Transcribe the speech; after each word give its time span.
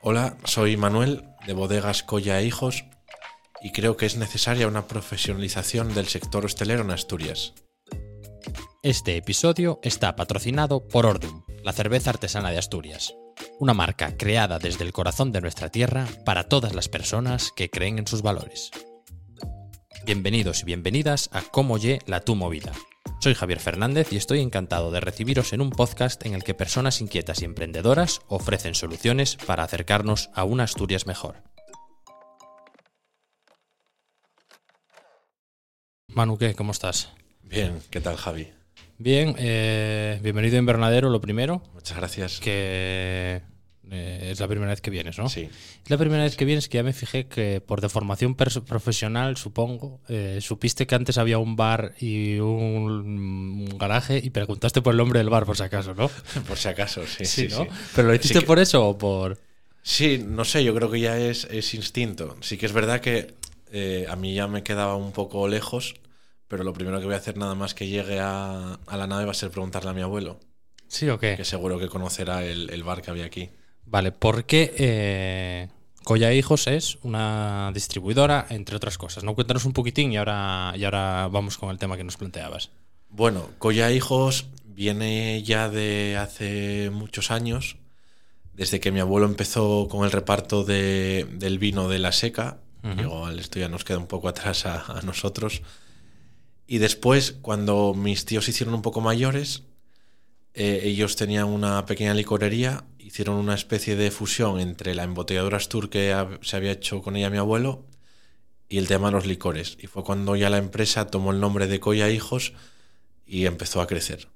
Hola, 0.00 0.36
soy 0.44 0.76
Manuel 0.76 1.24
de 1.44 1.54
Bodegas 1.54 2.04
Colla 2.04 2.38
e 2.38 2.44
Hijos 2.44 2.84
y 3.60 3.72
creo 3.72 3.96
que 3.96 4.06
es 4.06 4.16
necesaria 4.16 4.68
una 4.68 4.86
profesionalización 4.86 5.92
del 5.92 6.06
sector 6.06 6.44
hostelero 6.44 6.82
en 6.82 6.92
Asturias. 6.92 7.52
Este 8.84 9.16
episodio 9.16 9.80
está 9.82 10.14
patrocinado 10.14 10.86
por 10.86 11.04
Ordum, 11.04 11.42
la 11.64 11.72
cerveza 11.72 12.10
artesana 12.10 12.50
de 12.50 12.58
Asturias, 12.58 13.12
una 13.58 13.74
marca 13.74 14.16
creada 14.16 14.60
desde 14.60 14.84
el 14.84 14.92
corazón 14.92 15.32
de 15.32 15.40
nuestra 15.40 15.68
tierra 15.68 16.06
para 16.24 16.44
todas 16.44 16.76
las 16.76 16.88
personas 16.88 17.50
que 17.56 17.68
creen 17.68 17.98
en 17.98 18.06
sus 18.06 18.22
valores. 18.22 18.70
Bienvenidos 20.06 20.62
y 20.62 20.64
bienvenidas 20.64 21.28
a 21.32 21.42
Cómo 21.42 21.76
Ye 21.76 21.98
la 22.06 22.20
Tu 22.20 22.36
Movida. 22.36 22.72
Soy 23.20 23.34
Javier 23.34 23.58
Fernández 23.58 24.12
y 24.12 24.16
estoy 24.16 24.40
encantado 24.40 24.92
de 24.92 25.00
recibiros 25.00 25.52
en 25.52 25.60
un 25.60 25.70
podcast 25.70 26.24
en 26.24 26.34
el 26.34 26.44
que 26.44 26.54
personas 26.54 27.00
inquietas 27.00 27.42
y 27.42 27.46
emprendedoras 27.46 28.20
ofrecen 28.28 28.76
soluciones 28.76 29.36
para 29.44 29.64
acercarnos 29.64 30.30
a 30.34 30.44
una 30.44 30.62
Asturias 30.62 31.04
mejor. 31.06 31.42
Manu, 36.06 36.38
¿qué? 36.38 36.54
¿Cómo 36.54 36.70
estás? 36.70 37.12
Bien, 37.42 37.80
¿qué 37.90 38.00
tal 38.00 38.16
Javi? 38.16 38.52
Bien, 38.98 39.34
eh, 39.38 40.20
bienvenido 40.22 40.56
a 40.56 40.60
Invernadero, 40.60 41.10
lo 41.10 41.20
primero, 41.20 41.62
Muchas 41.74 41.96
gracias. 41.96 42.38
que 42.38 43.42
eh, 43.90 44.28
es 44.32 44.40
la 44.40 44.48
primera 44.48 44.70
vez 44.70 44.80
que 44.80 44.90
vienes, 44.90 45.18
¿no? 45.18 45.28
Sí, 45.28 45.48
Es 45.84 45.90
la 45.90 45.96
primera 45.98 46.22
vez 46.24 46.36
que 46.36 46.44
vienes 46.44 46.68
que 46.68 46.78
ya 46.78 46.82
me 46.82 46.92
fijé 46.92 47.26
que 47.26 47.60
por 47.60 47.80
deformación 47.80 48.34
profesional, 48.34 49.36
supongo, 49.36 50.00
eh, 50.08 50.38
supiste 50.40 50.86
que 50.86 50.94
antes 50.94 51.18
había 51.18 51.38
un 51.38 51.56
bar 51.56 51.94
y 52.00 52.38
un, 52.38 52.90
un 53.70 53.78
garaje 53.78 54.20
y 54.22 54.30
preguntaste 54.30 54.82
por 54.82 54.92
el 54.94 54.98
nombre 54.98 55.18
del 55.20 55.30
bar, 55.30 55.44
por 55.46 55.56
si 55.56 55.62
acaso, 55.62 55.94
¿no? 55.94 56.08
por 56.48 56.58
si 56.58 56.68
acaso, 56.68 57.06
sí, 57.06 57.24
sí, 57.24 57.48
¿no? 57.48 57.64
sí. 57.64 57.70
¿Pero 57.96 58.08
lo 58.08 58.14
hiciste 58.14 58.40
que- 58.40 58.46
por 58.46 58.58
eso 58.58 58.86
o 58.88 58.98
por...? 58.98 59.38
Sí, 59.82 60.22
no 60.26 60.44
sé, 60.44 60.64
yo 60.64 60.74
creo 60.74 60.90
que 60.90 61.00
ya 61.00 61.18
es, 61.18 61.44
es 61.50 61.72
instinto. 61.72 62.36
Sí 62.40 62.58
que 62.58 62.66
es 62.66 62.72
verdad 62.72 63.00
que 63.00 63.34
eh, 63.72 64.06
a 64.10 64.16
mí 64.16 64.34
ya 64.34 64.46
me 64.46 64.62
quedaba 64.62 64.96
un 64.96 65.12
poco 65.12 65.48
lejos, 65.48 65.94
pero 66.46 66.62
lo 66.62 66.74
primero 66.74 66.98
que 67.00 67.06
voy 67.06 67.14
a 67.14 67.18
hacer 67.18 67.38
nada 67.38 67.54
más 67.54 67.74
que 67.74 67.86
llegue 67.88 68.18
a, 68.20 68.74
a 68.86 68.96
la 68.98 69.06
nave 69.06 69.24
va 69.24 69.30
a 69.30 69.34
ser 69.34 69.50
preguntarle 69.50 69.90
a 69.90 69.94
mi 69.94 70.02
abuelo, 70.02 70.40
¿Sí 70.88 71.08
o 71.08 71.18
qué? 71.18 71.36
que 71.36 71.44
seguro 71.44 71.78
que 71.78 71.88
conocerá 71.88 72.44
el, 72.44 72.68
el 72.70 72.82
bar 72.82 73.00
que 73.02 73.10
había 73.10 73.24
aquí. 73.26 73.50
Vale, 73.90 74.12
porque 74.12 74.74
eh, 74.78 75.68
Colla 76.04 76.32
Hijos 76.34 76.66
es 76.66 76.98
una 77.02 77.70
distribuidora, 77.72 78.46
entre 78.50 78.76
otras 78.76 78.98
cosas. 78.98 79.24
¿no? 79.24 79.34
Cuéntanos 79.34 79.64
un 79.64 79.72
poquitín 79.72 80.12
y 80.12 80.16
ahora, 80.16 80.72
y 80.76 80.84
ahora 80.84 81.28
vamos 81.30 81.56
con 81.58 81.70
el 81.70 81.78
tema 81.78 81.96
que 81.96 82.04
nos 82.04 82.16
planteabas. 82.16 82.70
Bueno, 83.10 83.48
Colla 83.58 83.90
Hijos 83.90 84.46
viene 84.66 85.42
ya 85.42 85.68
de 85.70 86.16
hace 86.18 86.90
muchos 86.92 87.30
años, 87.30 87.76
desde 88.52 88.80
que 88.80 88.92
mi 88.92 89.00
abuelo 89.00 89.26
empezó 89.26 89.88
con 89.88 90.04
el 90.04 90.12
reparto 90.12 90.64
de- 90.64 91.26
del 91.32 91.58
vino 91.58 91.88
de 91.88 91.98
la 91.98 92.12
seca. 92.12 92.58
Igual 93.00 93.38
esto 93.38 93.58
ya 93.58 93.68
nos 93.68 93.84
queda 93.84 93.98
un 93.98 94.06
poco 94.06 94.28
atrás 94.28 94.64
a, 94.66 94.98
a 94.98 95.02
nosotros. 95.02 95.62
Y 96.66 96.78
después, 96.78 97.32
cuando 97.42 97.94
mis 97.94 98.24
tíos 98.24 98.44
se 98.44 98.50
hicieron 98.52 98.74
un 98.74 98.82
poco 98.82 99.00
mayores, 99.00 99.62
eh, 100.54 100.80
ellos 100.84 101.16
tenían 101.16 101.46
una 101.46 101.84
pequeña 101.86 102.14
licorería, 102.14 102.84
hicieron 102.98 103.36
una 103.36 103.54
especie 103.54 103.96
de 103.96 104.10
fusión 104.10 104.60
entre 104.60 104.94
la 104.94 105.04
embotelladora 105.04 105.56
Astur 105.56 105.88
que 105.90 106.14
se 106.42 106.56
había 106.56 106.72
hecho 106.72 107.00
con 107.02 107.16
ella 107.16 107.30
mi 107.30 107.38
abuelo 107.38 107.86
y 108.68 108.78
el 108.78 108.86
tema 108.88 109.08
de 109.08 109.12
los 109.12 109.26
licores. 109.26 109.76
Y 109.80 109.86
fue 109.86 110.04
cuando 110.04 110.36
ya 110.36 110.50
la 110.50 110.58
empresa 110.58 111.06
tomó 111.06 111.30
el 111.32 111.40
nombre 111.40 111.66
de 111.66 111.80
Colla 111.80 112.10
Hijos 112.10 112.52
y 113.26 113.46
empezó 113.46 113.80
a 113.80 113.86
crecer. 113.86 114.28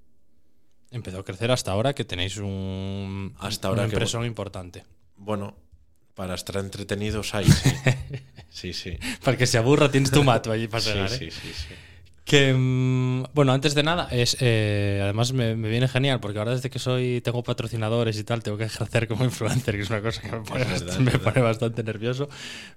Empezó 0.90 1.18
a 1.20 1.24
crecer 1.24 1.50
hasta 1.50 1.72
ahora 1.72 1.94
que 1.94 2.04
tenéis 2.04 2.36
un, 2.36 3.34
Hasta 3.38 3.68
ahora 3.68 3.82
una 3.82 3.88
que- 3.90 3.96
impresión 3.96 4.24
importante. 4.26 4.84
Bueno, 5.16 5.56
para 6.14 6.34
estar 6.34 6.56
entretenidos 6.56 7.34
ahí, 7.34 7.50
sí. 7.50 7.70
Sí, 8.52 8.74
sí. 8.74 8.98
Para 9.24 9.38
que 9.38 9.46
se 9.46 9.56
aburra 9.56 9.90
tienes 9.90 10.10
tu 10.10 10.22
mato 10.22 10.52
allí 10.52 10.68
para 10.68 10.82
Sí, 10.82 10.90
cenar, 10.90 11.10
¿eh? 11.10 11.16
sí, 11.16 11.30
sí, 11.30 11.52
sí. 11.54 11.74
Que, 12.24 12.54
mm, 12.54 13.24
bueno, 13.34 13.52
antes 13.52 13.74
de 13.74 13.82
nada, 13.82 14.08
es 14.10 14.36
eh, 14.40 15.00
además 15.02 15.32
me, 15.32 15.56
me 15.56 15.68
viene 15.68 15.88
genial 15.88 16.20
porque 16.20 16.38
ahora 16.38 16.52
desde 16.52 16.70
que 16.70 16.78
soy 16.78 17.20
tengo 17.20 17.42
patrocinadores 17.42 18.16
y 18.16 18.24
tal, 18.24 18.42
tengo 18.42 18.56
que 18.56 18.64
ejercer 18.64 19.08
como 19.08 19.24
influencer, 19.24 19.74
que 19.74 19.82
es 19.82 19.90
una 19.90 20.00
cosa 20.00 20.22
que 20.22 20.30
me 20.30 20.40
pone, 20.40 20.64
verdad, 20.64 20.98
me 21.34 21.42
bastante 21.42 21.82
nervioso. 21.82 22.28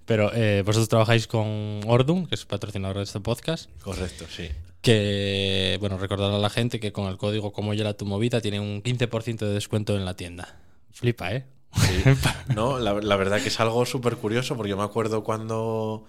Pero 0.06 0.32
eh, 0.34 0.64
vosotros 0.66 0.90
trabajáis 0.90 1.28
con 1.28 1.82
Ordum, 1.86 2.26
que 2.26 2.36
es 2.36 2.46
patrocinador 2.46 2.98
de 2.98 3.04
este 3.04 3.20
podcast, 3.20 3.70
Correcto, 3.82 4.26
sí. 4.30 4.50
que, 4.82 5.78
bueno, 5.80 6.00
recordar 6.00 6.32
a 6.32 6.40
la 6.40 6.50
gente 6.50 6.80
que 6.80 6.92
con 6.92 7.08
el 7.08 7.18
código 7.18 7.54
como 7.54 7.74
ya 7.76 7.94
tu 7.94 8.06
movida 8.06 8.42
tiene 8.42 8.60
un 8.60 8.82
15% 8.82 9.38
de 9.38 9.54
descuento 9.54 9.96
en 9.96 10.06
la 10.06 10.16
tienda. 10.16 10.58
Flipa, 10.92 11.34
¿eh? 11.34 11.46
No, 12.56 12.80
la, 12.80 12.94
la 12.94 13.16
verdad 13.16 13.42
que 13.42 13.50
es 13.50 13.60
algo 13.60 13.86
súper 13.86 14.16
curioso 14.16 14.56
porque 14.56 14.72
yo 14.72 14.78
me 14.78 14.84
acuerdo 14.84 15.24
cuando 15.24 16.08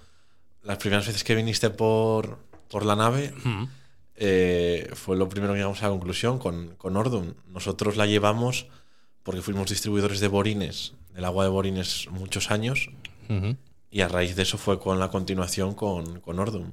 las 0.67 0.79
primeras 0.79 1.07
veces 1.07 1.23
que 1.23 1.35
viniste 1.35 1.71
por, 1.71 2.39
por 2.69 2.85
la 2.85 2.97
nave 2.97 3.33
Mm. 3.45 3.65
eh, 4.17 4.91
fue 4.95 5.17
lo 5.17 5.29
primero 5.29 5.53
que 5.53 5.59
llegamos 5.59 5.81
a 5.83 5.87
la 5.87 5.91
conclusión 5.91 6.39
con, 6.39 6.75
con 6.77 6.97
Ordum. 6.97 7.35
Nosotros 7.49 7.97
la 7.97 8.07
llevamos 8.07 8.67
porque 9.23 9.43
fuimos 9.43 9.69
distribuidores 9.71 10.21
de 10.21 10.29
Borines, 10.29 10.95
del 11.15 11.25
agua 11.25 11.45
de 11.45 11.51
Borines 11.51 12.09
muchos 12.11 12.51
años 12.51 12.91
y 13.91 14.01
a 14.01 14.09
raíz 14.09 14.37
de 14.37 14.43
eso 14.43 14.57
fue 14.59 14.79
con 14.79 14.99
la 14.99 15.09
continuación 15.11 15.75
con, 15.75 16.21
con 16.21 16.39
Ordum. 16.39 16.73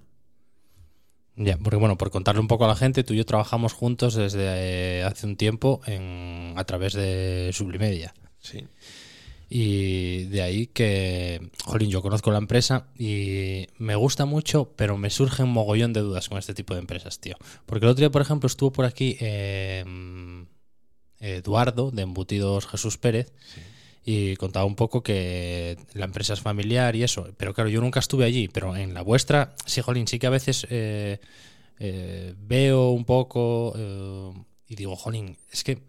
Ya, 1.35 1.57
porque 1.57 1.77
bueno, 1.77 1.97
por 1.97 2.11
contarle 2.11 2.41
un 2.41 2.47
poco 2.47 2.65
a 2.65 2.67
la 2.67 2.75
gente, 2.75 3.03
tú 3.03 3.13
y 3.13 3.17
yo 3.17 3.25
trabajamos 3.25 3.73
juntos 3.73 4.13
desde 4.13 4.99
eh, 4.99 5.03
hace 5.03 5.25
un 5.25 5.35
tiempo 5.35 5.81
en, 5.87 6.53
a 6.55 6.63
través 6.63 6.93
de 6.93 7.49
Sublimedia. 7.53 8.13
Sí. 8.39 8.67
Y 9.55 10.23
de 10.29 10.41
ahí 10.41 10.65
que, 10.65 11.51
jolín, 11.63 11.91
yo 11.91 12.01
conozco 12.01 12.31
la 12.31 12.39
empresa 12.39 12.87
y 12.97 13.67
me 13.77 13.93
gusta 13.95 14.25
mucho, 14.25 14.73
pero 14.75 14.97
me 14.97 15.11
surge 15.11 15.43
un 15.43 15.51
mogollón 15.51 15.93
de 15.93 15.99
dudas 15.99 16.27
con 16.27 16.39
este 16.39 16.55
tipo 16.55 16.73
de 16.73 16.79
empresas, 16.79 17.19
tío. 17.19 17.35
Porque 17.67 17.85
el 17.85 17.91
otro 17.91 17.99
día, 17.99 18.09
por 18.09 18.23
ejemplo, 18.23 18.47
estuvo 18.47 18.71
por 18.71 18.85
aquí 18.85 19.15
eh, 19.19 19.85
Eduardo, 21.19 21.91
de 21.91 22.01
Embutidos 22.01 22.65
Jesús 22.65 22.97
Pérez, 22.97 23.31
y 24.03 24.35
contaba 24.37 24.65
un 24.65 24.75
poco 24.75 25.03
que 25.03 25.77
la 25.93 26.05
empresa 26.05 26.33
es 26.33 26.41
familiar 26.41 26.95
y 26.95 27.03
eso. 27.03 27.27
Pero 27.37 27.53
claro, 27.53 27.69
yo 27.69 27.79
nunca 27.79 27.99
estuve 27.99 28.25
allí, 28.25 28.47
pero 28.47 28.75
en 28.75 28.95
la 28.95 29.03
vuestra, 29.03 29.53
sí, 29.67 29.81
jolín, 29.81 30.07
sí 30.07 30.17
que 30.17 30.25
a 30.25 30.31
veces 30.31 30.65
eh, 30.71 31.19
eh, 31.77 32.33
veo 32.39 32.89
un 32.89 33.05
poco 33.05 33.71
eh, 33.77 34.33
y 34.67 34.75
digo, 34.75 34.95
jolín, 34.95 35.37
es 35.51 35.63
que... 35.63 35.83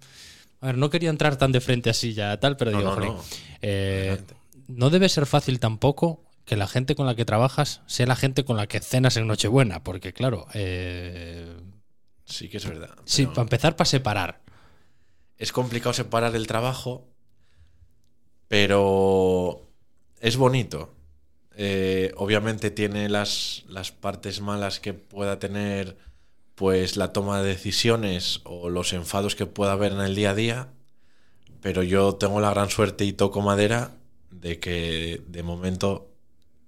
A 0.65 0.69
ver, 0.69 0.79
no 0.79 0.89
quería 0.89 1.11
entrar 1.11 1.37
tan 1.37 1.53
de 1.53 1.61
frente 1.61 1.91
así 1.91 2.15
ya 2.15 2.41
tal, 2.41 2.57
pero 2.57 2.71
No, 2.71 2.79
digo, 2.79 2.91
no, 2.91 2.95
jolín, 2.97 3.13
no. 3.15 3.23
eh, 3.61 4.19
no 4.67 4.89
debe 4.89 5.09
ser 5.11 5.27
fácil 5.27 5.61
tampoco 5.61 6.25
que 6.47 6.57
la 6.57 6.67
gente 6.67 6.95
con 6.95 7.07
la 7.07 7.15
que 7.15 7.25
trabajas 7.27 7.83
sea 7.87 8.07
la 8.07 8.17
gente 8.17 8.45
con 8.45 8.57
la 8.57 8.67
que 8.67 8.81
cenas 8.81 9.17
en 9.19 9.27
Nochebuena, 9.27 9.85
porque 9.85 10.13
claro, 10.15 10.47
eh, 10.55 11.55
Sí 12.25 12.49
que 12.49 12.57
es 12.57 12.67
verdad. 12.67 12.91
sí, 13.05 13.27
para 13.27 13.43
empezar, 13.43 13.77
para 13.77 13.85
separar. 13.87 14.41
Es 15.37 15.53
complicado 15.53 15.93
separar 15.93 16.35
el 16.35 16.47
trabajo, 16.47 17.09
pero 18.49 19.69
es 20.21 20.37
bonito. 20.37 20.95
Eh, 21.57 22.13
obviamente 22.17 22.71
tiene 22.71 23.09
las, 23.09 23.65
las 23.69 23.93
partes 23.93 24.41
malas 24.41 24.81
que 24.81 24.95
pueda 24.95 25.39
tener 25.39 25.97
pues 26.55 26.97
la 26.97 27.13
toma 27.13 27.43
de 27.43 27.49
decisiones 27.49 28.41
o 28.45 28.71
los 28.71 28.93
enfados 28.93 29.35
que 29.35 29.47
pueda 29.47 29.73
haber 29.73 29.93
en 29.93 30.01
el 30.01 30.15
día 30.15 30.31
a 30.31 30.35
día, 30.35 30.69
pero 31.61 31.83
yo 31.83 32.15
tengo 32.15 32.41
la 32.41 32.51
gran 32.51 32.71
suerte 32.71 33.05
y 33.05 33.13
toco 33.13 33.41
madera 33.43 33.97
de 34.31 34.61
que 34.61 35.23
de 35.27 35.43
momento 35.43 36.11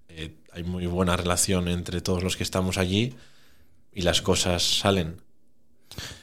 eh, 0.09 0.35
hay 0.53 0.65
muy 0.65 0.87
buena 0.87 1.17
relación 1.17 1.69
entre 1.69 2.01
todos 2.01 2.23
los 2.23 2.37
que 2.37 2.43
estamos 2.43 2.79
allí 2.79 3.15
y 3.93 4.03
las 4.03 4.23
cosas 4.23 4.63
salen. 4.63 5.21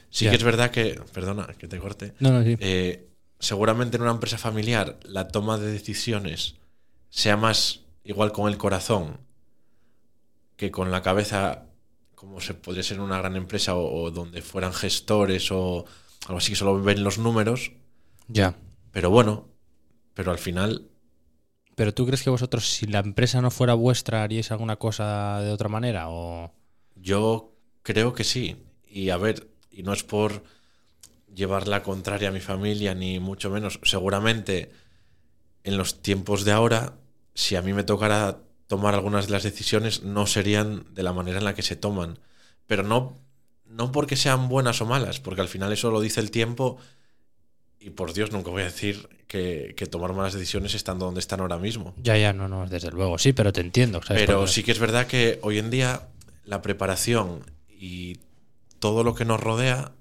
Sí 0.09 0.29
que 0.29 0.35
es 0.35 0.43
verdad 0.43 0.69
que, 0.71 1.01
perdona 1.13 1.47
que 1.57 1.67
te 1.67 1.79
corte, 1.79 2.13
No, 2.19 2.31
no, 2.31 2.43
sí. 2.43 2.55
eh, 2.59 3.07
seguramente 3.39 3.97
en 3.97 4.03
una 4.03 4.11
empresa 4.11 4.37
familiar 4.37 4.99
la 5.03 5.27
toma 5.27 5.57
de 5.57 5.71
decisiones 5.71 6.55
sea 7.09 7.35
más 7.37 7.81
igual 8.03 8.31
con 8.31 8.47
el 8.47 8.57
corazón 8.57 9.19
que 10.55 10.69
con 10.71 10.91
la 10.91 11.01
cabeza, 11.01 11.65
como 12.23 12.39
se 12.39 12.53
podría 12.53 12.83
ser 12.83 13.01
una 13.01 13.17
gran 13.19 13.35
empresa 13.35 13.75
o, 13.75 14.03
o 14.03 14.11
donde 14.11 14.41
fueran 14.41 14.73
gestores 14.73 15.51
o 15.51 15.85
algo 16.27 16.37
así 16.37 16.51
que 16.51 16.55
solo 16.55 16.81
ven 16.81 17.03
los 17.03 17.17
números. 17.17 17.73
ya. 18.27 18.55
Pero 18.91 19.09
bueno, 19.09 19.49
pero 20.13 20.31
al 20.31 20.37
final, 20.37 20.89
Pero 21.75 21.93
tú 21.93 22.05
crees 22.05 22.23
que 22.23 22.29
vosotros, 22.29 22.69
si 22.69 22.85
la 22.85 22.99
empresa 22.99 23.41
no 23.41 23.49
fuera 23.51 23.73
vuestra, 23.73 24.23
haríais 24.23 24.51
alguna 24.51 24.77
cosa 24.77 25.41
de 25.41 25.51
otra 25.51 25.69
manera? 25.69 26.09
O... 26.09 26.51
yo 26.95 27.55
creo 27.81 28.13
que 28.13 28.23
sí. 28.23 28.55
Y 28.87 29.09
a 29.09 29.17
ver, 29.17 29.49
y 29.71 29.83
no 29.83 29.93
es 29.93 30.03
por 30.03 30.43
llevar 31.33 31.67
la 31.67 31.83
contraria 31.83 32.29
a 32.29 32.31
mi 32.31 32.39
familia, 32.39 32.93
ni 32.95 33.19
mucho 33.19 33.49
menos. 33.49 33.79
Seguramente 33.83 34.71
en 35.63 35.77
los 35.77 36.01
tiempos 36.01 36.45
de 36.45 36.51
ahora, 36.51 36.99
si 37.33 37.55
a 37.55 37.61
mí 37.61 37.73
me 37.73 37.83
tocara 37.83 38.39
tomar 38.73 38.95
algunas 38.95 39.27
de 39.27 39.33
las 39.33 39.43
decisiones, 39.43 40.01
no 40.01 40.25
serían 40.25 40.83
de 40.95 41.03
la 41.03 41.13
manera 41.13 41.37
en 41.37 41.43
la 41.43 41.53
que 41.53 41.61
se 41.61 41.75
toman. 41.75 42.17
Pero 42.65 42.81
no, 42.81 43.15
no 43.67 43.91
porque 43.91 44.15
sean 44.15 44.49
buenas 44.49 44.81
o 44.81 44.87
malas, 44.87 45.19
porque 45.19 45.41
al 45.41 45.47
final 45.47 45.71
eso 45.71 45.91
lo 45.91 46.01
dice 46.01 46.21
el 46.21 46.31
tiempo 46.31 46.79
y 47.79 47.91
por 47.91 48.13
Dios, 48.13 48.31
nunca 48.31 48.49
voy 48.49 48.63
a 48.63 48.65
decir 48.65 49.07
que, 49.27 49.75
que 49.77 49.85
tomar 49.85 50.13
malas 50.13 50.33
decisiones 50.33 50.73
estando 50.73 51.05
donde 51.05 51.19
están 51.19 51.39
ahora 51.39 51.59
mismo. 51.59 51.93
Ya, 52.01 52.17
ya, 52.17 52.33
no, 52.33 52.47
no, 52.47 52.67
desde 52.67 52.89
luego, 52.89 53.19
sí, 53.19 53.31
pero 53.31 53.53
te 53.53 53.61
entiendo. 53.61 54.01
¿sabes? 54.01 54.23
Pero 54.25 54.47
sí 54.47 54.63
que 54.63 54.71
es 54.71 54.79
verdad 54.79 55.05
que 55.05 55.37
hoy 55.43 55.59
en 55.59 55.69
día 55.69 56.07
la 56.45 56.63
preparación 56.63 57.43
y 57.69 58.17
todo 58.79 59.03
lo 59.03 59.13
que 59.13 59.23
nos 59.23 59.39
rodea 59.39 59.91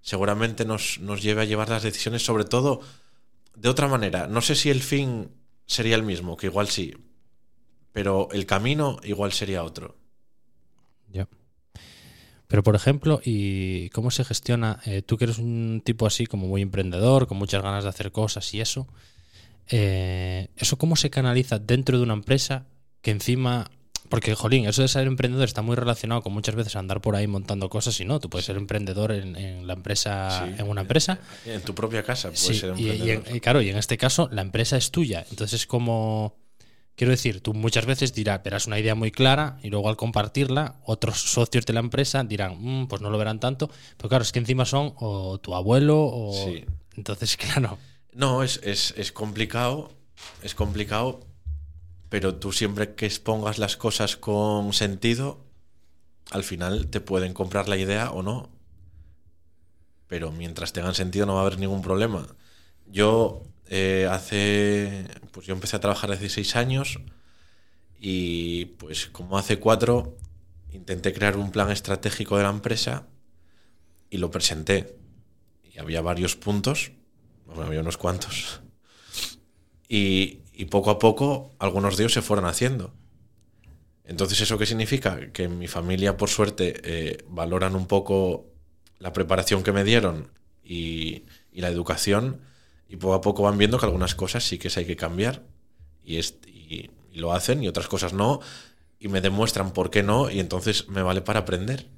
seguramente 0.00 0.64
nos, 0.64 1.00
nos 1.00 1.20
lleve 1.20 1.42
a 1.42 1.44
llevar 1.44 1.68
las 1.68 1.82
decisiones, 1.82 2.24
sobre 2.24 2.44
todo 2.44 2.80
de 3.56 3.68
otra 3.68 3.88
manera. 3.88 4.26
No 4.26 4.40
sé 4.40 4.54
si 4.54 4.70
el 4.70 4.80
fin 4.80 5.28
sería 5.66 5.96
el 5.96 6.02
mismo, 6.02 6.38
que 6.38 6.46
igual 6.46 6.68
sí, 6.68 6.94
pero 7.92 8.28
el 8.32 8.46
camino 8.46 8.98
igual 9.04 9.32
sería 9.32 9.62
otro. 9.64 9.96
Ya. 11.12 11.28
Pero, 12.48 12.62
por 12.62 12.74
ejemplo, 12.74 13.20
¿y 13.24 13.88
cómo 13.90 14.10
se 14.10 14.24
gestiona? 14.24 14.80
eh, 14.84 15.02
tú 15.02 15.16
que 15.16 15.24
eres 15.24 15.38
un 15.38 15.82
tipo 15.84 16.06
así 16.06 16.26
como 16.26 16.46
muy 16.46 16.60
emprendedor, 16.62 17.26
con 17.26 17.38
muchas 17.38 17.62
ganas 17.62 17.84
de 17.84 17.90
hacer 17.90 18.12
cosas 18.12 18.52
y 18.54 18.60
eso, 18.60 18.86
eh, 19.68 20.48
¿eso 20.56 20.76
cómo 20.76 20.96
se 20.96 21.10
canaliza 21.10 21.58
dentro 21.58 21.96
de 21.98 22.04
una 22.04 22.14
empresa 22.14 22.66
que 23.00 23.10
encima... 23.10 23.70
Porque, 24.08 24.34
jolín, 24.34 24.66
eso 24.66 24.82
de 24.82 24.88
ser 24.88 25.06
emprendedor 25.06 25.46
está 25.46 25.62
muy 25.62 25.74
relacionado 25.74 26.20
con 26.20 26.34
muchas 26.34 26.54
veces 26.54 26.76
andar 26.76 27.00
por 27.00 27.16
ahí 27.16 27.26
montando 27.26 27.70
cosas 27.70 27.98
y 27.98 28.04
no, 28.04 28.20
tú 28.20 28.28
puedes 28.28 28.44
ser 28.44 28.56
emprendedor 28.58 29.10
en, 29.12 29.36
en 29.36 29.66
la 29.66 29.72
empresa, 29.72 30.44
Sí. 30.46 30.54
en 30.60 30.68
una 30.68 30.82
empresa. 30.82 31.18
En 31.46 31.62
tu 31.62 31.74
propia 31.74 32.02
casa 32.02 32.28
puedes 32.28 32.40
Sí, 32.40 32.54
ser 32.56 32.74
y, 32.78 32.82
y 32.82 32.90
en- 32.90 32.92
emprendedor. 32.92 33.36
y 33.36 33.40
claro, 33.40 33.62
y 33.62 33.70
en 33.70 33.78
este 33.78 33.96
caso 33.96 34.28
la 34.30 34.42
empresa 34.42 34.76
es 34.76 34.90
tuya. 34.90 35.24
Entonces, 35.30 35.66
como. 35.66 36.36
Quiero 36.94 37.10
decir, 37.10 37.40
tú 37.40 37.54
muchas 37.54 37.86
veces 37.86 38.12
dirás, 38.14 38.42
verás 38.42 38.66
una 38.66 38.78
idea 38.78 38.94
muy 38.94 39.10
clara 39.10 39.58
y 39.62 39.70
luego 39.70 39.88
al 39.88 39.96
compartirla, 39.96 40.76
otros 40.84 41.20
socios 41.32 41.64
de 41.64 41.72
la 41.72 41.80
empresa 41.80 42.22
dirán, 42.22 42.56
"Mm, 42.60 42.86
pues 42.86 43.00
no 43.00 43.08
lo 43.10 43.16
verán 43.18 43.40
tanto. 43.40 43.70
Pero 43.96 44.08
claro, 44.10 44.22
es 44.22 44.30
que 44.32 44.38
encima 44.38 44.64
son 44.66 44.92
o 44.98 45.38
tu 45.38 45.54
abuelo 45.54 45.98
o. 46.00 46.32
Sí. 46.34 46.64
Entonces, 46.96 47.36
claro. 47.38 47.78
No, 48.12 48.42
es, 48.42 48.60
es, 48.62 48.92
es 48.98 49.10
complicado, 49.10 49.90
es 50.42 50.54
complicado, 50.54 51.20
pero 52.10 52.34
tú 52.34 52.52
siempre 52.52 52.94
que 52.94 53.06
expongas 53.06 53.58
las 53.58 53.78
cosas 53.78 54.16
con 54.18 54.74
sentido, 54.74 55.40
al 56.30 56.44
final 56.44 56.88
te 56.88 57.00
pueden 57.00 57.32
comprar 57.32 57.68
la 57.70 57.78
idea 57.78 58.10
o 58.10 58.22
no. 58.22 58.50
Pero 60.08 60.30
mientras 60.30 60.74
tengan 60.74 60.94
sentido 60.94 61.24
no 61.24 61.34
va 61.34 61.40
a 61.40 61.46
haber 61.46 61.58
ningún 61.58 61.80
problema. 61.80 62.26
Yo 62.86 63.44
eh, 63.74 64.06
hace, 64.10 65.06
pues 65.30 65.46
yo 65.46 65.54
empecé 65.54 65.76
a 65.76 65.80
trabajar 65.80 66.12
hace 66.12 66.28
seis 66.28 66.56
años 66.56 66.98
y 67.98 68.66
pues 68.66 69.06
como 69.06 69.38
hace 69.38 69.58
cuatro 69.60 70.18
intenté 70.72 71.14
crear 71.14 71.38
un 71.38 71.50
plan 71.50 71.70
estratégico 71.70 72.36
de 72.36 72.42
la 72.42 72.50
empresa 72.50 73.06
y 74.10 74.18
lo 74.18 74.30
presenté. 74.30 74.98
Y 75.72 75.78
había 75.78 76.02
varios 76.02 76.36
puntos, 76.36 76.92
había 77.56 77.80
unos 77.80 77.96
cuantos. 77.96 78.60
Y, 79.88 80.40
y 80.52 80.66
poco 80.66 80.90
a 80.90 80.98
poco 80.98 81.54
algunos 81.58 81.96
de 81.96 82.02
ellos 82.02 82.12
se 82.12 82.20
fueron 82.20 82.44
haciendo. 82.44 82.92
Entonces, 84.04 84.38
¿eso 84.42 84.58
qué 84.58 84.66
significa? 84.66 85.32
Que 85.32 85.48
mi 85.48 85.66
familia, 85.66 86.18
por 86.18 86.28
suerte, 86.28 86.74
eh, 86.84 87.24
valoran 87.26 87.74
un 87.74 87.86
poco 87.86 88.52
la 88.98 89.14
preparación 89.14 89.62
que 89.62 89.72
me 89.72 89.82
dieron 89.82 90.30
y, 90.62 91.24
y 91.50 91.62
la 91.62 91.68
educación 91.68 92.51
y 92.92 92.96
poco 92.96 93.14
a 93.14 93.20
poco 93.20 93.42
van 93.42 93.56
viendo 93.58 93.78
que 93.78 93.86
algunas 93.86 94.14
cosas 94.14 94.44
sí 94.44 94.58
que 94.58 94.68
se 94.70 94.80
hay 94.80 94.86
que 94.86 94.96
cambiar 94.96 95.42
y, 96.04 96.16
es- 96.18 96.36
y- 96.46 96.90
y 97.10 97.18
lo 97.18 97.32
hacen 97.32 97.62
y 97.62 97.68
otras 97.68 97.88
cosas 97.88 98.12
no 98.12 98.40
y 99.00 99.08
me 99.08 99.20
demuestran 99.20 99.72
por 99.72 99.90
qué 99.90 100.02
no 100.02 100.30
y 100.30 100.38
entonces 100.40 100.88
me 100.88 101.02
vale 101.02 101.22
para 101.22 101.40
aprender. 101.40 101.88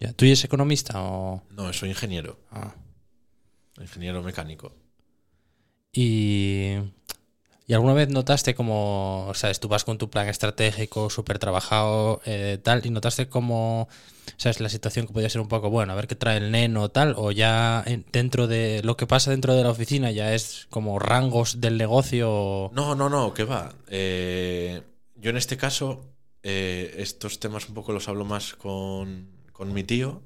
Ya. 0.00 0.12
¿Tú 0.12 0.24
eres 0.26 0.44
economista 0.44 1.00
o.? 1.02 1.42
No, 1.50 1.72
soy 1.72 1.88
ingeniero, 1.90 2.38
Ah. 2.50 2.74
ingeniero 3.80 4.22
mecánico. 4.22 4.74
Y. 5.92 6.74
¿Y 7.68 7.74
alguna 7.74 7.94
vez 7.94 8.08
notaste 8.10 8.54
como, 8.54 9.32
sabes, 9.34 9.58
tú 9.58 9.66
vas 9.66 9.82
con 9.82 9.98
tu 9.98 10.08
plan 10.08 10.28
estratégico, 10.28 11.10
súper 11.10 11.40
trabajado, 11.40 12.20
eh, 12.24 12.58
tal, 12.62 12.86
y 12.86 12.90
notaste 12.90 13.28
como, 13.28 13.88
sabes, 14.36 14.60
la 14.60 14.68
situación 14.68 15.06
que 15.08 15.12
podía 15.12 15.28
ser 15.28 15.40
un 15.40 15.48
poco, 15.48 15.68
bueno, 15.68 15.92
a 15.92 15.96
ver 15.96 16.06
qué 16.06 16.14
trae 16.14 16.36
el 16.36 16.52
neno, 16.52 16.90
tal, 16.90 17.14
o 17.16 17.32
ya 17.32 17.82
en- 17.86 18.06
dentro 18.12 18.46
de 18.46 18.82
lo 18.84 18.96
que 18.96 19.08
pasa 19.08 19.32
dentro 19.32 19.54
de 19.54 19.64
la 19.64 19.70
oficina 19.70 20.12
ya 20.12 20.32
es 20.32 20.68
como 20.70 21.00
rangos 21.00 21.60
del 21.60 21.76
negocio? 21.76 22.70
No, 22.72 22.94
no, 22.94 23.08
no, 23.08 23.34
que 23.34 23.42
va. 23.42 23.72
Eh, 23.88 24.82
yo 25.16 25.30
en 25.30 25.36
este 25.36 25.56
caso, 25.56 26.04
eh, 26.44 26.94
estos 26.98 27.40
temas 27.40 27.68
un 27.68 27.74
poco 27.74 27.92
los 27.92 28.06
hablo 28.08 28.24
más 28.24 28.54
con, 28.54 29.28
con 29.52 29.72
mi 29.72 29.82
tío. 29.82 30.22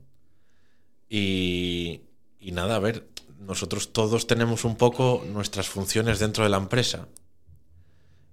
Y, 1.09 2.03
y 2.39 2.53
nada, 2.53 2.77
a 2.77 2.79
ver, 2.81 3.09
nosotros 3.39 3.93
todos 3.93 4.27
tenemos 4.27 4.65
un 4.65 4.77
poco 4.77 5.25
nuestras 5.33 5.69
funciones 5.69 6.19
dentro 6.19 6.45
de 6.45 6.51
la 6.51 6.59
empresa. 6.59 7.09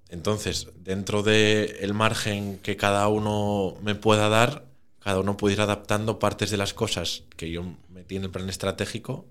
Entonces, 0.09 0.68
dentro 0.83 1.21
del 1.24 1.94
margen 1.94 2.59
que 2.59 2.77
cada 2.77 3.07
uno 3.07 3.75
me 3.81 3.95
pueda 3.95 4.30
dar, 4.30 4.65
cada 5.00 5.19
uno 5.19 5.38
puede 5.38 5.56
ir 5.56 5.62
adaptando 5.62 6.19
partes 6.19 6.50
de 6.50 6.57
las 6.57 6.74
cosas 6.74 7.24
que 7.36 7.51
yo 7.51 7.63
metí 7.89 8.15
en 8.15 8.24
el 8.24 8.30
plan 8.30 8.50
estratégico 8.50 9.25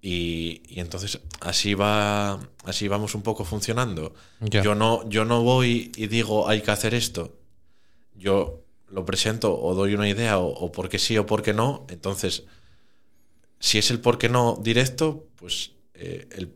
y, 0.00 0.62
y 0.66 0.80
entonces 0.80 1.20
así 1.40 1.74
va 1.74 2.40
así 2.64 2.88
vamos 2.88 3.14
un 3.14 3.22
poco 3.22 3.44
funcionando. 3.44 4.14
Yo 4.40 4.74
no 4.74 5.08
yo 5.08 5.24
no 5.24 5.42
voy 5.42 5.92
y 5.96 6.08
digo 6.08 6.48
hay 6.48 6.62
que 6.62 6.70
hacer 6.72 6.92
esto. 6.94 7.32
Yo 8.16 8.62
lo 8.88 9.04
presento 9.04 9.58
o 9.58 9.74
doy 9.74 9.94
una 9.94 10.08
idea 10.08 10.38
o, 10.38 10.48
o 10.48 10.72
porque 10.72 10.98
sí 10.98 11.16
o 11.18 11.26
porque 11.26 11.54
no. 11.54 11.86
Entonces, 11.88 12.44
si 13.60 13.78
es 13.78 13.90
el 13.90 14.00
por 14.00 14.18
qué 14.18 14.28
no 14.28 14.58
directo, 14.60 15.28
pues 15.36 15.70
eh, 15.94 16.26
el, 16.32 16.52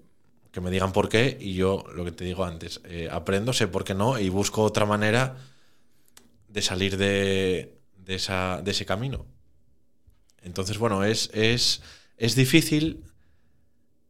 que 0.57 0.63
me 0.63 0.71
digan 0.71 0.91
por 0.91 1.11
qué 1.11 1.37
y 1.39 1.53
yo 1.53 1.85
lo 1.95 2.03
que 2.07 2.13
te 2.13 2.25
digo 2.25 2.43
antes, 2.43 2.81
eh, 2.85 3.11
aprendo, 3.13 3.53
sé 3.53 3.69
por 3.69 3.85
qué 3.85 3.93
no 3.93 4.19
y 4.19 4.31
busco 4.31 4.63
otra 4.63 4.87
manera 4.87 5.37
de 6.49 6.63
salir 6.63 6.97
de, 6.97 7.77
de, 7.99 8.15
esa, 8.15 8.63
de 8.63 8.71
ese 8.71 8.87
camino. 8.87 9.27
Entonces, 10.41 10.79
bueno, 10.79 11.05
es, 11.05 11.29
es, 11.35 11.83
es 12.17 12.37
difícil, 12.37 13.05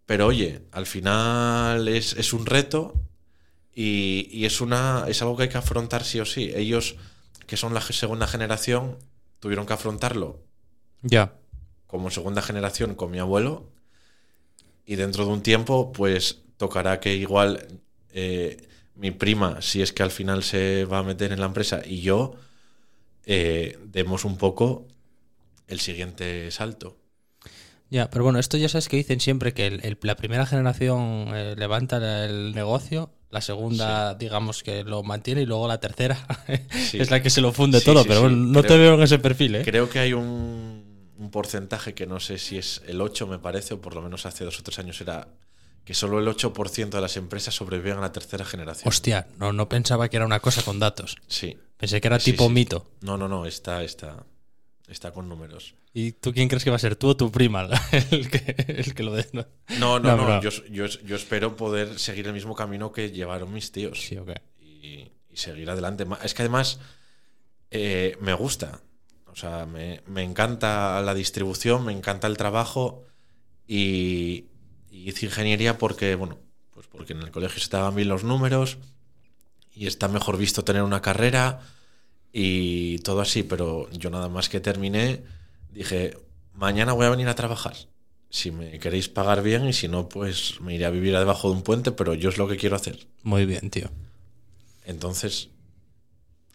pero 0.06 0.28
oye, 0.28 0.62
al 0.70 0.86
final 0.86 1.88
es, 1.88 2.12
es 2.12 2.32
un 2.32 2.46
reto 2.46 2.94
y, 3.74 4.28
y 4.30 4.44
es, 4.46 4.60
una, 4.60 5.06
es 5.08 5.22
algo 5.22 5.36
que 5.36 5.42
hay 5.42 5.48
que 5.48 5.58
afrontar 5.58 6.04
sí 6.04 6.20
o 6.20 6.24
sí. 6.24 6.52
Ellos, 6.54 6.94
que 7.48 7.56
son 7.56 7.74
la 7.74 7.80
segunda 7.80 8.28
generación, 8.28 8.98
tuvieron 9.40 9.66
que 9.66 9.72
afrontarlo 9.72 10.44
Ya. 11.02 11.32
como 11.88 12.08
segunda 12.12 12.40
generación 12.40 12.94
con 12.94 13.10
mi 13.10 13.18
abuelo 13.18 13.72
y 14.86 14.96
dentro 14.96 15.26
de 15.26 15.32
un 15.32 15.42
tiempo 15.42 15.92
pues 15.92 16.38
tocará 16.56 17.00
que 17.00 17.14
igual 17.16 17.66
eh, 18.12 18.56
mi 18.94 19.10
prima, 19.10 19.60
si 19.60 19.82
es 19.82 19.92
que 19.92 20.02
al 20.02 20.10
final 20.10 20.42
se 20.42 20.84
va 20.86 20.98
a 20.98 21.02
meter 21.02 21.32
en 21.32 21.40
la 21.40 21.46
empresa 21.46 21.82
y 21.84 22.00
yo 22.00 22.34
eh, 23.26 23.78
demos 23.84 24.24
un 24.24 24.36
poco 24.38 24.86
el 25.68 25.80
siguiente 25.80 26.50
salto. 26.50 26.96
Ya, 27.90 28.10
pero 28.10 28.24
bueno, 28.24 28.38
esto 28.38 28.56
ya 28.56 28.68
sabes 28.68 28.88
que 28.88 28.96
dicen 28.96 29.20
siempre 29.20 29.52
que 29.54 29.66
el- 29.66 29.84
el- 29.84 29.98
la 30.02 30.16
primera 30.16 30.46
generación 30.46 31.28
eh, 31.34 31.54
levanta 31.56 32.24
el 32.24 32.52
negocio, 32.54 33.10
la 33.30 33.40
segunda, 33.40 34.14
digamos 34.14 34.62
que 34.62 34.82
lo 34.82 35.02
mantiene 35.02 35.42
y 35.42 35.46
luego 35.46 35.68
la 35.68 35.78
tercera 35.78 36.16
Sí. 36.90 36.98
es 36.98 37.10
la 37.10 37.22
que 37.22 37.30
se 37.30 37.40
lo 37.40 37.52
funde 37.52 37.80
Sí, 37.80 37.84
todo, 37.84 38.04
pero 38.04 38.22
bueno, 38.22 38.36
no 38.36 38.62
te 38.62 38.76
veo 38.78 38.94
en 38.94 39.02
ese 39.02 39.18
perfil, 39.18 39.56
¿eh? 39.56 39.62
Creo 39.64 39.88
que 39.90 39.98
hay 40.00 40.12
un, 40.14 40.85
un 41.18 41.30
porcentaje 41.30 41.94
que 41.94 42.06
no 42.06 42.20
sé 42.20 42.38
si 42.38 42.58
es 42.58 42.82
el 42.86 43.00
8 43.00 43.26
me 43.26 43.38
parece, 43.38 43.74
o 43.74 43.80
por 43.80 43.94
lo 43.94 44.02
menos 44.02 44.26
hace 44.26 44.44
dos 44.44 44.58
o 44.58 44.62
tres 44.62 44.78
años 44.78 45.00
era 45.00 45.28
que 45.84 45.94
solo 45.94 46.18
el 46.18 46.26
8% 46.26 46.90
de 46.90 47.00
las 47.00 47.16
empresas 47.16 47.54
sobreviven 47.54 47.98
a 47.98 48.00
la 48.00 48.12
tercera 48.12 48.44
generación. 48.44 48.88
Hostia, 48.88 49.28
no, 49.38 49.52
no 49.52 49.68
pensaba 49.68 50.08
que 50.08 50.16
era 50.16 50.26
una 50.26 50.40
cosa 50.40 50.62
con 50.62 50.80
datos. 50.80 51.16
Sí. 51.28 51.56
Pensé 51.76 52.00
que 52.00 52.08
era 52.08 52.18
Sí, 52.18 52.32
tipo 52.32 52.48
sí. 52.48 52.52
mito. 52.52 52.90
No, 53.02 53.16
no, 53.16 53.28
no, 53.28 53.46
está, 53.46 53.84
está, 53.84 54.24
está 54.88 55.12
con 55.12 55.28
números. 55.28 55.74
¿Y 55.94 56.12
tú 56.12 56.32
quién 56.32 56.48
crees 56.48 56.64
que 56.64 56.70
va 56.70 56.76
a 56.76 56.80
ser? 56.80 56.96
¿Tú 56.96 57.08
o 57.10 57.16
tu 57.16 57.30
prima? 57.30 57.68
el, 58.10 58.28
que, 58.30 58.54
el 58.68 58.94
que 58.94 59.02
lo 59.04 59.14
de... 59.14 59.28
no. 59.32 59.46
No, 59.78 60.00
no, 60.00 60.16
No. 60.16 60.42
Yo, 60.42 60.50
yo, 60.70 60.86
yo 60.86 61.16
espero 61.16 61.54
poder 61.56 61.98
seguir 62.00 62.26
el 62.26 62.32
mismo 62.32 62.54
camino 62.56 62.90
que 62.90 63.12
llevaron 63.12 63.52
mis 63.52 63.70
tíos. 63.70 64.00
Sí, 64.00 64.16
ok. 64.18 64.30
Y, 64.60 65.12
y 65.30 65.36
seguir 65.36 65.70
adelante. 65.70 66.04
Es 66.24 66.34
que 66.34 66.42
además 66.42 66.80
eh, 67.70 68.16
me 68.20 68.34
gusta. 68.34 68.80
O 69.36 69.38
sea, 69.38 69.66
me, 69.66 70.00
me 70.06 70.22
encanta 70.22 71.02
la 71.02 71.12
distribución, 71.12 71.84
me 71.84 71.92
encanta 71.92 72.26
el 72.26 72.38
trabajo. 72.38 73.04
Y, 73.66 74.46
y 74.90 75.10
hice 75.10 75.26
ingeniería 75.26 75.76
porque, 75.76 76.14
bueno, 76.14 76.38
pues 76.72 76.86
porque 76.86 77.12
en 77.12 77.20
el 77.20 77.30
colegio 77.30 77.58
se 77.58 77.64
estaban 77.64 77.94
bien 77.94 78.08
los 78.08 78.24
números. 78.24 78.78
Y 79.74 79.86
está 79.86 80.08
mejor 80.08 80.38
visto 80.38 80.64
tener 80.64 80.82
una 80.82 81.02
carrera. 81.02 81.60
Y 82.32 82.98
todo 83.00 83.20
así. 83.20 83.42
Pero 83.42 83.90
yo 83.90 84.08
nada 84.08 84.30
más 84.30 84.48
que 84.48 84.60
terminé, 84.60 85.22
dije, 85.70 86.16
mañana 86.54 86.94
voy 86.94 87.04
a 87.04 87.10
venir 87.10 87.28
a 87.28 87.34
trabajar 87.34 87.76
si 88.30 88.50
me 88.50 88.78
queréis 88.78 89.08
pagar 89.08 89.42
bien 89.42 89.68
y 89.68 89.72
si 89.72 89.88
no, 89.88 90.08
pues 90.08 90.60
me 90.60 90.74
iré 90.74 90.84
a 90.84 90.90
vivir 90.90 91.16
debajo 91.16 91.48
de 91.48 91.56
un 91.56 91.62
puente, 91.62 91.92
pero 91.92 92.14
yo 92.14 92.28
es 92.28 92.38
lo 92.38 92.48
que 92.48 92.56
quiero 92.56 92.76
hacer. 92.76 93.06
Muy 93.22 93.46
bien, 93.46 93.70
tío. 93.70 93.90
Entonces, 94.84 95.50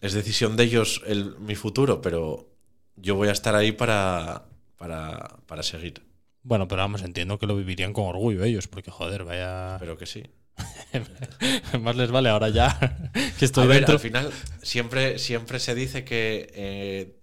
es 0.02 0.14
decisión 0.14 0.58
de 0.58 0.66
ellos 0.66 1.02
el, 1.06 1.38
mi 1.40 1.56
futuro, 1.56 2.02
pero 2.02 2.51
yo 2.96 3.16
voy 3.16 3.30
a 3.30 3.32
estar 3.32 3.56
ahí 3.56 3.72
para, 3.72 4.46
para, 4.78 5.38
para 5.48 5.64
seguir. 5.64 6.06
Bueno, 6.44 6.68
pero 6.68 6.82
vamos, 6.82 7.04
entiendo 7.04 7.38
que 7.38 7.48
lo 7.48 7.56
vivirían 7.56 7.94
con 7.94 8.06
orgullo 8.06 8.44
ellos, 8.44 8.68
porque 8.68 8.92
joder, 8.92 9.24
vaya. 9.24 9.78
Pero 9.80 9.98
que 9.98 10.06
sí. 10.06 10.24
Más 11.82 11.96
les 11.96 12.12
vale 12.12 12.30
ahora 12.30 12.50
ya 12.50 12.78
que 13.40 13.46
estoy 13.46 13.64
A 13.64 13.68
ver, 13.68 13.78
dentro. 13.78 13.94
al 13.94 14.00
final 14.00 14.32
siempre, 14.62 15.18
siempre 15.18 15.60
se 15.60 15.74
dice 15.76 16.04
que 16.04 16.52
eh, 16.54 17.20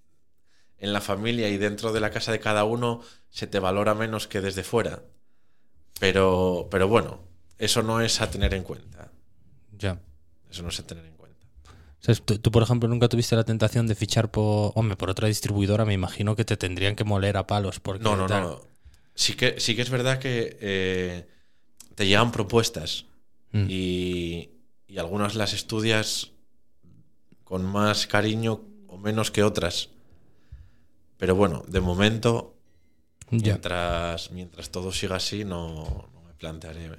en 0.79 0.93
la 0.93 1.01
familia 1.01 1.49
y 1.49 1.57
dentro 1.59 1.93
de 1.93 2.01
la 2.01 2.11
casa 2.11 2.33
de 2.33 2.41
cada 2.41 2.65
uno 2.65 3.03
se 3.31 3.47
te 3.47 3.59
valora 3.61 3.95
menos 3.95 4.27
que 4.27 4.41
desde 4.41 4.65
fuera. 4.65 5.03
Pero, 6.01 6.69
pero 6.71 6.89
bueno, 6.89 7.21
eso 7.59 7.83
no 7.83 8.01
es 8.01 8.21
a 8.21 8.31
tener 8.31 8.55
en 8.55 8.63
cuenta. 8.63 9.11
Ya. 9.77 10.01
Eso 10.51 10.63
no 10.63 10.69
es 10.69 10.79
a 10.81 10.87
tener 10.87 11.05
en 11.05 11.17
cuenta. 11.17 11.28
Tú, 12.01 12.39
tú, 12.39 12.51
por 12.51 12.63
ejemplo, 12.63 12.89
nunca 12.89 13.09
tuviste 13.09 13.35
la 13.37 13.45
tentación 13.45 13.87
de 13.87 13.95
fichar 13.95 14.31
por. 14.31 14.73
Hombre, 14.77 14.97
por 14.97 15.11
otra 15.11 15.29
distribuidora, 15.29 15.85
me 15.85 15.95
imagino 15.95 16.37
que 16.37 16.45
te 16.45 16.57
tendrían 16.57 16.95
que 16.97 17.05
moler 17.05 17.37
a 17.37 17.47
palos. 17.47 17.81
Porque, 17.81 18.05
No, 18.05 18.17
no, 18.17 18.27
tal. 18.27 18.43
no. 18.43 18.61
Sí 19.15 19.35
que, 19.35 19.59
sí 19.59 19.75
que 19.75 19.83
es 19.83 19.91
verdad 19.91 20.19
que 20.21 20.57
eh, 20.61 21.29
te 21.95 22.07
llegan 22.07 22.31
propuestas 22.33 23.05
Mm. 23.51 23.67
y, 23.71 24.51
y 24.87 24.99
algunas 24.99 25.35
las 25.35 25.55
estudias 25.55 26.33
con 27.45 27.65
más 27.65 28.07
cariño 28.07 28.61
o 28.89 28.99
menos 28.99 29.31
que 29.31 29.43
otras. 29.43 29.89
Pero 31.17 31.35
bueno, 31.35 31.65
de 31.67 31.81
momento, 31.81 32.55
mientras, 33.31 34.31
mientras 34.31 34.71
todo 34.71 34.93
siga 34.93 35.17
así, 35.17 35.45
no, 35.45 36.09
no 36.15 36.23
me 36.27 36.35
plantearé 36.35 36.91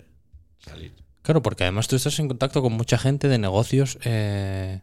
salir. 0.60 0.94
Claro, 1.22 1.42
porque 1.42 1.64
además 1.64 1.88
tú 1.88 1.96
estás 1.96 2.18
en 2.20 2.28
contacto 2.28 2.62
con 2.62 2.74
mucha 2.74 2.98
gente 2.98 3.28
de 3.28 3.38
negocios 3.38 3.98
eh, 4.04 4.82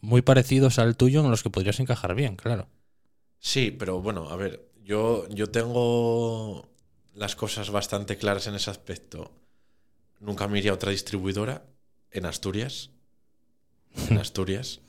muy 0.00 0.22
parecidos 0.22 0.78
al 0.78 0.96
tuyo 0.96 1.24
en 1.24 1.30
los 1.30 1.42
que 1.42 1.50
podrías 1.50 1.80
encajar 1.80 2.14
bien, 2.14 2.36
claro. 2.36 2.68
Sí, 3.38 3.70
pero 3.70 4.00
bueno, 4.00 4.28
a 4.28 4.36
ver, 4.36 4.68
yo, 4.84 5.28
yo 5.28 5.50
tengo 5.50 6.68
las 7.14 7.36
cosas 7.36 7.70
bastante 7.70 8.16
claras 8.16 8.46
en 8.46 8.54
ese 8.54 8.70
aspecto. 8.70 9.32
Nunca 10.20 10.48
me 10.48 10.58
iría 10.58 10.70
a 10.72 10.74
otra 10.74 10.90
distribuidora 10.90 11.64
en 12.10 12.26
Asturias. 12.26 12.90
En 14.10 14.18
Asturias. 14.18 14.80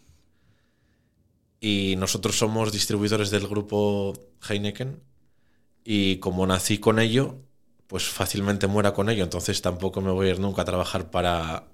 Y 1.60 1.96
nosotros 1.98 2.38
somos 2.38 2.72
distribuidores 2.72 3.32
del 3.32 3.48
grupo 3.48 4.14
Heineken. 4.48 5.02
Y 5.84 6.18
como 6.18 6.46
nací 6.46 6.80
con 6.80 7.00
ello, 7.00 7.38
pues 7.88 8.08
fácilmente 8.10 8.68
muera 8.68 8.94
con 8.94 9.10
ello. 9.10 9.24
Entonces 9.24 9.62
tampoco 9.62 10.02
me 10.02 10.12
voy 10.12 10.28
a 10.28 10.32
ir 10.32 10.40
nunca 10.40 10.64
a 10.64 10.66
trabajar 10.66 11.10
para 11.10 11.68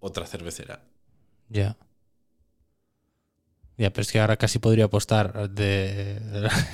otra 0.00 0.26
cervecera. 0.26 0.84
Ya. 1.48 1.76
Ya, 3.76 3.90
pero 3.90 4.02
es 4.02 4.12
que 4.12 4.20
ahora 4.20 4.36
casi 4.36 4.58
podría 4.60 4.84
apostar 4.84 5.50
de 5.50 6.20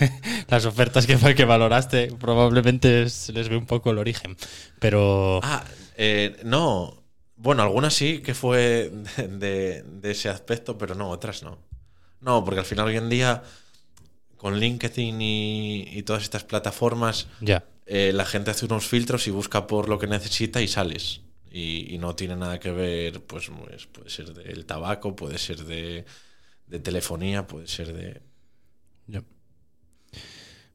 las 0.49 0.66
ofertas 0.66 1.07
que, 1.07 1.16
que 1.35 1.45
valoraste. 1.45 2.09
Probablemente 2.19 3.09
se 3.09 3.33
les 3.33 3.49
ve 3.49 3.57
un 3.57 3.66
poco 3.66 3.90
el 3.90 3.99
origen. 3.99 4.37
Pero. 4.78 5.40
Ah, 5.42 5.64
eh, 5.97 6.37
no. 6.45 7.02
Bueno, 7.37 7.62
algunas 7.62 7.95
sí 7.95 8.21
que 8.21 8.35
fue 8.35 8.92
de, 9.16 9.83
ese 10.02 10.28
aspecto, 10.28 10.76
pero 10.76 10.95
no, 10.95 11.09
otras 11.09 11.42
no. 11.42 11.59
No, 12.21 12.45
porque 12.45 12.61
al 12.61 12.66
final 12.66 12.88
hoy 12.88 12.99
en 12.99 13.09
día, 13.09 13.42
con 14.37 14.59
LinkedIn 14.61 15.23
y, 15.23 15.83
y 15.90 16.02
todas 16.02 16.23
estas 16.23 16.45
plataformas, 16.45 17.28
Ya. 17.40 17.64
eh, 17.87 18.12
la 18.14 18.26
gente 18.26 18.50
hace 18.50 18.66
unos 18.66 18.87
filtros 18.87 19.26
y 19.26 19.30
busca 19.30 19.66
por 19.66 19.88
lo 19.88 19.99
que 19.99 20.07
necesita 20.07 20.61
y 20.61 20.69
sales. 20.69 21.23
Y, 21.50 21.95
y 21.95 21.99
no 21.99 22.14
tiene 22.14 22.37
nada 22.37 22.61
que 22.61 22.71
ver, 22.73 23.23
pues, 23.23 23.49
pues, 23.49 23.87
puede 23.87 24.11
ser 24.11 24.35
del 24.35 24.66
tabaco, 24.66 25.16
puede 25.16 25.38
ser 25.38 25.64
de, 25.64 26.04
de 26.70 26.80
telefonía, 26.80 27.46
puede 27.46 27.66
ser 27.66 27.92
de... 27.92 28.22
ya. 29.06 29.22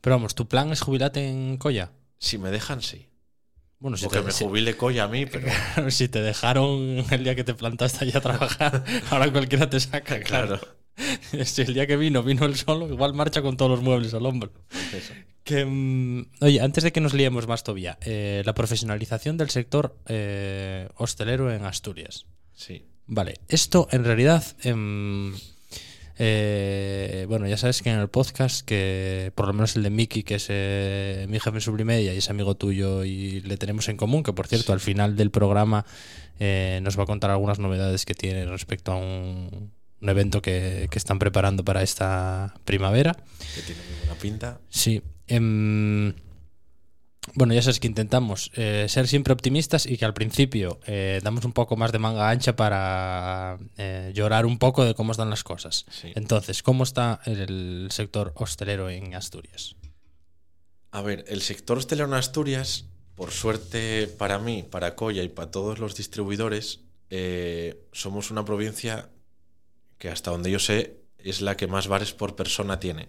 Pero 0.01 0.15
vamos, 0.17 0.35
¿tu 0.35 0.47
plan 0.47 0.71
es 0.71 0.81
jubilarte 0.81 1.27
en 1.27 1.57
Coya? 1.57 1.91
Si 2.19 2.37
me 2.37 2.51
dejan, 2.51 2.81
sí. 2.81 3.07
Bueno, 3.79 3.97
si 3.97 4.05
Porque 4.05 4.19
te, 4.19 4.25
me 4.25 4.31
si- 4.31 4.45
jubile 4.45 4.77
colla 4.77 5.03
a 5.03 5.07
mí, 5.07 5.25
pero 5.75 5.91
si 5.91 6.07
te 6.07 6.21
dejaron 6.21 7.03
el 7.09 7.23
día 7.23 7.35
que 7.35 7.43
te 7.43 7.53
plantaste 7.53 8.05
allá 8.05 8.19
a 8.19 8.21
trabajar, 8.21 8.83
ahora 9.09 9.31
cualquiera 9.31 9.69
te 9.69 9.79
saca, 9.79 10.19
claro. 10.21 10.59
claro. 10.59 10.75
Si 11.45 11.61
el 11.63 11.73
día 11.73 11.85
que 11.87 11.97
vino, 11.97 12.23
vino 12.23 12.45
el 12.45 12.55
solo, 12.55 12.87
igual 12.87 13.13
marcha 13.13 13.41
con 13.41 13.57
todos 13.57 13.71
los 13.71 13.81
muebles 13.81 14.13
al 14.13 14.25
hombro. 14.25 14.53
Que, 15.43 15.65
mm, 15.65 16.29
oye, 16.39 16.61
antes 16.61 16.85
de 16.85 16.93
que 16.93 17.01
nos 17.01 17.13
liemos 17.13 17.47
más 17.47 17.63
todavía, 17.65 17.97
eh, 18.01 18.41
la 18.45 18.53
profesionalización 18.53 19.35
del 19.35 19.49
sector 19.49 19.97
eh, 20.07 20.87
hostelero 20.95 21.51
en 21.53 21.65
Asturias. 21.65 22.27
Sí. 22.53 22.85
Vale, 23.07 23.41
esto 23.49 23.89
en 23.91 24.05
realidad, 24.05 24.45
em, 24.63 25.35
eh, 26.17 27.25
bueno, 27.27 27.47
ya 27.47 27.57
sabes 27.57 27.81
que 27.81 27.89
en 27.89 27.99
el 27.99 28.07
podcast, 28.07 28.65
que 28.65 29.31
por 29.35 29.47
lo 29.47 29.53
menos 29.53 29.75
el 29.75 29.83
de 29.83 29.89
Miki, 29.89 30.23
que 30.23 30.35
es 30.35 30.47
eh, 30.49 31.25
mi 31.29 31.39
jefe 31.39 31.57
en 31.57 31.61
Sublimedia 31.61 32.13
y 32.13 32.17
es 32.17 32.29
amigo 32.29 32.55
tuyo 32.55 33.03
y 33.03 33.41
le 33.41 33.57
tenemos 33.57 33.89
en 33.89 33.97
común, 33.97 34.23
que 34.23 34.33
por 34.33 34.47
cierto, 34.47 34.73
al 34.73 34.79
final 34.79 35.15
del 35.15 35.31
programa 35.31 35.85
eh, 36.39 36.79
nos 36.83 36.97
va 36.97 37.03
a 37.03 37.05
contar 37.05 37.31
algunas 37.31 37.59
novedades 37.59 38.05
que 38.05 38.13
tiene 38.13 38.45
respecto 38.45 38.93
a 38.93 38.95
un, 38.95 39.71
un 40.01 40.09
evento 40.09 40.41
que, 40.41 40.87
que 40.89 40.97
están 40.97 41.19
preparando 41.19 41.63
para 41.65 41.83
esta 41.83 42.53
primavera. 42.63 43.13
Que 43.55 43.61
tiene 43.61 43.81
muy 43.89 43.99
buena 43.99 44.15
pinta. 44.15 44.59
Sí. 44.69 45.01
em, 45.27 46.13
bueno, 47.33 47.53
ya 47.53 47.61
sabes 47.61 47.79
que 47.79 47.87
intentamos 47.87 48.51
eh, 48.55 48.85
ser 48.87 49.07
siempre 49.07 49.33
optimistas 49.33 49.85
y 49.85 49.97
que 49.97 50.05
al 50.05 50.13
principio 50.13 50.79
eh, 50.85 51.19
damos 51.23 51.43
un 51.43 51.53
poco 51.53 51.75
más 51.75 51.91
de 51.91 51.99
manga 51.99 52.29
ancha 52.29 52.55
para 52.55 53.57
eh, 53.77 54.11
llorar 54.13 54.45
un 54.45 54.59
poco 54.59 54.85
de 54.85 54.93
cómo 54.93 55.11
están 55.11 55.29
las 55.29 55.43
cosas. 55.43 55.85
Sí. 55.89 56.11
Entonces, 56.15 56.61
¿cómo 56.61 56.83
está 56.83 57.21
el 57.25 57.87
sector 57.91 58.31
hostelero 58.35 58.89
en 58.89 59.15
Asturias? 59.15 59.75
A 60.91 61.01
ver, 61.01 61.25
el 61.27 61.41
sector 61.41 61.77
hostelero 61.77 62.07
en 62.07 62.13
Asturias, 62.13 62.85
por 63.15 63.31
suerte 63.31 64.07
para 64.07 64.39
mí, 64.39 64.63
para 64.63 64.95
Coya 64.95 65.23
y 65.23 65.29
para 65.29 65.51
todos 65.51 65.79
los 65.79 65.95
distribuidores, 65.95 66.81
somos 67.91 68.29
una 68.29 68.43
provincia 68.43 69.09
que 69.97 70.09
hasta 70.09 70.31
donde 70.31 70.51
yo 70.51 70.59
sé 70.59 70.97
es 71.17 71.41
la 71.41 71.55
que 71.55 71.67
más 71.67 71.87
bares 71.87 72.13
por 72.13 72.35
persona 72.35 72.79
tiene. 72.79 73.07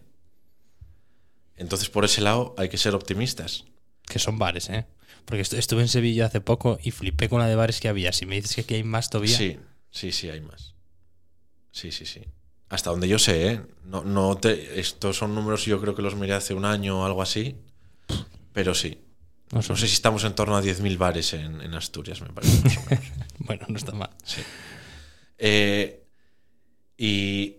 Entonces 1.56 1.88
por 1.88 2.04
ese 2.04 2.20
lado 2.20 2.54
hay 2.56 2.68
que 2.68 2.78
ser 2.78 2.94
optimistas. 2.94 3.64
Que 4.08 4.18
son 4.18 4.38
bares, 4.38 4.68
¿eh? 4.70 4.86
Porque 5.24 5.42
estu- 5.42 5.58
estuve 5.58 5.82
en 5.82 5.88
Sevilla 5.88 6.26
hace 6.26 6.40
poco 6.40 6.78
y 6.82 6.90
flipé 6.92 7.28
con 7.28 7.40
la 7.40 7.46
de 7.48 7.56
bares 7.56 7.80
que 7.80 7.88
había. 7.88 8.12
Si 8.12 8.26
me 8.26 8.36
dices 8.36 8.54
que 8.54 8.60
aquí 8.62 8.74
hay 8.74 8.84
más 8.84 9.10
todavía. 9.10 9.36
Sí, 9.36 9.58
sí, 9.90 10.12
sí, 10.12 10.30
hay 10.30 10.40
más. 10.40 10.74
Sí, 11.72 11.90
sí, 11.92 12.06
sí. 12.06 12.22
Hasta 12.68 12.90
donde 12.90 13.08
yo 13.08 13.18
sé, 13.18 13.48
¿eh? 13.52 13.60
No, 13.84 14.02
no 14.04 14.36
te, 14.36 14.80
estos 14.80 15.16
son 15.18 15.34
números 15.34 15.64
yo 15.66 15.80
creo 15.80 15.94
que 15.94 16.02
los 16.02 16.14
miré 16.16 16.34
hace 16.34 16.54
un 16.54 16.64
año 16.64 17.00
o 17.02 17.04
algo 17.06 17.22
así, 17.22 17.56
pero 18.52 18.74
sí. 18.74 19.00
No 19.52 19.62
sé. 19.62 19.68
No 19.72 19.76
sé 19.76 19.86
si 19.86 19.94
estamos 19.94 20.24
en 20.24 20.34
torno 20.34 20.56
a 20.56 20.62
10.000 20.62 20.96
bares 20.98 21.32
en, 21.34 21.60
en 21.60 21.74
Asturias, 21.74 22.20
me 22.20 22.28
parece. 22.30 22.60
Más 22.64 22.76
o 22.78 22.90
menos. 22.90 23.04
Bueno, 23.38 23.66
no 23.68 23.76
está 23.76 23.92
mal. 23.92 24.10
Sí. 24.24 24.42
Eh, 25.38 26.02
y 26.96 27.56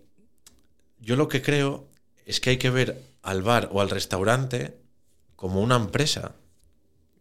yo 1.00 1.16
lo 1.16 1.28
que 1.28 1.40
creo 1.40 1.88
es 2.26 2.40
que 2.40 2.50
hay 2.50 2.56
que 2.58 2.68
ver 2.70 3.02
al 3.22 3.42
bar 3.42 3.70
o 3.72 3.80
al 3.80 3.88
restaurante 3.88 4.76
como 5.38 5.60
una 5.62 5.76
empresa. 5.76 6.34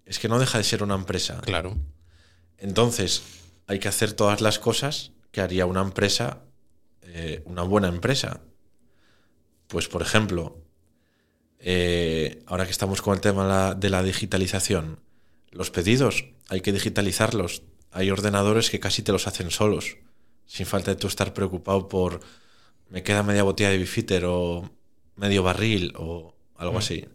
Es 0.07 0.17
que 0.17 0.27
no 0.27 0.39
deja 0.39 0.57
de 0.57 0.63
ser 0.63 0.81
una 0.81 0.95
empresa. 0.95 1.39
Claro. 1.41 1.77
Entonces, 2.57 3.21
hay 3.67 3.77
que 3.77 3.87
hacer 3.89 4.13
todas 4.13 4.41
las 4.41 4.57
cosas 4.57 5.11
que 5.31 5.39
haría 5.39 5.67
una 5.67 5.81
empresa, 5.81 6.39
eh, 7.03 7.43
una 7.45 7.61
buena 7.61 7.89
empresa. 7.89 8.41
Pues, 9.67 9.87
por 9.87 10.01
ejemplo, 10.01 10.57
eh, 11.59 12.41
ahora 12.47 12.65
que 12.65 12.71
estamos 12.71 13.01
con 13.03 13.13
el 13.13 13.21
tema 13.21 13.75
de 13.75 13.89
la- 13.91 14.01
digitalización, 14.03 14.99
los 15.51 15.69
pedidos 15.69 16.25
hay 16.49 16.61
que 16.61 16.71
digitalizarlos. 16.73 17.61
Hay 17.91 18.09
ordenadores 18.09 18.71
que 18.71 18.79
casi 18.79 19.03
te 19.03 19.11
los 19.11 19.27
hacen 19.27 19.51
solos, 19.51 19.97
sin 20.47 20.65
falta 20.65 20.91
de 20.91 20.97
tú 20.97 21.05
estar 21.07 21.33
preocupado 21.33 21.87
por 21.87 22.21
me 22.89 23.03
queda 23.03 23.21
media 23.21 23.43
botella 23.43 23.69
de 23.69 23.77
bifitter 23.77 24.23
o 24.25 24.69
medio 25.15 25.43
barril 25.43 25.93
o 25.97 26.33
algo 26.55 26.73
Mm. 26.75 26.77
así. 26.77 27.05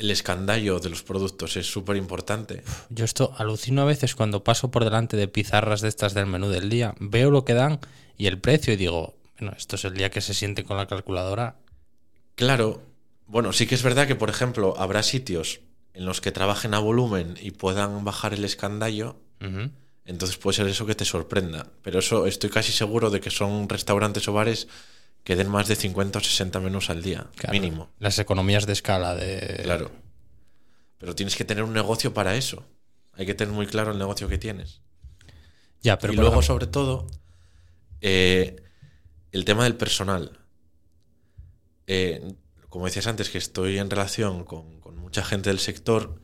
El 0.00 0.10
escandallo 0.10 0.80
de 0.80 0.88
los 0.88 1.02
productos 1.02 1.58
es 1.58 1.70
súper 1.70 1.96
importante. 1.96 2.62
Yo 2.88 3.04
esto 3.04 3.34
alucino 3.36 3.82
a 3.82 3.84
veces 3.84 4.14
cuando 4.14 4.42
paso 4.42 4.70
por 4.70 4.82
delante 4.82 5.18
de 5.18 5.28
pizarras 5.28 5.82
de 5.82 5.88
estas 5.88 6.14
del 6.14 6.24
menú 6.24 6.48
del 6.48 6.70
día, 6.70 6.94
veo 6.98 7.30
lo 7.30 7.44
que 7.44 7.52
dan 7.52 7.80
y 8.16 8.26
el 8.26 8.40
precio 8.40 8.72
y 8.72 8.76
digo, 8.76 9.18
bueno, 9.38 9.54
esto 9.54 9.76
es 9.76 9.84
el 9.84 9.92
día 9.92 10.10
que 10.10 10.22
se 10.22 10.32
siente 10.32 10.64
con 10.64 10.78
la 10.78 10.86
calculadora. 10.86 11.56
Claro, 12.34 12.80
bueno, 13.26 13.52
sí 13.52 13.66
que 13.66 13.74
es 13.74 13.82
verdad 13.82 14.06
que, 14.06 14.14
por 14.14 14.30
ejemplo, 14.30 14.74
habrá 14.78 15.02
sitios 15.02 15.60
en 15.92 16.06
los 16.06 16.22
que 16.22 16.32
trabajen 16.32 16.72
a 16.72 16.78
volumen 16.78 17.34
y 17.38 17.50
puedan 17.50 18.02
bajar 18.02 18.32
el 18.32 18.42
escandallo, 18.46 19.16
entonces 20.06 20.38
puede 20.38 20.56
ser 20.56 20.66
eso 20.68 20.86
que 20.86 20.94
te 20.94 21.04
sorprenda. 21.04 21.66
Pero 21.82 21.98
eso 21.98 22.26
estoy 22.26 22.48
casi 22.48 22.72
seguro 22.72 23.10
de 23.10 23.20
que 23.20 23.28
son 23.28 23.68
restaurantes 23.68 24.26
o 24.28 24.32
bares 24.32 24.66
que 25.24 25.36
den 25.36 25.48
más 25.48 25.68
de 25.68 25.76
50 25.76 26.18
o 26.18 26.22
60 26.22 26.60
menús 26.60 26.90
al 26.90 27.02
día, 27.02 27.26
Claro, 27.36 27.52
mínimo. 27.52 27.90
Las 27.98 28.18
economías 28.18 28.66
de 28.66 28.72
escala 28.72 29.14
de... 29.14 29.60
Claro. 29.62 29.90
Pero 30.98 31.14
tienes 31.14 31.36
que 31.36 31.44
tener 31.44 31.62
un 31.64 31.72
negocio 31.72 32.12
para 32.14 32.36
eso. 32.36 32.64
Hay 33.12 33.26
que 33.26 33.34
tener 33.34 33.52
muy 33.54 33.66
claro 33.66 33.92
el 33.92 33.98
negocio 33.98 34.28
que 34.28 34.38
tienes. 34.38 34.80
Ya, 35.82 35.98
pero 35.98 36.12
y 36.12 36.16
luego, 36.16 36.36
ejemplo- 36.40 36.42
sobre 36.46 36.66
todo, 36.66 37.06
eh, 38.00 38.56
el 39.32 39.44
tema 39.44 39.64
del 39.64 39.76
personal. 39.76 40.38
Eh, 41.86 42.34
como 42.68 42.84
decías 42.86 43.06
antes, 43.06 43.30
que 43.30 43.38
estoy 43.38 43.78
en 43.78 43.90
relación 43.90 44.44
con, 44.44 44.80
con 44.80 44.96
mucha 44.96 45.24
gente 45.24 45.50
del 45.50 45.58
sector, 45.58 46.20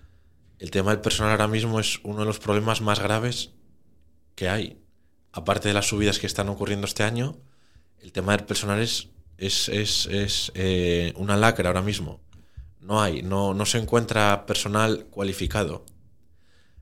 el 0.59 0.71
tema 0.71 0.91
del 0.93 1.01
personal 1.01 1.33
ahora 1.33 1.49
mismo 1.49 1.81
es 1.81 1.99
uno 2.05 2.21
de 2.21 2.25
los 2.27 2.39
problemas 2.39 2.81
más 2.81 3.01
graves 3.01 3.51
que 4.35 4.49
hay. 4.49 4.83
Aparte 5.33 5.69
de 5.69 5.75
las 5.75 5.87
subidas 5.89 6.19
que 6.19 6.27
están 6.27 6.49
ocurriendo 6.49 6.87
este 6.87 7.03
año, 7.03 7.39
el 8.07 8.13
tema 8.13 8.37
del 8.37 8.47
personal 8.47 8.81
es, 8.81 9.09
es, 9.37 9.69
es, 9.69 10.07
es, 10.07 10.53
eh, 10.55 11.13
una 11.17 11.37
lacra 11.37 11.69
ahora 11.69 11.83
mismo. 11.83 12.21
No 12.81 13.03
hay, 13.03 13.23
no, 13.23 13.53
no 13.53 13.67
se 13.67 13.79
encuentra 13.79 14.47
personal 14.47 15.07
cualificado. 15.11 15.85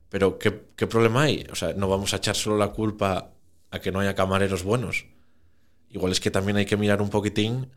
Pero 0.09 0.37
¿qué, 0.37 0.67
¿qué 0.75 0.85
problema 0.85 1.23
hay? 1.23 1.47
O 1.51 1.55
sea, 1.55 1.73
no 1.73 1.89
vamos 1.89 2.13
a 2.13 2.17
echar 2.17 2.35
solo 2.35 2.57
la 2.57 2.67
culpa 2.67 3.31
a 3.71 3.79
que 3.79 3.91
no 3.91 4.01
haya 4.01 4.13
camareros 4.13 4.61
buenos. 4.61 5.07
Igual 5.89 6.11
es 6.11 6.19
que 6.19 6.29
también 6.29 6.57
hay 6.57 6.67
que 6.67 6.77
mirar 6.77 7.01
un 7.01 7.09
poquitín 7.09 7.71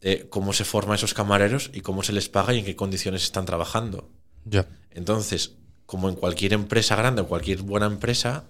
eh, 0.00 0.26
cómo 0.28 0.52
se 0.52 0.64
forman 0.64 0.96
esos 0.96 1.14
camareros 1.14 1.70
y 1.72 1.82
cómo 1.82 2.02
se 2.02 2.12
les 2.12 2.28
paga 2.28 2.54
y 2.54 2.58
en 2.58 2.64
qué 2.64 2.74
condiciones 2.74 3.22
están 3.22 3.46
trabajando. 3.46 4.10
Ya. 4.44 4.66
Entonces, 4.90 5.58
como 5.86 6.08
en 6.08 6.16
cualquier 6.16 6.54
empresa 6.54 6.96
grande 6.96 7.22
o 7.22 7.28
cualquier 7.28 7.62
buena 7.62 7.86
empresa, 7.86 8.48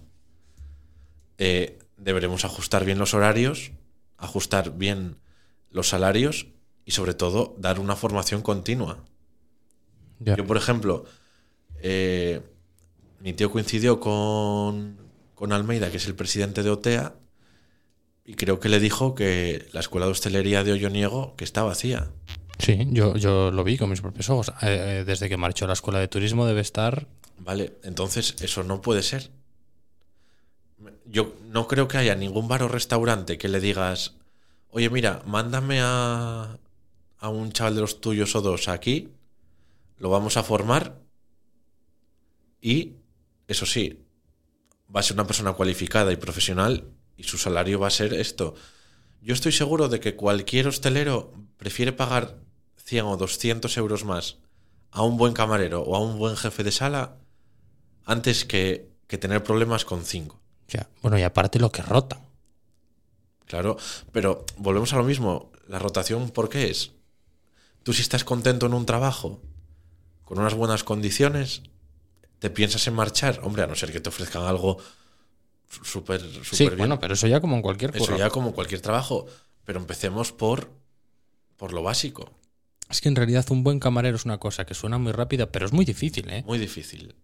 eh, 1.37 1.79
deberemos 1.99 2.47
ajustar 2.47 2.87
bien 2.87 2.99
los 2.99 3.13
horarios, 3.13 3.73
ajustar 4.21 4.77
bien 4.77 5.17
los 5.71 5.89
salarios 5.89 6.47
y 6.85 6.93
sobre 6.93 7.15
todo 7.15 7.57
dar 7.59 7.81
una 7.81 7.97
formación 7.97 8.43
continua. 8.43 9.05
Yo, 10.21 10.47
por 10.47 10.57
ejemplo, 10.57 11.05
eh, 11.83 12.43
mi 13.21 13.33
tío 13.33 13.51
coincidió 13.51 14.01
con, 14.01 14.99
con 15.35 15.53
Almeida, 15.53 15.91
que 15.91 15.97
es 15.97 16.07
el 16.07 16.15
presidente 16.15 16.63
de 16.63 16.71
OTEA, 16.71 17.15
y 18.25 18.35
creo 18.35 18.61
que 18.61 18.69
le 18.69 18.81
dijo 18.81 19.15
que 19.15 19.67
la 19.73 19.81
escuela 19.81 20.07
de 20.07 20.13
hostelería 20.13 20.63
de 20.63 20.73
Olloniego 20.73 21.35
que 21.37 21.45
está 21.45 21.63
vacía. 21.63 22.11
Sí, 22.59 22.87
yo, 22.91 23.17
yo 23.17 23.51
lo 23.51 23.65
vi 23.65 23.79
con 23.79 23.89
mis 23.89 24.03
propios 24.03 24.29
ojos. 24.29 24.51
Eh, 24.61 25.01
eh, 25.01 25.05
desde 25.07 25.29
que 25.29 25.39
marchó 25.39 25.65
a 25.65 25.69
la 25.69 25.75
escuela 25.75 25.99
de 25.99 26.09
turismo 26.09 26.47
debe 26.47 26.61
estar. 26.61 27.09
Vale, 27.39 27.79
entonces 27.83 28.37
eso 28.41 28.63
no 28.63 28.83
puede 28.83 29.03
ser. 29.03 29.31
Yo 31.11 31.35
no 31.49 31.67
creo 31.67 31.89
que 31.89 31.99
haya 31.99 32.15
ningún 32.15 32.47
bar 32.47 32.63
o 32.63 32.69
restaurante 32.69 33.37
que 33.37 33.49
le 33.49 33.59
digas, 33.59 34.15
oye, 34.71 34.89
mira, 34.91 35.23
mándame 35.27 35.81
a, 35.83 36.59
a 37.19 37.29
un 37.29 37.51
chaval 37.51 37.75
de 37.75 37.81
los 37.81 38.01
tuyos 38.01 38.37
o 38.37 38.41
dos 38.41 38.69
aquí, 38.69 39.09
lo 39.99 40.09
vamos 40.09 40.37
a 40.37 40.45
formar 40.45 41.01
y, 42.61 42.95
eso 43.49 43.67
sí, 43.67 44.05
va 44.95 45.01
a 45.01 45.03
ser 45.03 45.15
una 45.15 45.27
persona 45.27 45.53
cualificada 45.55 46.13
y 46.13 46.17
profesional 46.17 46.85
y 47.17 47.25
su 47.25 47.39
salario 47.39 47.81
va 47.81 47.89
a 47.89 47.91
ser 47.91 48.15
esto. 48.15 48.55
Yo 49.21 49.35
estoy 49.35 49.51
seguro 49.51 49.89
de 49.89 49.99
que 49.99 50.15
cualquier 50.15 50.69
hostelero 50.69 51.35
prefiere 51.57 51.93
pagar 51.93 52.39
100 52.77 53.05
o 53.07 53.17
200 53.17 53.77
euros 53.77 54.05
más 54.05 54.39
a 54.93 55.03
un 55.03 55.17
buen 55.17 55.33
camarero 55.33 55.83
o 55.83 55.97
a 55.97 56.01
un 56.01 56.19
buen 56.19 56.37
jefe 56.37 56.63
de 56.63 56.73
sala 56.73 57.17
antes 58.05 58.45
que, 58.45 58.91
que 59.09 59.19
tener 59.19 59.43
problemas 59.43 59.85
con 59.85 60.05
5. 60.05 60.40
Bueno, 61.03 61.19
y 61.19 61.23
aparte 61.23 61.59
lo 61.59 61.71
que 61.73 61.83
rotan. 61.83 62.21
Claro, 63.47 63.77
pero 64.13 64.45
volvemos 64.59 64.93
a 64.93 64.97
lo 64.97 65.05
mismo. 65.05 65.51
La 65.69 65.79
rotación, 65.79 66.31
¿por 66.31 66.49
qué 66.49 66.71
es? 66.71 66.93
Tú 67.83 67.93
si 67.93 68.03
estás 68.03 68.25
contento 68.25 68.67
en 68.67 68.75
un 68.75 68.87
trabajo, 68.87 69.41
con 70.25 70.39
unas 70.39 70.55
buenas 70.55 70.85
condiciones, 70.85 71.63
te 72.39 72.51
piensas 72.51 72.87
en 72.87 72.95
marchar. 72.95 73.41
Hombre, 73.43 73.63
a 73.63 73.67
no 73.67 73.75
ser 73.75 73.91
que 73.93 74.01
te 74.01 74.09
ofrezcan 74.09 74.43
algo 74.45 74.79
súper 75.83 76.21
súper 76.21 76.45
Sí, 76.55 76.65
bien. 76.67 76.79
bueno, 76.79 76.99
pero 77.01 77.15
eso 77.15 77.27
ya 77.27 77.41
como 77.41 77.57
en 77.57 77.63
cualquier 77.63 77.95
Eso 77.97 78.05
curro. 78.07 78.19
ya 78.19 78.31
como 78.31 78.53
cualquier 78.53 78.81
trabajo. 78.81 79.27
Pero 79.65 79.79
empecemos 79.79 80.33
por, 80.33 80.71
por 81.57 81.73
lo 81.73 81.83
básico. 81.83 82.31
Es 82.89 83.01
que 83.01 83.09
en 83.09 83.17
realidad 83.17 83.47
un 83.51 83.63
buen 83.63 83.79
camarero 83.79 84.17
es 84.17 84.25
una 84.25 84.39
cosa 84.39 84.67
que 84.67 84.75
suena 84.75 84.99
muy 84.99 85.13
rápida, 85.13 85.51
pero 85.53 85.67
es 85.67 85.73
muy 85.73 85.85
difícil, 85.85 86.29
¿eh? 86.31 86.43
Muy 86.47 86.59
difícil. 86.59 87.15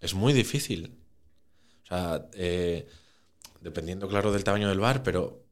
Es 0.00 0.14
muy 0.14 0.32
difícil. 0.32 0.96
O 1.88 1.94
sea, 1.96 2.28
eh, 2.34 2.86
dependiendo, 3.60 4.08
claro, 4.08 4.30
del 4.32 4.44
tamaño 4.44 4.68
del 4.68 4.80
bar, 4.80 5.02
pero, 5.02 5.42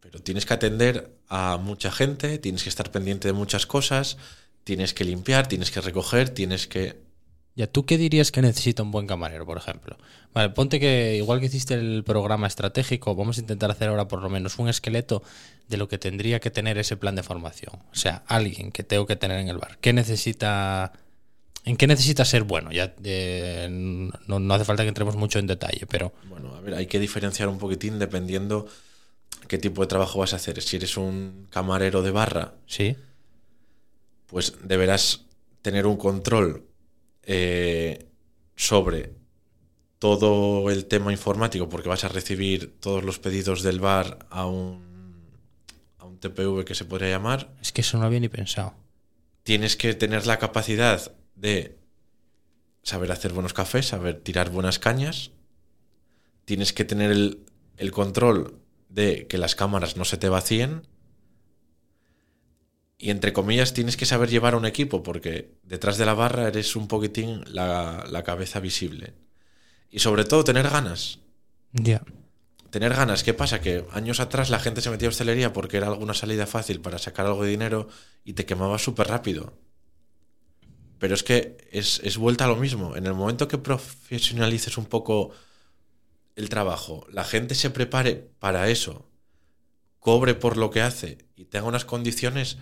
pero 0.00 0.20
tienes 0.20 0.44
que 0.44 0.54
atender 0.54 1.10
a 1.28 1.56
mucha 1.56 1.90
gente, 1.90 2.38
tienes 2.38 2.62
que 2.62 2.68
estar 2.68 2.90
pendiente 2.90 3.28
de 3.28 3.32
muchas 3.32 3.66
cosas, 3.66 4.18
tienes 4.64 4.92
que 4.92 5.04
limpiar, 5.04 5.46
tienes 5.46 5.70
que 5.70 5.80
recoger, 5.80 6.28
tienes 6.28 6.66
que... 6.66 7.04
Ya, 7.54 7.66
¿tú 7.66 7.86
qué 7.86 7.96
dirías 7.96 8.30
que 8.30 8.42
necesita 8.42 8.82
un 8.82 8.90
buen 8.90 9.06
camarero, 9.06 9.46
por 9.46 9.56
ejemplo? 9.56 9.96
Vale, 10.34 10.50
ponte 10.50 10.78
que 10.78 11.16
igual 11.16 11.40
que 11.40 11.46
hiciste 11.46 11.72
el 11.72 12.04
programa 12.04 12.46
estratégico, 12.46 13.14
vamos 13.14 13.38
a 13.38 13.40
intentar 13.40 13.70
hacer 13.70 13.88
ahora 13.88 14.06
por 14.08 14.20
lo 14.20 14.28
menos 14.28 14.58
un 14.58 14.68
esqueleto 14.68 15.22
de 15.66 15.78
lo 15.78 15.88
que 15.88 15.96
tendría 15.96 16.38
que 16.38 16.50
tener 16.50 16.76
ese 16.76 16.98
plan 16.98 17.14
de 17.14 17.22
formación. 17.22 17.74
O 17.90 17.94
sea, 17.94 18.22
alguien 18.26 18.72
que 18.72 18.84
tengo 18.84 19.06
que 19.06 19.16
tener 19.16 19.40
en 19.40 19.48
el 19.48 19.56
bar. 19.56 19.78
¿Qué 19.80 19.94
necesita... 19.94 20.92
¿En 21.66 21.76
qué 21.76 21.88
necesita 21.88 22.24
ser 22.24 22.44
bueno? 22.44 22.70
Ya 22.70 22.94
eh, 23.02 23.68
no, 23.68 24.38
no 24.38 24.54
hace 24.54 24.64
falta 24.64 24.84
que 24.84 24.88
entremos 24.88 25.16
mucho 25.16 25.40
en 25.40 25.48
detalle, 25.48 25.84
pero 25.88 26.12
Bueno, 26.28 26.54
a 26.54 26.60
ver, 26.60 26.74
hay 26.74 26.86
que 26.86 27.00
diferenciar 27.00 27.48
un 27.48 27.58
poquitín 27.58 27.98
dependiendo 27.98 28.68
qué 29.48 29.58
tipo 29.58 29.82
de 29.82 29.88
trabajo 29.88 30.20
vas 30.20 30.32
a 30.32 30.36
hacer. 30.36 30.62
Si 30.62 30.76
eres 30.76 30.96
un 30.96 31.48
camarero 31.50 32.02
de 32.02 32.12
barra, 32.12 32.54
sí. 32.68 32.96
pues 34.26 34.54
deberás 34.62 35.26
tener 35.60 35.86
un 35.88 35.96
control 35.96 36.64
eh, 37.24 38.06
sobre 38.54 39.14
todo 39.98 40.70
el 40.70 40.84
tema 40.84 41.10
informático 41.10 41.68
porque 41.68 41.88
vas 41.88 42.04
a 42.04 42.08
recibir 42.08 42.78
todos 42.78 43.02
los 43.02 43.18
pedidos 43.18 43.64
del 43.64 43.80
bar 43.80 44.20
a 44.30 44.46
un, 44.46 44.84
a 45.98 46.04
un 46.04 46.20
TPV 46.20 46.64
que 46.64 46.76
se 46.76 46.84
podría 46.84 47.10
llamar. 47.10 47.52
Es 47.60 47.72
que 47.72 47.80
eso 47.80 47.98
no 47.98 48.06
había 48.06 48.20
ni 48.20 48.28
pensado. 48.28 48.74
Tienes 49.42 49.74
que 49.74 49.94
tener 49.94 50.28
la 50.28 50.38
capacidad 50.38 51.12
de 51.36 51.78
saber 52.82 53.12
hacer 53.12 53.32
buenos 53.32 53.52
cafés, 53.52 53.86
saber 53.86 54.20
tirar 54.20 54.50
buenas 54.50 54.78
cañas. 54.78 55.30
Tienes 56.44 56.72
que 56.72 56.84
tener 56.84 57.10
el, 57.10 57.44
el 57.76 57.92
control 57.92 58.60
de 58.88 59.26
que 59.26 59.38
las 59.38 59.54
cámaras 59.54 59.96
no 59.96 60.04
se 60.04 60.16
te 60.16 60.28
vacíen. 60.28 60.86
Y 62.98 63.10
entre 63.10 63.32
comillas 63.32 63.74
tienes 63.74 63.96
que 63.96 64.06
saber 64.06 64.30
llevar 64.30 64.54
un 64.54 64.64
equipo 64.64 65.02
porque 65.02 65.58
detrás 65.62 65.98
de 65.98 66.06
la 66.06 66.14
barra 66.14 66.48
eres 66.48 66.76
un 66.76 66.88
poquitín 66.88 67.42
la, 67.46 68.04
la 68.10 68.24
cabeza 68.24 68.58
visible. 68.58 69.14
Y 69.90 69.98
sobre 69.98 70.24
todo 70.24 70.44
tener 70.44 70.68
ganas. 70.70 71.18
Ya. 71.72 72.02
Tener 72.70 72.94
ganas. 72.94 73.22
¿Qué 73.22 73.34
pasa? 73.34 73.60
Que 73.60 73.84
años 73.92 74.20
atrás 74.20 74.48
la 74.48 74.60
gente 74.60 74.80
se 74.80 74.90
metía 74.90 75.08
a 75.08 75.10
hostelería 75.10 75.52
porque 75.52 75.76
era 75.76 75.88
alguna 75.88 76.14
salida 76.14 76.46
fácil 76.46 76.80
para 76.80 76.98
sacar 76.98 77.26
algo 77.26 77.44
de 77.44 77.50
dinero 77.50 77.88
y 78.24 78.32
te 78.32 78.46
quemaba 78.46 78.78
súper 78.78 79.08
rápido. 79.08 79.54
Pero 80.98 81.14
es 81.14 81.22
que 81.22 81.56
es, 81.70 82.00
es 82.02 82.16
vuelta 82.16 82.44
a 82.44 82.48
lo 82.48 82.56
mismo. 82.56 82.96
En 82.96 83.06
el 83.06 83.14
momento 83.14 83.48
que 83.48 83.58
profesionalices 83.58 84.78
un 84.78 84.86
poco 84.86 85.30
el 86.36 86.48
trabajo, 86.48 87.06
la 87.10 87.24
gente 87.24 87.54
se 87.54 87.70
prepare 87.70 88.30
para 88.38 88.68
eso, 88.68 89.08
cobre 90.00 90.34
por 90.34 90.56
lo 90.56 90.70
que 90.70 90.82
hace 90.82 91.18
y 91.34 91.46
tenga 91.46 91.66
unas 91.66 91.84
condiciones, 91.84 92.58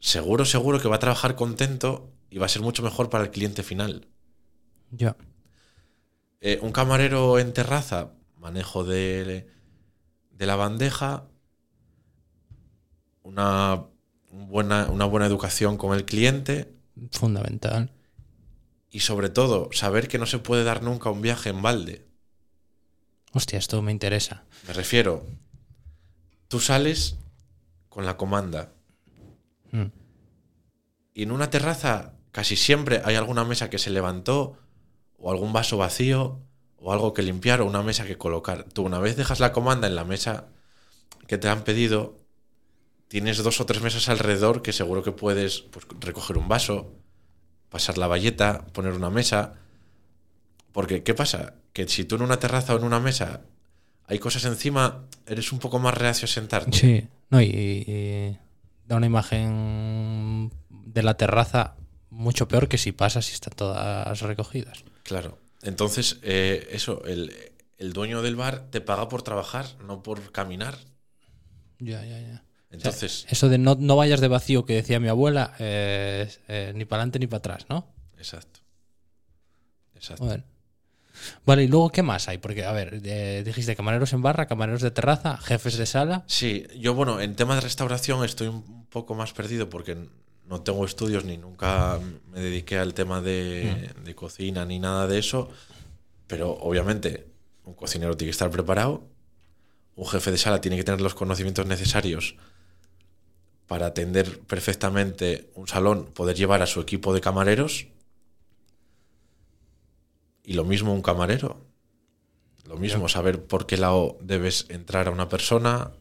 seguro, 0.00 0.44
seguro 0.44 0.80
que 0.80 0.88
va 0.88 0.96
a 0.96 1.00
trabajar 1.00 1.36
contento 1.36 2.10
y 2.30 2.38
va 2.38 2.46
a 2.46 2.48
ser 2.48 2.62
mucho 2.62 2.82
mejor 2.82 3.10
para 3.10 3.24
el 3.24 3.30
cliente 3.30 3.62
final. 3.62 4.08
Ya. 4.90 5.16
Eh, 6.40 6.58
un 6.62 6.72
camarero 6.72 7.38
en 7.38 7.52
terraza, 7.52 8.12
manejo 8.36 8.82
de, 8.84 9.46
de 10.30 10.46
la 10.46 10.56
bandeja, 10.56 11.28
una 13.22 13.84
buena, 14.30 14.88
una 14.90 15.04
buena 15.04 15.26
educación 15.26 15.76
con 15.76 15.94
el 15.94 16.04
cliente 16.04 16.81
Fundamental. 17.12 17.90
y 18.90 19.00
sobre 19.00 19.30
todo 19.30 19.70
saber 19.72 20.06
que 20.08 20.18
no 20.18 20.26
se 20.26 20.38
puede 20.38 20.64
dar 20.64 20.82
nunca 20.82 21.08
un 21.10 21.22
viaje 21.22 21.48
en 21.48 21.62
balde. 21.62 22.06
Hostia, 23.32 23.58
esto 23.58 23.80
me 23.80 23.90
interesa. 23.90 24.44
Me 24.66 24.74
refiero, 24.74 25.24
tú 26.48 26.60
sales 26.60 27.16
con 27.88 28.04
la 28.04 28.16
comanda 28.18 28.72
Mm. 29.70 29.86
y 31.14 31.22
en 31.22 31.32
una 31.32 31.48
terraza 31.48 32.12
casi 32.32 32.56
siempre 32.56 33.00
hay 33.06 33.14
alguna 33.14 33.44
mesa 33.44 33.70
que 33.70 33.78
se 33.78 33.88
levantó 33.88 34.58
o 35.16 35.30
algún 35.30 35.54
vaso 35.54 35.78
vacío 35.78 36.40
o 36.76 36.92
algo 36.92 37.14
que 37.14 37.22
limpiar 37.22 37.62
o 37.62 37.66
una 37.66 37.82
mesa 37.82 38.04
que 38.04 38.18
colocar. 38.18 38.64
Tú 38.64 38.82
una 38.82 38.98
vez 38.98 39.16
dejas 39.16 39.40
la 39.40 39.52
comanda 39.52 39.86
en 39.86 39.94
la 39.94 40.04
mesa 40.04 40.48
que 41.26 41.38
te 41.38 41.48
han 41.48 41.64
pedido, 41.64 42.20
tienes 43.12 43.36
dos 43.42 43.60
o 43.60 43.66
tres 43.66 43.82
mesas 43.82 44.08
alrededor 44.08 44.62
que 44.62 44.72
seguro 44.72 45.02
que 45.02 45.12
puedes 45.12 45.60
pues, 45.60 45.84
recoger 46.00 46.38
un 46.38 46.48
vaso, 46.48 46.94
pasar 47.68 47.98
la 47.98 48.06
valleta, 48.06 48.64
poner 48.72 48.94
una 48.94 49.10
mesa. 49.10 49.56
Porque, 50.72 51.02
¿qué 51.02 51.12
pasa? 51.12 51.52
Que 51.74 51.86
si 51.88 52.06
tú 52.06 52.14
en 52.14 52.22
una 52.22 52.38
terraza 52.38 52.74
o 52.74 52.78
en 52.78 52.84
una 52.84 53.00
mesa 53.00 53.42
hay 54.06 54.18
cosas 54.18 54.46
encima, 54.46 55.04
eres 55.26 55.52
un 55.52 55.58
poco 55.58 55.78
más 55.78 55.92
reacio 55.92 56.24
a 56.24 56.28
sentarte. 56.28 56.72
Sí, 56.72 57.06
no, 57.28 57.42
y, 57.42 57.48
y 57.48 58.38
da 58.86 58.96
una 58.96 59.04
imagen 59.04 60.50
de 60.70 61.02
la 61.02 61.12
terraza 61.18 61.76
mucho 62.08 62.48
peor 62.48 62.66
que 62.66 62.78
si 62.78 62.92
pasas 62.92 63.28
y 63.28 63.34
están 63.34 63.52
todas 63.54 64.22
recogidas. 64.22 64.84
Claro. 65.02 65.38
Entonces, 65.60 66.18
eh, 66.22 66.66
eso, 66.70 67.04
el, 67.04 67.30
el 67.76 67.92
dueño 67.92 68.22
del 68.22 68.36
bar 68.36 68.70
te 68.70 68.80
paga 68.80 69.10
por 69.10 69.20
trabajar, 69.20 69.66
no 69.86 70.02
por 70.02 70.32
caminar. 70.32 70.78
Ya, 71.78 72.02
ya, 72.06 72.18
ya. 72.18 72.44
Entonces, 72.72 73.26
Eso 73.28 73.48
de 73.48 73.58
no, 73.58 73.76
no 73.78 73.96
vayas 73.96 74.20
de 74.20 74.28
vacío 74.28 74.64
que 74.64 74.74
decía 74.74 74.98
mi 74.98 75.08
abuela, 75.08 75.54
eh, 75.58 76.28
eh, 76.48 76.72
ni 76.74 76.84
para 76.86 77.02
adelante 77.02 77.18
ni 77.18 77.26
para 77.26 77.38
atrás, 77.38 77.66
¿no? 77.68 77.86
exacto. 78.18 78.60
Exacto. 79.94 80.24
Joder. 80.24 80.44
Vale, 81.44 81.64
y 81.64 81.68
luego, 81.68 81.90
¿qué 81.90 82.02
más 82.02 82.28
hay? 82.28 82.38
Porque, 82.38 82.64
a 82.64 82.72
ver, 82.72 83.00
eh, 83.04 83.42
dijiste 83.44 83.76
camareros 83.76 84.12
en 84.12 84.22
barra, 84.22 84.46
camareros 84.46 84.80
de 84.80 84.90
terraza, 84.90 85.36
jefes 85.36 85.76
de 85.76 85.86
sala. 85.86 86.24
Sí, 86.26 86.66
yo 86.78 86.94
bueno, 86.94 87.20
en 87.20 87.36
tema 87.36 87.54
de 87.54 87.60
restauración 87.60 88.24
estoy 88.24 88.48
un 88.48 88.86
poco 88.86 89.14
más 89.14 89.32
perdido 89.32 89.68
porque 89.68 89.96
no 90.46 90.62
tengo 90.62 90.84
estudios 90.84 91.24
ni 91.24 91.36
nunca 91.36 92.00
me 92.30 92.40
dediqué 92.40 92.78
al 92.78 92.94
tema 92.94 93.20
de, 93.20 93.90
de 94.02 94.14
cocina 94.14 94.64
ni 94.64 94.78
nada 94.78 95.06
de 95.06 95.18
eso, 95.18 95.50
pero 96.26 96.50
obviamente 96.50 97.28
un 97.64 97.74
cocinero 97.74 98.16
tiene 98.16 98.28
que 98.28 98.32
estar 98.32 98.50
preparado, 98.50 99.06
un 99.94 100.06
jefe 100.06 100.30
de 100.30 100.38
sala 100.38 100.60
tiene 100.60 100.76
que 100.76 100.84
tener 100.84 101.00
los 101.00 101.14
conocimientos 101.14 101.66
necesarios 101.66 102.36
para 103.72 103.86
atender 103.86 104.40
perfectamente 104.40 105.50
un 105.54 105.66
salón, 105.66 106.04
poder 106.12 106.36
llevar 106.36 106.60
a 106.60 106.66
su 106.66 106.78
equipo 106.82 107.14
de 107.14 107.22
camareros 107.22 107.86
y 110.44 110.52
lo 110.52 110.64
mismo 110.64 110.92
un 110.92 111.00
camarero. 111.00 111.56
Lo 112.66 112.76
mismo, 112.76 113.08
saber 113.08 113.46
por 113.46 113.64
qué 113.66 113.78
lado 113.78 114.18
debes 114.20 114.66
entrar 114.68 115.08
a 115.08 115.10
una 115.10 115.30
persona, 115.30 115.92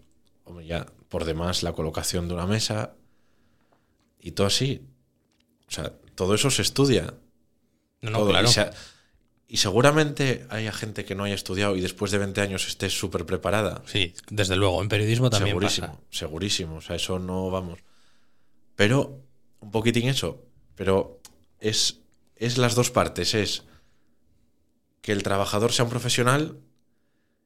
hombre, 0.44 0.66
ya 0.66 0.86
por 1.08 1.24
demás 1.24 1.64
la 1.64 1.72
colocación 1.72 2.28
de 2.28 2.34
una 2.34 2.46
mesa 2.46 2.94
y 4.20 4.32
todo 4.32 4.48
así. 4.48 4.86
O 5.70 5.72
sea, 5.72 5.94
todo 6.14 6.36
eso 6.36 6.52
se 6.52 6.64
estudia. 6.64 7.14
No, 8.02 8.10
no, 8.12 8.18
Todo. 8.20 8.30
claro. 8.32 8.50
Y, 8.50 8.52
se- 8.52 8.70
y 9.52 9.58
seguramente 9.58 10.48
haya 10.50 10.72
gente 10.72 11.04
que 11.04 11.14
no 11.14 11.26
haya 11.26 11.36
estudiado 11.36 11.76
y 11.76 11.82
después 11.82 12.10
de 12.12 12.18
20 12.20 12.40
años 12.40 12.70
esté 12.70 12.90
súper 12.90 13.26
preparada. 13.26 13.84
Sí, 13.86 14.14
desde 14.30 14.56
luego. 14.56 14.82
En 14.82 14.88
periodismo 14.88 15.30
también 15.30 15.56
segurísimo, 15.56 15.88
pasa. 15.88 16.00
segurísimo. 16.10 16.76
O 16.78 16.82
sea, 16.82 16.96
eso 16.96 17.20
no 17.20 17.52
vamos. 17.52 17.80
Pero, 18.78 19.20
un 19.60 19.72
poquitín 19.72 20.08
eso. 20.08 20.42
Pero 20.76 21.20
es, 21.60 22.00
es 22.38 22.58
las 22.58 22.76
dos 22.76 22.92
partes. 22.92 23.34
Es 23.34 23.66
que 25.02 25.12
el 25.12 25.22
trabajador 25.22 25.74
sea 25.74 25.84
un 25.84 25.92
profesional 25.92 26.58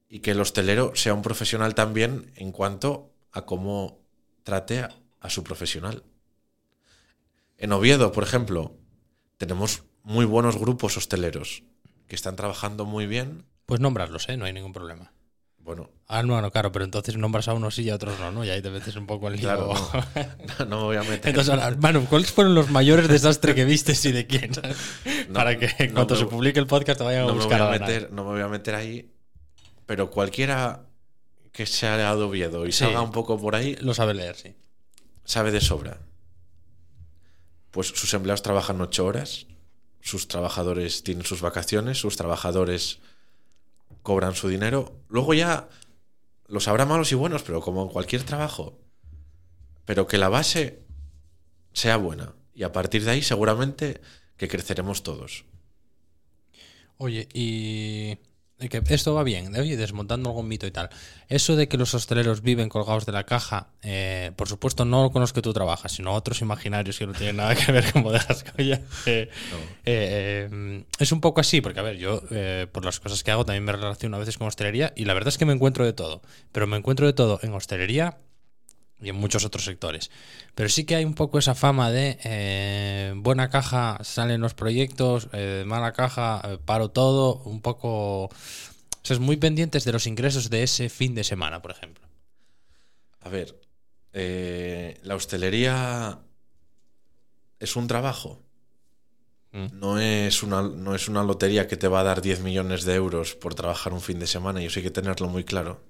y 0.07 0.19
que 0.19 0.29
el 0.29 0.41
hostelero 0.41 0.91
sea 0.93 1.15
un 1.15 1.23
profesional 1.23 1.73
también 1.73 2.31
en 2.35 2.51
cuanto 2.51 3.15
a 3.31 3.47
cómo 3.47 3.99
trate 4.43 4.81
a, 4.81 4.95
a 5.21 5.31
su 5.31 5.43
profesional. 5.43 6.03
En 7.57 7.71
Oviedo, 7.71 8.11
por 8.11 8.23
ejemplo, 8.23 8.77
tenemos 9.37 9.85
muy 10.03 10.25
buenos 10.25 10.55
grupos 10.55 10.97
hosteleros 10.97 11.63
que 12.07 12.15
están 12.15 12.35
trabajando 12.35 12.85
muy 12.85 13.07
bien. 13.07 13.45
Pues 13.65 13.79
nombrarlos, 13.81 14.29
¿eh? 14.29 14.37
No 14.37 14.45
hay 14.45 14.53
ningún 14.53 14.73
problema. 14.73 15.11
Bueno, 15.57 15.89
Ah, 16.07 16.21
no, 16.21 16.39
no, 16.39 16.51
claro, 16.51 16.71
pero 16.71 16.85
entonces 16.85 17.17
nombras 17.17 17.47
a 17.47 17.53
unos 17.55 17.73
sí 17.73 17.81
y 17.81 17.89
a 17.89 17.95
otros 17.95 18.19
no, 18.19 18.31
¿no? 18.31 18.45
Y 18.45 18.51
ahí 18.51 18.61
te 18.61 18.69
metes 18.69 18.95
un 18.95 19.07
poco 19.07 19.27
en 19.27 19.37
lío. 19.37 19.41
claro, 19.41 19.73
no, 20.59 20.65
no 20.65 20.77
me 20.77 20.83
voy 20.83 20.95
a 20.97 21.01
meter. 21.01 21.29
Entonces, 21.29 21.49
ahora, 21.51 21.75
Manu, 21.77 22.05
¿cuáles 22.05 22.31
fueron 22.31 22.53
los 22.53 22.69
mayores 22.69 23.07
desastres 23.07 23.55
que 23.55 23.65
viste 23.65 23.93
y 24.03 24.11
de 24.11 24.27
quién? 24.27 24.51
No, 25.29 25.33
Para 25.33 25.57
que 25.57 25.65
en 25.79 25.87
no 25.89 25.95
cuanto 25.95 26.13
me- 26.13 26.19
se 26.19 26.25
publique 26.27 26.59
el 26.59 26.67
podcast 26.67 26.99
te 26.99 27.03
vayan 27.03 27.23
a 27.23 27.25
no 27.25 27.29
me, 27.33 27.39
voy 27.39 27.45
buscar 27.45 27.61
a 27.63 27.67
a 27.69 27.71
meter, 27.79 28.11
no 28.11 28.23
me 28.25 28.31
voy 28.33 28.41
a 28.41 28.47
meter 28.47 28.75
ahí, 28.75 29.11
pero 29.87 30.11
cualquiera 30.11 30.85
que 31.51 31.65
sea 31.65 31.97
de 31.97 32.03
Oviedo 32.23 32.67
y 32.67 32.71
Sí. 32.71 32.79
salga 32.85 33.01
un 33.01 33.11
poco 33.11 33.39
por 33.41 33.55
ahí, 33.55 33.75
Lo 33.81 33.95
sabe 33.95 34.13
leer, 34.13 34.35
sí. 34.35 34.53
sabe 35.23 35.49
de 35.51 35.61
sobra. 35.61 35.97
Pues 37.71 37.87
sus 37.87 38.13
empleados 38.13 38.43
trabajan 38.43 38.79
ocho 38.81 39.05
horas, 39.05 39.47
sus 40.05 40.27
trabajadores 40.27 41.03
tienen 41.03 41.25
sus 41.25 41.41
vacaciones, 41.41 41.97
sus 41.97 42.15
trabajadores 42.15 42.99
cobran 44.03 44.35
su 44.35 44.47
dinero. 44.47 45.01
Luego 45.09 45.33
ya 45.33 45.67
los 46.45 46.67
habrá 46.67 46.85
malos 46.85 47.11
y 47.11 47.15
buenos, 47.15 47.41
pero 47.41 47.59
como 47.59 47.81
en 47.81 47.89
cualquier 47.89 48.21
trabajo. 48.21 48.77
Pero 49.83 50.05
que 50.05 50.19
la 50.19 50.29
base 50.29 50.83
sea 51.73 51.97
buena. 51.97 52.35
Y 52.53 52.61
a 52.61 52.71
partir 52.71 53.03
de 53.03 53.09
ahí 53.09 53.23
seguramente 53.23 53.99
que 54.37 54.47
creceremos 54.47 55.01
todos. 55.01 55.45
Oye, 56.97 57.27
y 57.33 58.19
que 58.57 58.81
esto 58.89 59.13
va 59.13 59.23
bien, 59.23 59.53
oye, 59.57 59.75
desmontando 59.77 60.29
algún 60.29 60.47
mito 60.47 60.65
y 60.65 60.71
tal. 60.71 60.89
Eso 61.27 61.55
de 61.55 61.67
que 61.67 61.77
los 61.77 61.93
hosteleros 61.93 62.41
viven 62.41 62.69
colgados 62.69 63.05
de 63.05 63.11
la 63.11 63.25
caja, 63.25 63.67
eh, 63.83 64.31
por 64.37 64.47
supuesto 64.47 64.85
no 64.85 65.11
con 65.11 65.19
los 65.21 65.33
que 65.33 65.41
tú 65.41 65.51
trabajas, 65.53 65.91
sino 65.91 66.13
otros 66.13 66.41
imaginarios 66.41 66.97
que 66.97 67.05
no 67.05 67.13
tienen 67.13 67.35
nada 67.37 67.53
que 67.55 67.71
ver 67.71 67.91
con 67.91 68.03
bodegas. 68.03 68.45
Eh, 68.57 69.29
No. 69.51 69.57
eh, 69.85 70.47
eh, 70.49 70.83
es 70.99 71.11
un 71.11 71.19
poco 71.21 71.41
así, 71.41 71.59
porque 71.61 71.79
a 71.79 71.83
ver, 71.83 71.97
yo 71.97 72.21
eh, 72.31 72.67
por 72.71 72.85
las 72.85 72.99
cosas 72.99 73.23
que 73.23 73.31
hago 73.31 73.45
también 73.45 73.63
me 73.65 73.71
relaciono 73.73 74.15
a 74.15 74.19
veces 74.19 74.37
con 74.37 74.47
hostelería 74.47 74.93
y 74.95 75.05
la 75.05 75.13
verdad 75.13 75.29
es 75.29 75.37
que 75.37 75.45
me 75.45 75.53
encuentro 75.53 75.83
de 75.85 75.93
todo, 75.93 76.21
pero 76.51 76.65
me 76.65 76.77
encuentro 76.77 77.05
de 77.05 77.13
todo 77.13 77.39
en 77.43 77.53
hostelería 77.53 78.17
y 79.01 79.09
en 79.09 79.15
muchos 79.15 79.45
otros 79.45 79.65
sectores. 79.65 80.09
Pero 80.55 80.69
sí 80.69 80.85
que 80.85 80.95
hay 80.95 81.05
un 81.05 81.13
poco 81.13 81.37
esa 81.37 81.55
fama 81.55 81.91
de 81.91 82.17
eh, 82.23 83.13
buena 83.17 83.49
caja 83.49 83.99
salen 84.03 84.41
los 84.41 84.53
proyectos, 84.53 85.27
eh, 85.33 85.63
mala 85.65 85.93
caja 85.93 86.41
eh, 86.43 86.57
paro 86.63 86.89
todo, 86.89 87.41
un 87.45 87.61
poco... 87.61 88.25
O 88.25 89.07
sea, 89.07 89.15
es 89.15 89.19
muy 89.19 89.37
pendientes 89.37 89.83
de 89.83 89.91
los 89.91 90.07
ingresos 90.07 90.49
de 90.49 90.63
ese 90.63 90.89
fin 90.89 91.13
de 91.13 91.23
semana, 91.23 91.61
por 91.61 91.71
ejemplo. 91.71 92.07
A 93.21 93.29
ver, 93.29 93.55
la 95.03 95.15
hostelería 95.15 96.19
es 97.59 97.75
un 97.75 97.87
trabajo. 97.87 98.41
Mm. 99.51 99.79
No 99.79 99.99
es, 99.99 100.43
una, 100.43 100.63
no 100.63 100.95
es 100.95 101.07
una 101.07 101.23
lotería 101.23 101.67
que 101.67 101.77
te 101.77 101.87
va 101.87 102.01
a 102.01 102.03
dar 102.03 102.21
10 102.21 102.41
millones 102.41 102.83
de 102.83 102.95
euros 102.95 103.35
por 103.35 103.55
trabajar 103.55 103.93
un 103.93 104.01
fin 104.01 104.19
de 104.19 104.27
semana 104.27 104.61
y 104.61 104.65
eso 104.65 104.79
hay 104.79 104.83
que 104.83 104.91
tenerlo 104.91 105.29
muy 105.29 105.43
claro. 105.43 105.81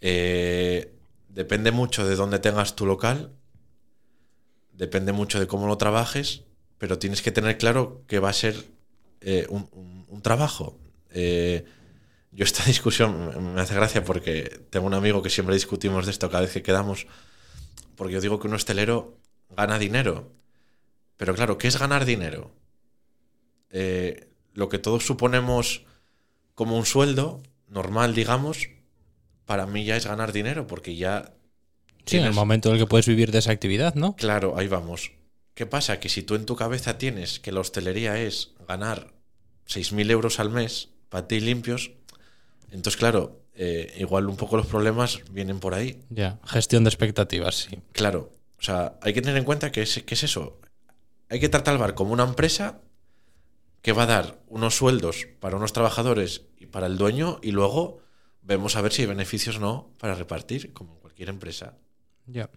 Eh, 0.00 0.97
depende 1.40 1.70
mucho 1.70 2.00
de 2.08 2.16
dónde 2.16 2.40
tengas 2.40 2.74
tu 2.74 2.84
local, 2.84 3.18
depende 4.72 5.12
mucho 5.12 5.38
de 5.38 5.46
cómo 5.46 5.68
lo 5.68 5.78
trabajes, 5.78 6.42
pero 6.78 6.98
tienes 6.98 7.22
que 7.22 7.30
tener 7.30 7.58
claro 7.58 8.02
que 8.08 8.18
va 8.18 8.30
a 8.30 8.32
ser 8.32 8.54
eh, 9.20 9.46
un, 9.48 10.20
trabajo. 10.22 10.76
Eh, 11.10 11.64
yo 12.32 12.44
esta 12.44 12.64
discusión 12.72 13.10
me- 13.28 13.52
me 13.54 13.60
hace 13.60 13.74
gracia 13.74 14.02
porque 14.04 14.62
tengo 14.70 14.86
un 14.88 14.94
amigo 14.94 15.22
que 15.22 15.30
siempre 15.30 15.54
discutimos 15.54 16.06
de 16.06 16.10
esto 16.12 16.28
cada 16.28 16.42
vez 16.42 16.52
que 16.52 16.62
quedamos, 16.64 17.06
porque 17.96 18.14
yo 18.14 18.20
digo 18.20 18.40
que 18.40 18.48
un 18.48 18.54
hostelero 18.54 19.16
gana 19.56 19.78
dinero. 19.78 20.32
Pero 21.16 21.34
claro, 21.34 21.58
¿qué 21.58 21.68
es 21.68 21.78
ganar 21.78 22.04
dinero? 22.04 22.50
Eh, 23.70 24.28
lo 24.54 24.68
que 24.68 24.78
todos 24.78 25.06
suponemos 25.06 25.84
como 26.54 26.76
un 26.76 26.86
sueldo 26.86 27.42
normal, 27.68 28.14
digamos, 28.14 28.68
para 29.48 29.66
mí 29.66 29.82
ya 29.86 29.96
es 29.96 30.06
ganar 30.06 30.32
dinero, 30.32 30.66
porque 30.66 30.94
ya... 30.94 31.32
Sí, 32.04 32.18
en 32.18 32.26
el 32.26 32.34
momento 32.34 32.68
en 32.68 32.74
el 32.74 32.82
que 32.82 32.86
puedes 32.86 33.06
vivir 33.06 33.32
de 33.32 33.38
esa 33.38 33.50
actividad, 33.50 33.94
¿no? 33.94 34.14
Claro, 34.14 34.58
ahí 34.58 34.68
vamos. 34.68 35.12
¿Qué 35.54 35.64
pasa? 35.64 36.00
Que 36.00 36.10
si 36.10 36.22
tú 36.22 36.34
en 36.34 36.44
tu 36.44 36.54
cabeza 36.54 36.98
tienes 36.98 37.40
que 37.40 37.50
la 37.50 37.60
hostelería 37.60 38.20
es 38.20 38.52
ganar 38.68 39.14
6.000 39.66 40.10
euros 40.10 40.38
al 40.38 40.50
mes 40.50 40.90
para 41.08 41.26
ti 41.26 41.40
limpios, 41.40 41.92
entonces 42.70 42.98
claro, 42.98 43.40
eh, 43.54 43.94
igual 43.96 44.28
un 44.28 44.36
poco 44.36 44.58
los 44.58 44.66
problemas 44.66 45.20
vienen 45.30 45.60
por 45.60 45.72
ahí. 45.72 45.98
Ya, 46.10 46.38
gestión 46.44 46.84
de 46.84 46.90
expectativas, 46.90 47.54
sí. 47.54 47.80
Claro, 47.92 48.30
o 48.58 48.62
sea, 48.62 48.98
hay 49.00 49.14
que 49.14 49.22
tener 49.22 49.38
en 49.38 49.44
cuenta 49.44 49.72
que 49.72 49.80
es, 49.80 50.02
que 50.02 50.12
es 50.12 50.24
eso. 50.24 50.60
Hay 51.30 51.40
que 51.40 51.48
tratar 51.48 51.72
al 51.72 51.80
bar 51.80 51.94
como 51.94 52.12
una 52.12 52.24
empresa 52.24 52.82
que 53.80 53.92
va 53.92 54.02
a 54.02 54.06
dar 54.06 54.40
unos 54.46 54.76
sueldos 54.76 55.26
para 55.40 55.56
unos 55.56 55.72
trabajadores 55.72 56.42
y 56.58 56.66
para 56.66 56.86
el 56.86 56.98
dueño 56.98 57.38
y 57.42 57.52
luego 57.52 58.02
vemos 58.48 58.74
a 58.74 58.80
ver 58.82 58.92
si 58.92 59.02
hay 59.02 59.08
beneficios 59.08 59.56
o 59.58 59.60
no 59.60 59.90
para 59.98 60.14
repartir, 60.16 60.72
como 60.72 60.94
en 60.94 61.00
cualquier 61.00 61.28
empresa. 61.28 61.74
Ya. 62.26 62.50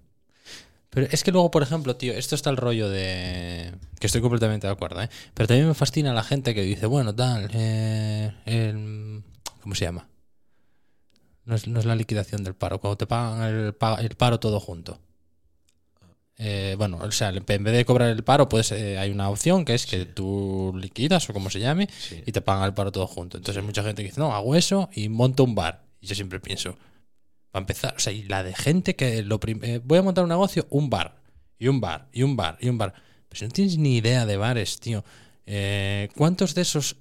Pero 0.89 1.07
es 1.11 1.23
que 1.23 1.31
luego, 1.31 1.51
por 1.51 1.63
ejemplo, 1.63 1.95
tío, 1.95 2.13
esto 2.13 2.35
está 2.35 2.49
el 2.49 2.57
rollo 2.57 2.89
de. 2.89 3.73
que 3.99 4.07
estoy 4.07 4.21
completamente 4.21 4.67
de 4.67 4.73
acuerdo, 4.73 5.01
¿eh? 5.01 5.09
Pero 5.33 5.47
también 5.47 5.67
me 5.67 5.73
fascina 5.73 6.13
la 6.13 6.23
gente 6.23 6.53
que 6.55 6.63
dice, 6.63 6.85
bueno, 6.85 7.13
tal, 7.15 7.49
eh, 7.53 9.21
¿cómo 9.61 9.75
se 9.75 9.85
llama? 9.85 10.07
No 11.45 11.55
es, 11.55 11.67
no 11.67 11.79
es 11.79 11.85
la 11.85 11.95
liquidación 11.95 12.43
del 12.43 12.55
paro, 12.55 12.79
cuando 12.79 12.97
te 12.97 13.07
pagan 13.07 13.41
el, 13.43 13.73
pa- 13.73 13.99
el 14.01 14.15
paro 14.15 14.39
todo 14.39 14.59
junto. 14.59 14.99
Eh, 16.43 16.73
bueno, 16.75 16.97
o 16.99 17.11
sea, 17.11 17.29
en 17.29 17.45
vez 17.63 17.73
de 17.75 17.85
cobrar 17.85 18.09
el 18.09 18.23
paro, 18.23 18.49
pues 18.49 18.71
eh, 18.71 18.97
hay 18.97 19.11
una 19.11 19.29
opción 19.29 19.63
que 19.63 19.75
es 19.75 19.85
que 19.85 20.05
tú 20.05 20.73
liquidas 20.75 21.29
o 21.29 21.33
como 21.33 21.51
se 21.51 21.59
llame 21.59 21.87
Sí. 21.99 22.23
y 22.25 22.31
te 22.31 22.41
pagan 22.41 22.63
el 22.65 22.73
paro 22.73 22.91
todo 22.91 23.05
junto. 23.05 23.37
Entonces 23.37 23.61
hay 23.61 23.65
mucha 23.65 23.83
gente 23.83 24.01
que 24.01 24.09
dice, 24.09 24.19
no, 24.19 24.33
hago 24.33 24.55
eso 24.55 24.89
y 24.93 25.07
monto 25.09 25.43
un 25.43 25.53
bar. 25.53 25.83
Y 25.99 26.07
yo 26.07 26.15
siempre 26.15 26.39
pienso, 26.39 26.71
va 26.73 26.79
a 27.53 27.59
empezar, 27.59 27.93
o 27.95 27.99
sea, 27.99 28.11
y 28.11 28.23
la 28.23 28.41
de 28.43 28.55
gente 28.55 28.95
que 28.95 29.21
lo 29.21 29.39
eh, 29.45 29.81
voy 29.83 29.99
a 29.99 30.01
montar 30.01 30.23
un 30.23 30.29
negocio, 30.31 30.65
un 30.71 30.89
bar, 30.89 31.21
y 31.59 31.67
un 31.67 31.79
bar, 31.79 32.07
y 32.11 32.23
un 32.23 32.35
bar, 32.35 32.57
y 32.59 32.69
un 32.69 32.77
bar. 32.79 32.93
Pero 33.29 33.37
si 33.39 33.45
no 33.45 33.51
tienes 33.51 33.77
ni 33.77 33.97
idea 33.97 34.25
de 34.25 34.35
bares, 34.37 34.79
tío, 34.79 35.05
eh, 35.45 36.09
¿cuántos 36.17 36.55
de 36.55 36.63
esos 36.63 36.95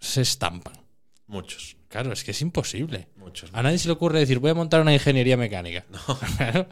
se 0.00 0.20
estampan? 0.20 0.74
Muchos, 1.28 1.76
Claro, 1.88 2.12
es 2.12 2.22
que 2.24 2.32
es 2.32 2.40
imposible. 2.42 3.06
muchos. 3.16 3.50
A 3.54 3.62
nadie 3.62 3.78
se 3.78 3.86
le 3.88 3.92
ocurre 3.92 4.18
decir, 4.18 4.40
voy 4.40 4.50
a 4.50 4.54
montar 4.54 4.80
una 4.80 4.92
ingeniería 4.92 5.36
mecánica. 5.36 5.84
Claro. 6.36 6.66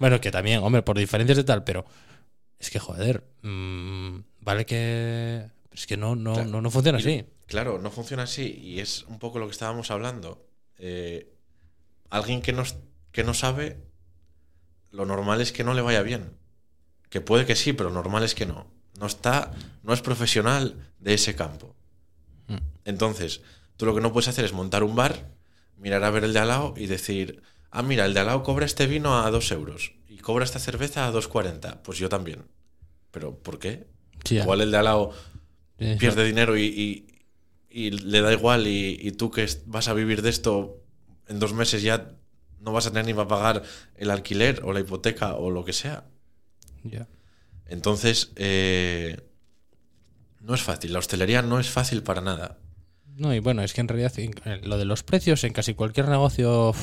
Bueno, 0.00 0.20
que 0.20 0.32
también, 0.32 0.60
hombre, 0.64 0.82
por 0.82 0.98
diferencias 0.98 1.36
de 1.36 1.44
tal, 1.44 1.62
pero 1.62 1.84
es 2.58 2.70
que, 2.70 2.80
joder, 2.80 3.24
mm, 3.42 4.18
vale 4.40 4.66
que... 4.66 5.46
Es 5.72 5.86
que 5.86 5.96
no, 5.96 6.16
no, 6.16 6.32
Claro. 6.34 6.48
no, 6.50 6.60
no 6.60 6.70
funciona 6.70 6.98
Y- 6.98 7.02
así. 7.02 7.24
Claro, 7.46 7.78
no 7.78 7.90
funciona 7.92 8.24
así 8.24 8.58
y 8.60 8.80
es 8.80 9.04
un 9.04 9.18
poco 9.20 9.38
lo 9.38 9.46
que 9.46 9.52
estábamos 9.52 9.90
hablando. 9.92 10.44
Eh, 10.78 11.32
alguien 12.10 12.42
que 12.42 12.52
no, 12.52 12.64
que 13.12 13.22
no 13.24 13.34
sabe 13.34 13.76
lo 14.90 15.06
normal 15.06 15.40
es 15.40 15.52
que 15.52 15.62
no 15.64 15.74
le 15.74 15.82
vaya 15.82 16.02
bien. 16.02 16.32
Que 17.08 17.20
puede 17.20 17.46
que 17.46 17.54
sí, 17.56 17.72
pero 17.72 17.90
normal 17.90 18.24
es 18.24 18.34
que 18.34 18.46
no. 18.46 18.66
No 18.98 19.06
está, 19.06 19.52
no 19.82 19.92
es 19.92 20.00
profesional 20.02 20.76
de 20.98 21.14
ese 21.14 21.34
campo. 21.36 21.74
Mm. 22.48 22.56
Entonces, 22.84 23.40
tú 23.76 23.86
lo 23.86 23.94
que 23.94 24.00
no 24.00 24.12
puedes 24.12 24.28
hacer 24.28 24.44
es 24.44 24.52
montar 24.52 24.82
un 24.82 24.94
bar, 24.96 25.30
mirar 25.76 26.02
a 26.04 26.10
ver 26.10 26.24
el 26.24 26.32
de 26.32 26.38
al 26.40 26.48
lado 26.48 26.74
y 26.76 26.86
decir, 26.86 27.42
ah, 27.70 27.82
mira, 27.82 28.06
el 28.06 28.14
de 28.14 28.20
al 28.20 28.26
lado 28.26 28.42
cobra 28.42 28.66
este 28.66 28.86
vino 28.86 29.18
a 29.18 29.30
dos 29.30 29.50
euros 29.52 29.92
y 30.08 30.18
cobra 30.18 30.44
esta 30.44 30.58
cerveza 30.58 31.06
a 31.06 31.12
2,40. 31.12 31.78
Pues 31.82 31.98
yo 31.98 32.08
también. 32.08 32.44
¿Pero 33.10 33.36
por 33.38 33.58
qué? 33.58 33.86
Sí. 34.24 34.36
Igual 34.36 34.60
el 34.60 34.70
de 34.70 34.76
al 34.76 34.84
lado 34.84 35.12
pierde 35.98 36.24
dinero 36.24 36.56
y, 36.58 36.64
y- 36.64 37.06
y 37.72 37.90
le 37.90 38.20
da 38.20 38.32
igual 38.32 38.66
y, 38.66 38.98
y 39.00 39.12
tú 39.12 39.30
que 39.30 39.46
vas 39.66 39.86
a 39.88 39.94
vivir 39.94 40.22
de 40.22 40.30
esto 40.30 40.82
en 41.28 41.38
dos 41.38 41.52
meses 41.52 41.82
ya 41.82 42.10
no 42.60 42.72
vas 42.72 42.86
a 42.86 42.90
tener 42.90 43.06
ni 43.06 43.14
para 43.14 43.28
pagar 43.28 43.62
el 43.94 44.10
alquiler 44.10 44.60
o 44.64 44.72
la 44.72 44.80
hipoteca 44.80 45.34
o 45.36 45.50
lo 45.50 45.64
que 45.64 45.72
sea. 45.72 46.04
ya. 46.82 47.06
Entonces, 47.66 48.32
eh, 48.36 49.20
no 50.40 50.54
es 50.54 50.62
fácil. 50.62 50.92
La 50.92 50.98
hostelería 50.98 51.42
no 51.42 51.60
es 51.60 51.70
fácil 51.70 52.02
para 52.02 52.20
nada. 52.20 52.58
No, 53.16 53.32
y 53.34 53.38
bueno, 53.38 53.62
es 53.62 53.72
que 53.72 53.80
en 53.80 53.88
realidad 53.88 54.12
lo 54.64 54.76
de 54.78 54.84
los 54.84 55.02
precios 55.04 55.44
en 55.44 55.52
casi 55.52 55.74
cualquier 55.74 56.08
negocio 56.08 56.74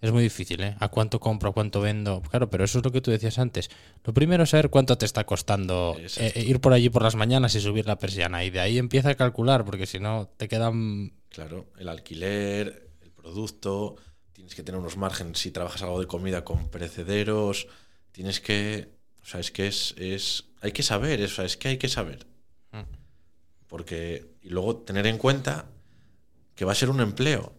es 0.00 0.12
muy 0.12 0.22
difícil, 0.22 0.62
¿eh? 0.62 0.76
¿A 0.80 0.88
cuánto 0.88 1.20
compro, 1.20 1.50
a 1.50 1.52
cuánto 1.52 1.80
vendo? 1.80 2.22
Claro, 2.22 2.48
pero 2.48 2.64
eso 2.64 2.78
es 2.78 2.84
lo 2.84 2.90
que 2.90 3.02
tú 3.02 3.10
decías 3.10 3.38
antes. 3.38 3.70
Lo 4.04 4.14
primero 4.14 4.44
es 4.44 4.50
saber 4.50 4.70
cuánto 4.70 4.96
te 4.96 5.04
está 5.04 5.24
costando 5.24 5.96
eh, 5.98 6.44
ir 6.46 6.60
por 6.60 6.72
allí 6.72 6.88
por 6.88 7.02
las 7.02 7.16
mañanas 7.16 7.54
y 7.54 7.60
subir 7.60 7.86
la 7.86 7.98
persiana. 7.98 8.42
Y 8.44 8.50
de 8.50 8.60
ahí 8.60 8.78
empieza 8.78 9.10
a 9.10 9.14
calcular, 9.14 9.64
porque 9.64 9.86
si 9.86 9.98
no 9.98 10.30
te 10.36 10.48
quedan... 10.48 11.12
Claro, 11.28 11.66
el 11.78 11.88
alquiler, 11.88 12.90
el 13.02 13.10
producto, 13.10 13.96
tienes 14.32 14.54
que 14.54 14.62
tener 14.62 14.80
unos 14.80 14.96
márgenes 14.96 15.38
si 15.38 15.50
trabajas 15.50 15.82
algo 15.82 16.00
de 16.00 16.06
comida 16.06 16.44
con 16.44 16.70
perecederos, 16.70 17.68
tienes 18.10 18.40
que, 18.40 18.88
o 19.22 19.26
sea, 19.26 19.40
es 19.40 19.50
que 19.50 19.66
es, 19.66 19.94
es 19.98 20.44
hay 20.62 20.72
que 20.72 20.82
saber, 20.82 21.22
o 21.22 21.28
sea, 21.28 21.44
es 21.44 21.58
que 21.58 21.68
hay 21.68 21.76
que 21.76 21.88
saber. 21.88 22.26
Mm. 22.72 22.84
Porque, 23.66 24.34
y 24.40 24.48
luego 24.48 24.78
tener 24.78 25.06
en 25.06 25.18
cuenta 25.18 25.66
que 26.54 26.64
va 26.64 26.72
a 26.72 26.74
ser 26.74 26.88
un 26.88 27.00
empleo. 27.00 27.52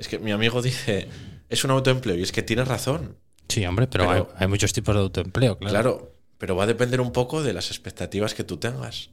Es 0.00 0.08
que 0.08 0.18
mi 0.18 0.32
amigo 0.32 0.62
dice, 0.62 1.08
es 1.50 1.62
un 1.62 1.70
autoempleo, 1.72 2.16
y 2.16 2.22
es 2.22 2.32
que 2.32 2.42
tiene 2.42 2.64
razón. 2.64 3.18
Sí, 3.48 3.64
hombre, 3.66 3.86
pero, 3.86 4.08
Pero- 4.08 4.30
hay, 4.34 4.44
hay 4.44 4.48
muchos 4.48 4.72
tipos 4.72 4.94
de 4.94 5.02
autoempleo, 5.02 5.58
claro. 5.58 5.70
Claro, 5.72 6.14
pero 6.38 6.56
va 6.56 6.64
a 6.64 6.66
depender 6.66 7.02
un 7.02 7.12
poco 7.12 7.42
de 7.42 7.52
las 7.52 7.68
expectativas 7.70 8.32
que 8.32 8.42
tú 8.42 8.56
tengas. 8.56 9.10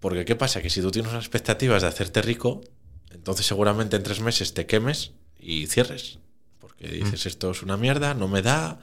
Porque 0.00 0.24
¿qué 0.24 0.34
pasa? 0.34 0.62
Que 0.62 0.70
si 0.70 0.80
tú 0.80 0.90
tienes 0.90 1.12
unas 1.12 1.24
expectativas 1.24 1.82
de 1.82 1.88
hacerte 1.88 2.22
rico, 2.22 2.62
entonces 3.10 3.44
seguramente 3.44 3.96
en 3.96 4.02
tres 4.02 4.20
meses 4.20 4.54
te 4.54 4.64
quemes 4.64 5.12
y 5.38 5.66
cierres. 5.66 6.20
Porque 6.58 6.88
dices, 6.88 7.26
esto 7.26 7.50
es 7.50 7.62
una 7.62 7.76
mierda, 7.76 8.14
no 8.14 8.26
me 8.26 8.40
da, 8.40 8.80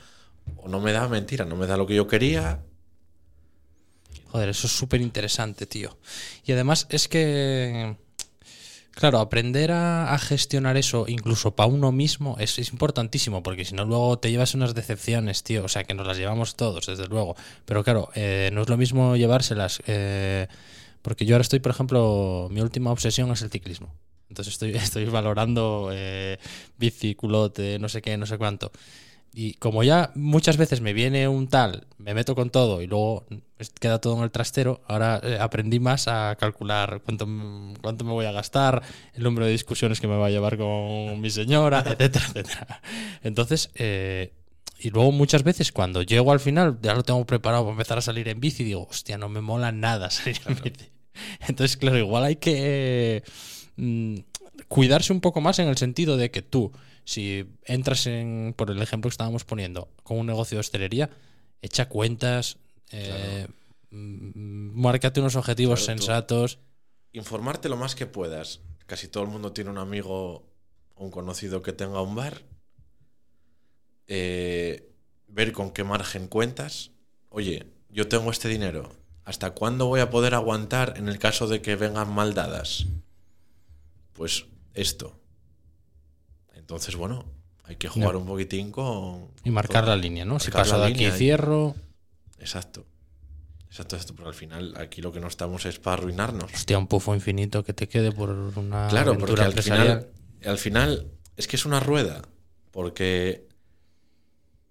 o 0.57 0.67
no 0.69 0.79
me 0.79 0.91
da, 0.91 1.07
mentira, 1.07 1.43
no 1.45 1.55
me 1.55 1.65
da 1.65 1.75
lo 1.75 1.87
que 1.87 1.95
yo 1.95 2.07
quería. 2.07 2.61
Joder, 4.27 4.49
eso 4.49 4.67
es 4.67 4.73
súper 4.73 5.01
interesante, 5.01 5.65
tío. 5.65 5.97
Y 6.45 6.51
además 6.51 6.85
es 6.89 7.07
que, 7.07 7.97
claro, 9.01 9.19
aprender 9.19 9.71
a, 9.71 10.17
gestionar 10.19 10.77
eso 10.77 11.05
incluso 11.07 11.55
para 11.55 11.67
uno 11.67 11.91
mismo 11.91 12.37
es, 12.39 12.59
es 12.59 12.71
importantísimo, 12.71 13.41
porque 13.41 13.65
si 13.65 13.73
no 13.73 13.83
luego 13.83 14.19
te 14.19 14.29
llevas 14.29 14.53
unas 14.53 14.75
decepciones, 14.75 15.41
tío. 15.43 15.65
O 15.65 15.67
sea, 15.67 15.83
que 15.85 15.95
nos 15.95 16.05
las 16.05 16.17
llevamos 16.17 16.55
todos, 16.55 16.85
desde 16.85 17.07
luego. 17.07 17.35
Pero 17.65 17.83
claro, 17.83 18.09
eh, 18.13 18.51
no 18.53 18.61
es 18.61 18.69
lo 18.69 18.77
mismo 18.77 19.15
llevárselas. 19.15 19.81
eh, 19.87 20.47
porque 21.01 21.25
yo 21.25 21.33
ahora 21.33 21.41
estoy, 21.41 21.59
por 21.59 21.71
ejemplo, 21.71 22.47
mi 22.51 22.61
última 22.61 22.91
obsesión 22.91 23.31
es 23.31 23.41
el 23.41 23.49
ciclismo. 23.49 23.91
Entonces 24.29 24.53
estoy, 24.53 24.71
estoy 24.75 25.05
valorando 25.05 25.89
eh, 25.91 26.37
bici, 26.77 27.15
culote, 27.15 27.79
no 27.79 27.89
sé 27.89 28.03
qué, 28.03 28.17
no 28.17 28.27
sé 28.27 28.37
cuánto. 28.37 28.71
Y 29.33 29.53
como 29.53 29.83
ya 29.83 30.11
muchas 30.15 30.57
veces 30.57 30.81
me 30.81 30.91
viene 30.91 31.27
un 31.27 31.47
tal, 31.47 31.87
me 31.97 32.13
meto 32.13 32.35
con 32.35 32.49
todo 32.49 32.81
y 32.81 32.87
luego 32.87 33.25
queda 33.79 33.99
todo 33.99 34.17
en 34.17 34.23
el 34.23 34.31
trastero, 34.31 34.81
ahora 34.87 35.21
eh, 35.23 35.37
aprendí 35.39 35.79
más 35.79 36.09
a 36.09 36.35
calcular 36.37 37.01
cuánto, 37.05 37.25
cuánto 37.81 38.03
me 38.03 38.11
voy 38.11 38.25
a 38.25 38.33
gastar, 38.33 38.81
el 39.13 39.23
número 39.23 39.45
de 39.45 39.53
discusiones 39.53 40.01
que 40.01 40.07
me 40.07 40.17
va 40.17 40.27
a 40.27 40.29
llevar 40.29 40.57
con 40.57 41.21
mi 41.21 41.29
señora, 41.29 41.79
etcétera, 41.85 42.25
etcétera. 42.25 42.81
Entonces, 43.23 43.69
eh, 43.75 44.33
y 44.79 44.89
luego 44.89 45.11
muchas 45.11 45.43
veces 45.43 45.71
cuando 45.71 46.01
llego 46.01 46.31
al 46.31 46.39
final, 46.39 46.79
ya 46.81 46.93
lo 46.93 47.03
tengo 47.03 47.23
preparado 47.25 47.63
para 47.63 47.71
empezar 47.73 47.97
a 47.99 48.01
salir 48.01 48.27
en 48.27 48.39
bici, 48.39 48.63
digo, 48.63 48.87
hostia, 48.89 49.17
no 49.17 49.29
me 49.29 49.39
mola 49.39 49.71
nada 49.71 50.09
salir 50.09 50.41
en 50.47 50.55
bici. 50.55 50.89
Entonces, 51.47 51.77
claro, 51.77 51.97
igual 51.97 52.23
hay 52.23 52.35
que 52.37 53.23
mm, 53.77 54.15
cuidarse 54.67 55.13
un 55.13 55.21
poco 55.21 55.39
más 55.39 55.59
en 55.59 55.67
el 55.67 55.77
sentido 55.77 56.17
de 56.17 56.31
que 56.31 56.41
tú, 56.41 56.71
si 57.11 57.45
entras 57.65 58.07
en, 58.07 58.53
por 58.55 58.71
el 58.71 58.81
ejemplo 58.81 59.09
que 59.09 59.13
estábamos 59.13 59.43
poniendo, 59.43 59.89
con 60.03 60.17
un 60.17 60.27
negocio 60.27 60.55
de 60.55 60.61
hostelería, 60.61 61.09
echa 61.61 61.89
cuentas, 61.89 62.57
eh, 62.89 63.47
mm, 63.89 64.79
márcate 64.79 65.19
unos 65.19 65.35
objetivos 65.35 65.83
Claro, 65.83 65.99
sensatos. 65.99 66.59
Informarte 67.11 67.67
lo 67.67 67.75
más 67.75 67.95
que 67.95 68.05
puedas. 68.05 68.61
Casi 68.85 69.09
todo 69.09 69.23
el 69.23 69.29
mundo 69.29 69.51
tiene 69.51 69.69
un 69.69 69.77
amigo 69.77 70.47
o 70.95 71.03
un 71.03 71.11
conocido 71.11 71.61
que 71.61 71.73
tenga 71.73 72.01
un 72.01 72.15
bar. 72.15 72.43
Eh, 74.07 74.89
ver 75.27 75.51
con 75.51 75.71
qué 75.71 75.83
margen 75.83 76.27
cuentas. 76.29 76.91
Oye, 77.29 77.67
yo 77.89 78.07
tengo 78.07 78.31
este 78.31 78.47
dinero. 78.47 78.89
¿Hasta 79.25 79.51
cuándo 79.51 79.87
voy 79.87 79.99
a 79.99 80.09
poder 80.09 80.33
aguantar 80.33 80.93
en 80.95 81.09
el 81.09 81.19
caso 81.19 81.47
de 81.47 81.61
que 81.61 81.75
vengan 81.75 82.13
mal 82.13 82.33
dadas? 82.33 82.85
Pues 84.13 84.45
esto. 84.73 85.20
Entonces, 86.71 86.95
bueno, 86.95 87.25
hay 87.65 87.75
que 87.75 87.89
jugar 87.89 88.15
un 88.15 88.25
poquitín 88.25 88.71
con... 88.71 89.27
Y 89.43 89.51
marcar 89.51 89.81
con- 89.81 89.89
la 89.89 89.97
línea, 89.97 90.23
¿no? 90.23 90.39
Si 90.39 90.51
paso 90.51 90.79
de 90.79 90.87
aquí 90.87 91.05
y- 91.05 91.11
cierro. 91.11 91.75
Exacto. 92.39 92.85
Exacto, 93.67 93.97
exacto. 93.97 94.15
Pero 94.15 94.29
al 94.29 94.33
final 94.33 94.73
aquí 94.77 95.01
lo 95.01 95.11
que 95.11 95.19
no 95.19 95.27
estamos 95.27 95.65
es 95.65 95.79
para 95.79 95.95
arruinarnos. 96.01 96.49
Hostia, 96.53 96.77
un 96.77 96.87
pufo 96.87 97.13
infinito 97.13 97.65
que 97.65 97.73
te 97.73 97.89
quede 97.89 98.13
por 98.13 98.29
una 98.29 98.87
Claro, 98.89 99.17
porque 99.17 99.41
al 99.41 99.51
final, 99.61 100.07
al 100.45 100.57
final 100.57 101.11
es 101.35 101.49
que 101.49 101.57
es 101.57 101.65
una 101.65 101.81
rueda. 101.81 102.21
Porque 102.71 103.49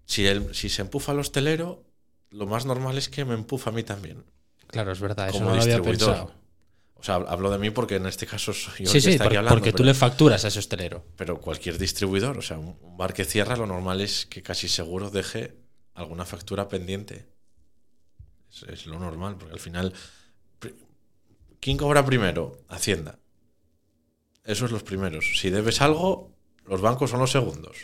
si, 0.05 0.25
el- 0.25 0.55
si 0.55 0.69
se 0.69 0.81
empufa 0.81 1.11
al 1.11 1.19
hostelero, 1.19 1.83
lo 2.31 2.47
más 2.47 2.65
normal 2.65 2.97
es 2.97 3.09
que 3.09 3.25
me 3.25 3.35
empufa 3.35 3.69
a 3.69 3.73
mí 3.73 3.83
también. 3.83 4.25
Claro, 4.65 4.91
es 4.91 4.99
verdad, 4.99 5.29
eso 5.29 5.39
no 5.41 5.53
lo 5.55 5.61
había 5.61 5.75
distribuidor. 5.75 6.15
pensado. 6.15 6.40
O 7.01 7.03
sea, 7.03 7.15
hablo 7.15 7.49
de 7.49 7.57
mí 7.57 7.71
porque 7.71 7.95
en 7.95 8.05
este 8.05 8.27
caso 8.27 8.53
soy 8.53 8.85
yo 8.85 8.91
Sí, 8.91 8.97
el 8.97 9.01
que 9.03 9.09
sí, 9.09 9.09
está 9.13 9.23
aquí 9.23 9.29
por- 9.31 9.37
hablando, 9.39 9.55
porque 9.57 9.71
tú 9.71 9.77
pero- 9.77 9.87
le 9.87 9.93
facturas 9.95 10.45
a 10.45 10.49
ese 10.49 10.59
hostelero. 10.59 11.03
Pero 11.17 11.41
cualquier 11.41 11.79
distribuidor, 11.79 12.37
o 12.37 12.41
sea, 12.43 12.59
un, 12.59 12.77
bar 12.95 13.13
que 13.13 13.25
cierra, 13.25 13.55
lo 13.57 13.65
normal 13.65 14.01
es 14.01 14.27
que 14.27 14.43
casi 14.43 14.67
seguro 14.69 15.09
deje 15.09 15.55
alguna 15.95 16.25
factura 16.25 16.67
pendiente. 16.67 17.27
Es, 18.51 18.63
es 18.69 18.85
lo 18.85 18.99
normal, 18.99 19.35
porque 19.37 19.53
al 19.53 19.59
final. 19.59 19.93
¿Quién 21.59 21.77
cobra 21.77 22.05
primero? 22.05 22.59
Hacienda. 22.69 23.17
Esos 24.43 24.71
los 24.71 24.83
primeros. 24.83 25.39
Si 25.39 25.49
debes 25.49 25.81
algo, 25.81 26.31
los 26.65 26.81
bancos 26.81 27.09
son 27.11 27.19
los 27.19 27.31
segundos. 27.31 27.77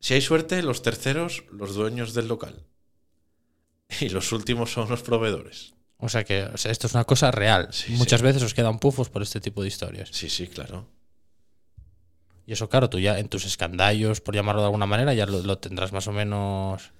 Si 0.00 0.14
hay 0.14 0.20
suerte, 0.20 0.62
los 0.62 0.82
terceros, 0.82 1.44
los 1.50 1.74
dueños 1.74 2.12
del 2.14 2.28
local. 2.28 2.66
Y 4.00 4.10
los 4.10 4.32
últimos 4.32 4.70
son 4.72 4.88
los 4.90 5.02
proveedores. 5.02 5.74
O 6.00 6.08
sea 6.08 6.22
que 6.24 6.44
o 6.44 6.56
sea, 6.56 6.70
esto 6.70 6.86
es 6.86 6.94
una 6.94 7.04
cosa 7.04 7.30
real. 7.30 7.68
Sí, 7.72 7.92
Muchas 7.94 8.20
sí. 8.20 8.26
veces 8.26 8.42
os 8.42 8.54
quedan 8.54 8.78
pufos 8.78 9.08
por 9.08 9.22
este 9.22 9.40
tipo 9.40 9.62
de 9.62 9.68
historias. 9.68 10.08
Sí, 10.12 10.28
sí, 10.30 10.46
claro. 10.46 10.86
Y 12.46 12.52
eso, 12.52 12.68
claro, 12.68 12.88
tú 12.88 12.98
ya 12.98 13.18
en 13.18 13.28
tus 13.28 13.44
escandallos, 13.44 14.20
por 14.20 14.34
llamarlo 14.34 14.62
de 14.62 14.66
alguna 14.66 14.86
manera, 14.86 15.12
ya 15.12 15.26
lo, 15.26 15.42
lo 15.42 15.58
tendrás 15.58 15.92
más 15.92 16.06
o 16.08 16.12
menos. 16.12 16.92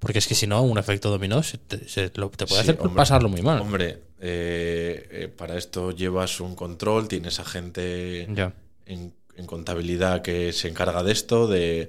Porque 0.00 0.18
es 0.18 0.26
que 0.26 0.34
si 0.34 0.46
no, 0.46 0.62
un 0.62 0.76
efecto 0.78 1.08
dominó 1.10 1.42
se 1.42 1.58
te, 1.58 1.88
se 1.88 2.10
lo- 2.16 2.28
te 2.30 2.44
puede 2.46 2.62
Sí, 2.64 2.70
hacer 2.70 2.80
hombre. 2.82 2.96
pasarlo 2.96 3.28
muy 3.28 3.40
mal. 3.40 3.60
Hombre, 3.60 4.02
eh, 4.20 5.08
eh, 5.10 5.28
para 5.28 5.56
esto 5.56 5.92
llevas 5.92 6.40
un 6.40 6.56
control, 6.56 7.06
tienes 7.08 7.38
a 7.40 7.44
gente 7.44 8.26
Ya. 8.34 8.52
en, 8.86 9.14
en 9.36 9.46
contabilidad 9.46 10.20
que 10.20 10.52
se 10.52 10.68
encarga 10.68 11.02
de 11.04 11.12
esto, 11.12 11.46
de 11.46 11.88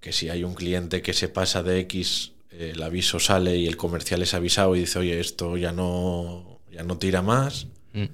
que 0.00 0.12
si 0.12 0.28
hay 0.28 0.42
un 0.42 0.54
cliente 0.54 1.00
que 1.00 1.12
se 1.14 1.28
pasa 1.28 1.62
de 1.62 1.78
X, 1.80 2.31
el 2.58 2.82
aviso 2.82 3.18
sale 3.18 3.56
y 3.56 3.66
el 3.66 3.76
comercial 3.76 4.22
es 4.22 4.34
avisado 4.34 4.76
y 4.76 4.80
dice, 4.80 4.98
oye, 4.98 5.18
esto 5.20 5.56
ya 5.56 5.72
no, 5.72 6.60
ya 6.70 6.82
no 6.82 6.98
tira 6.98 7.22
más. 7.22 7.66
Mm. 7.92 8.04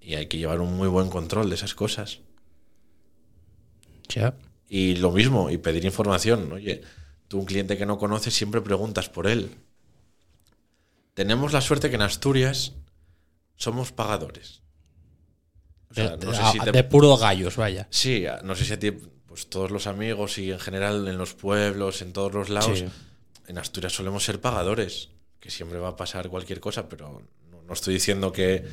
Y 0.00 0.14
hay 0.14 0.26
que 0.26 0.38
llevar 0.38 0.60
un 0.60 0.74
muy 0.76 0.88
buen 0.88 1.08
control 1.10 1.48
de 1.48 1.54
esas 1.56 1.74
cosas. 1.74 2.20
Ya. 4.08 4.34
Y 4.68 4.96
lo 4.96 5.10
mismo, 5.12 5.50
y 5.50 5.58
pedir 5.58 5.84
información. 5.84 6.52
Oye, 6.52 6.82
tú 7.28 7.38
un 7.38 7.44
cliente 7.46 7.76
que 7.76 7.86
no 7.86 7.98
conoces 7.98 8.34
siempre 8.34 8.60
preguntas 8.60 9.08
por 9.08 9.26
él. 9.26 9.50
Tenemos 11.14 11.52
la 11.52 11.60
suerte 11.60 11.90
que 11.90 11.96
en 11.96 12.02
Asturias 12.02 12.72
somos 13.56 13.92
pagadores. 13.92 14.62
O 15.90 15.94
sea, 15.94 16.16
de, 16.16 16.26
no 16.26 16.34
sé 16.34 16.40
a- 16.42 16.52
si 16.52 16.58
te- 16.58 16.72
de 16.72 16.84
puro 16.84 17.16
gallos, 17.16 17.56
vaya. 17.56 17.86
Sí, 17.90 18.26
a- 18.26 18.40
no 18.42 18.56
sé 18.56 18.64
si 18.64 18.72
a 18.72 18.78
ti, 18.78 18.90
pues 18.90 19.48
todos 19.48 19.70
los 19.70 19.86
amigos 19.86 20.38
y 20.38 20.50
en 20.50 20.58
general 20.58 21.06
en 21.06 21.16
los 21.18 21.34
pueblos, 21.34 22.02
en 22.02 22.12
todos 22.12 22.32
los 22.34 22.48
lados, 22.48 22.80
Sí. 22.80 22.86
En 23.46 23.58
Asturias 23.58 23.92
solemos 23.92 24.24
ser 24.24 24.40
pagadores, 24.40 25.10
que 25.40 25.50
siempre 25.50 25.78
va 25.78 25.88
a 25.90 25.96
pasar 25.96 26.28
cualquier 26.28 26.60
cosa, 26.60 26.88
pero 26.88 27.22
no, 27.50 27.62
no 27.62 27.72
estoy 27.72 27.94
diciendo 27.94 28.32
que, 28.32 28.66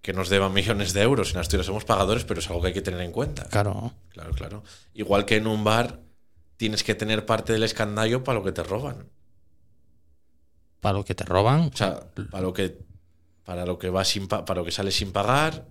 que 0.00 0.12
nos 0.12 0.28
deban 0.28 0.52
millones 0.52 0.92
de 0.92 1.02
euros. 1.02 1.32
En 1.32 1.38
Asturias 1.40 1.66
somos 1.66 1.84
pagadores, 1.84 2.24
pero 2.24 2.40
es 2.40 2.48
algo 2.48 2.60
que 2.62 2.68
hay 2.68 2.74
que 2.74 2.82
tener 2.82 3.00
en 3.00 3.12
cuenta. 3.12 3.44
Claro. 3.48 3.92
Claro, 4.10 4.32
claro. 4.32 4.62
Igual 4.94 5.24
que 5.24 5.36
en 5.36 5.46
un 5.46 5.64
bar, 5.64 6.00
tienes 6.56 6.84
que 6.84 6.94
tener 6.94 7.26
parte 7.26 7.52
del 7.52 7.62
escandallo 7.64 8.22
para 8.22 8.38
lo 8.38 8.44
que 8.44 8.52
te 8.52 8.62
roban. 8.62 9.08
Para 10.80 10.98
lo 10.98 11.04
que 11.04 11.14
te 11.14 11.24
roban. 11.24 11.70
O 11.72 11.76
sea, 11.76 12.00
para 12.30 12.42
lo 12.42 12.52
que, 12.52 12.78
para 13.44 13.64
lo 13.66 13.78
que 13.78 13.90
va 13.90 14.04
sin 14.04 14.28
pa- 14.28 14.44
para 14.44 14.60
lo 14.60 14.64
que 14.64 14.72
sale 14.72 14.90
sin 14.90 15.12
pagar, 15.12 15.66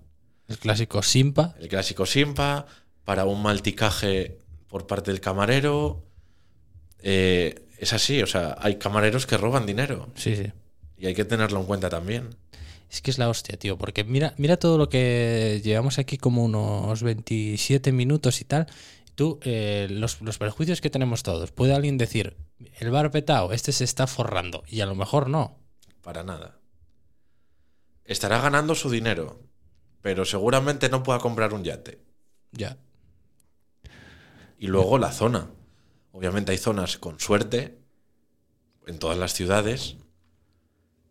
El 0.48 0.58
clásico 0.58 1.02
Simpa. 1.04 1.56
el 1.60 1.68
clásico 1.70 2.06
simpa, 2.06 2.66
para 3.06 3.26
un 3.26 3.42
mal 3.42 3.62
ticaje 3.62 4.40
por 4.68 4.88
parte 4.88 5.12
del 5.12 5.20
camarero. 5.22 6.04
Eh, 7.00 7.68
es 7.82 7.94
así, 7.94 8.22
o 8.22 8.28
sea, 8.28 8.56
hay 8.60 8.76
camareros 8.78 9.26
que 9.26 9.38
roban 9.38 9.66
dinero 9.66 10.10
Sí, 10.16 10.36
sí. 10.36 10.52
y 10.98 11.08
hay 11.08 11.14
que 11.16 11.26
tenerlo 11.26 11.60
en 11.60 11.66
cuenta 11.66 11.90
también. 11.90 12.30
Es 12.90 13.02
que 13.02 13.10
es 13.10 13.18
la 13.18 13.30
hostia, 13.30 13.58
tío. 13.58 13.78
Porque 13.78 14.04
mira, 14.04 14.34
mira 14.38 14.58
todo 14.58 14.78
lo 14.78 14.90
que 14.90 15.62
llevamos 15.64 15.98
aquí 15.98 16.18
como 16.18 16.44
unos 16.44 17.02
27 17.04 17.92
minutos 17.94 18.42
y 18.42 18.46
tal. 18.46 18.68
Tú, 19.16 19.40
eh, 19.44 19.88
los, 19.90 20.22
los 20.22 20.38
perjuicios 20.38 20.82
que 20.82 20.90
tenemos 20.90 21.24
todos. 21.24 21.52
Puede 21.52 21.74
alguien 21.74 21.98
decir, 21.98 22.36
el 22.80 22.92
bar 22.92 23.10
petado, 23.10 23.54
este 23.54 23.72
se 23.72 23.86
está 23.86 24.08
forrando. 24.08 24.64
Y 24.68 24.82
a 24.82 24.86
lo 24.86 24.96
mejor 24.96 25.30
no. 25.30 25.58
Para 26.02 26.24
nada. 26.24 26.60
Estará 28.04 28.42
ganando 28.42 28.76
su 28.76 28.90
dinero, 28.90 29.40
pero 30.02 30.26
seguramente 30.26 30.90
no 30.90 31.02
pueda 31.02 31.20
comprar 31.20 31.54
un 31.54 31.64
yate. 31.64 32.02
Ya. 32.52 32.78
Y 34.60 34.68
luego 34.68 34.98
la 34.98 35.12
zona. 35.14 35.50
Obviamente 36.12 36.52
hay 36.52 36.58
zonas 36.58 36.98
con 36.98 37.20
suerte 37.20 37.78
en 38.88 39.00
todas 39.00 39.18
las 39.18 39.34
ciudades 39.34 39.96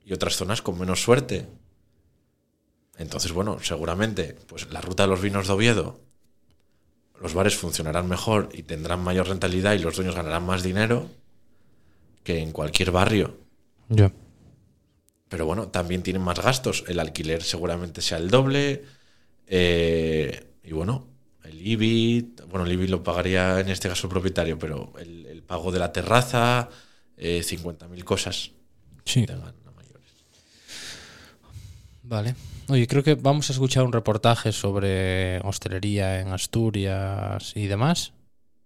y 0.05 0.13
otras 0.13 0.37
zonas 0.37 0.63
con 0.63 0.79
menos 0.79 1.03
suerte. 1.03 1.47
Entonces, 2.99 3.33
bueno, 3.33 3.59
seguramente 3.63 4.37
pues 4.47 4.71
la 4.71 4.81
ruta 4.81 5.05
de 5.05 5.09
los 5.09 5.21
vinos 5.21 5.47
de 5.47 5.53
Oviedo, 5.53 6.01
los 7.21 7.35
bares 7.35 7.57
funcionarán 7.57 8.09
mejor 8.09 8.49
y 8.53 8.63
tendrán 8.63 9.03
mayor 9.03 9.29
rentabilidad 9.29 9.75
y 9.75 9.79
los 9.79 9.97
dueños 9.97 10.15
ganarán 10.15 10.45
más 10.45 10.63
dinero 10.63 11.09
que 12.25 12.41
en 12.41 12.53
cualquier 12.53 12.91
barrio. 12.91 13.39
Ya. 13.89 14.13
Pero 15.29 15.47
bueno, 15.47 15.69
también 15.69 16.03
tienen 16.03 16.23
más 16.23 16.41
gastos. 16.41 16.85
El 16.89 16.99
alquiler 16.99 17.43
seguramente 17.43 18.03
sea 18.03 18.19
el 18.19 18.31
doble. 18.31 18.85
eh, 19.47 20.47
y 20.63 20.73
bueno, 20.73 21.10
el 21.45 21.67
IBI, 21.67 22.35
bueno, 22.51 22.67
el 22.67 22.73
IBI 22.73 22.89
lo 22.89 23.03
pagaría 23.03 23.61
en 23.61 23.69
este 23.69 23.89
caso 23.89 24.07
el 24.07 24.11
propietario, 24.13 24.59
pero 24.59 24.93
el, 24.99 25.27
el 25.27 25.43
pago 25.43 25.73
de 25.73 25.79
la 25.79 25.93
terraza, 25.93 26.69
eh, 27.17 27.43
50.000 27.45 28.05
cosas 28.05 28.51
Sí. 29.05 29.27
tengan 29.27 29.49
a 29.67 29.71
mayores. 29.73 30.09
Vale. 32.03 32.35
Oye, 32.69 32.87
creo 32.87 33.03
que 33.03 33.15
vamos 33.15 33.51
a 33.51 33.53
escuchar 33.53 33.85
un 33.85 33.93
reportaje 33.93 34.53
sobre 34.53 35.41
hostelería 35.41 36.21
en 36.21 36.29
Asturias 36.29 37.53
y 37.57 37.67
demás. 37.67 38.13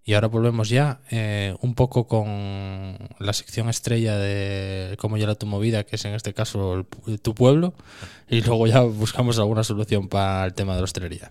Y 0.07 0.13
ahora 0.13 0.29
volvemos 0.29 0.69
ya 0.69 1.01
eh, 1.11 1.57
un 1.63 1.75
poco 1.75 2.07
con 2.07 2.99
la 3.19 3.33
sección 3.33 3.71
estrella 3.71 4.19
de 4.19 4.97
cómo 4.99 5.17
llega 5.17 5.35
tu 5.35 5.47
movida, 5.47 5.85
que 5.85 5.97
es 5.97 6.05
en 6.05 6.13
este 6.13 6.35
caso 6.35 6.85
el 7.07 7.21
tu 7.21 7.35
pueblo. 7.35 7.73
Y 8.29 8.43
luego 8.43 8.67
ya 8.67 8.83
buscamos 8.83 9.39
alguna 9.39 9.65
solución 9.65 10.09
para 10.09 10.45
el 10.45 10.53
tema 10.53 10.75
de 10.75 10.81
la 10.81 10.85
hostelería. 10.85 11.31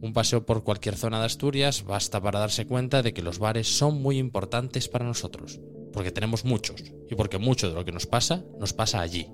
Un 0.00 0.12
paseo 0.12 0.46
por 0.46 0.64
cualquier 0.64 0.96
zona 0.96 1.18
de 1.20 1.26
Asturias 1.26 1.84
basta 1.84 2.20
para 2.20 2.38
darse 2.38 2.66
cuenta 2.66 3.02
de 3.02 3.12
que 3.12 3.22
los 3.22 3.38
bares 3.38 3.68
son 3.68 4.00
muy 4.00 4.18
importantes 4.18 4.88
para 4.88 5.04
nosotros. 5.04 5.60
Porque 5.92 6.12
tenemos 6.12 6.44
muchos. 6.44 6.84
Y 7.10 7.14
porque 7.14 7.38
mucho 7.38 7.68
de 7.68 7.74
lo 7.74 7.84
que 7.84 7.92
nos 7.92 8.06
pasa, 8.06 8.44
nos 8.60 8.72
pasa 8.72 9.00
allí 9.00 9.28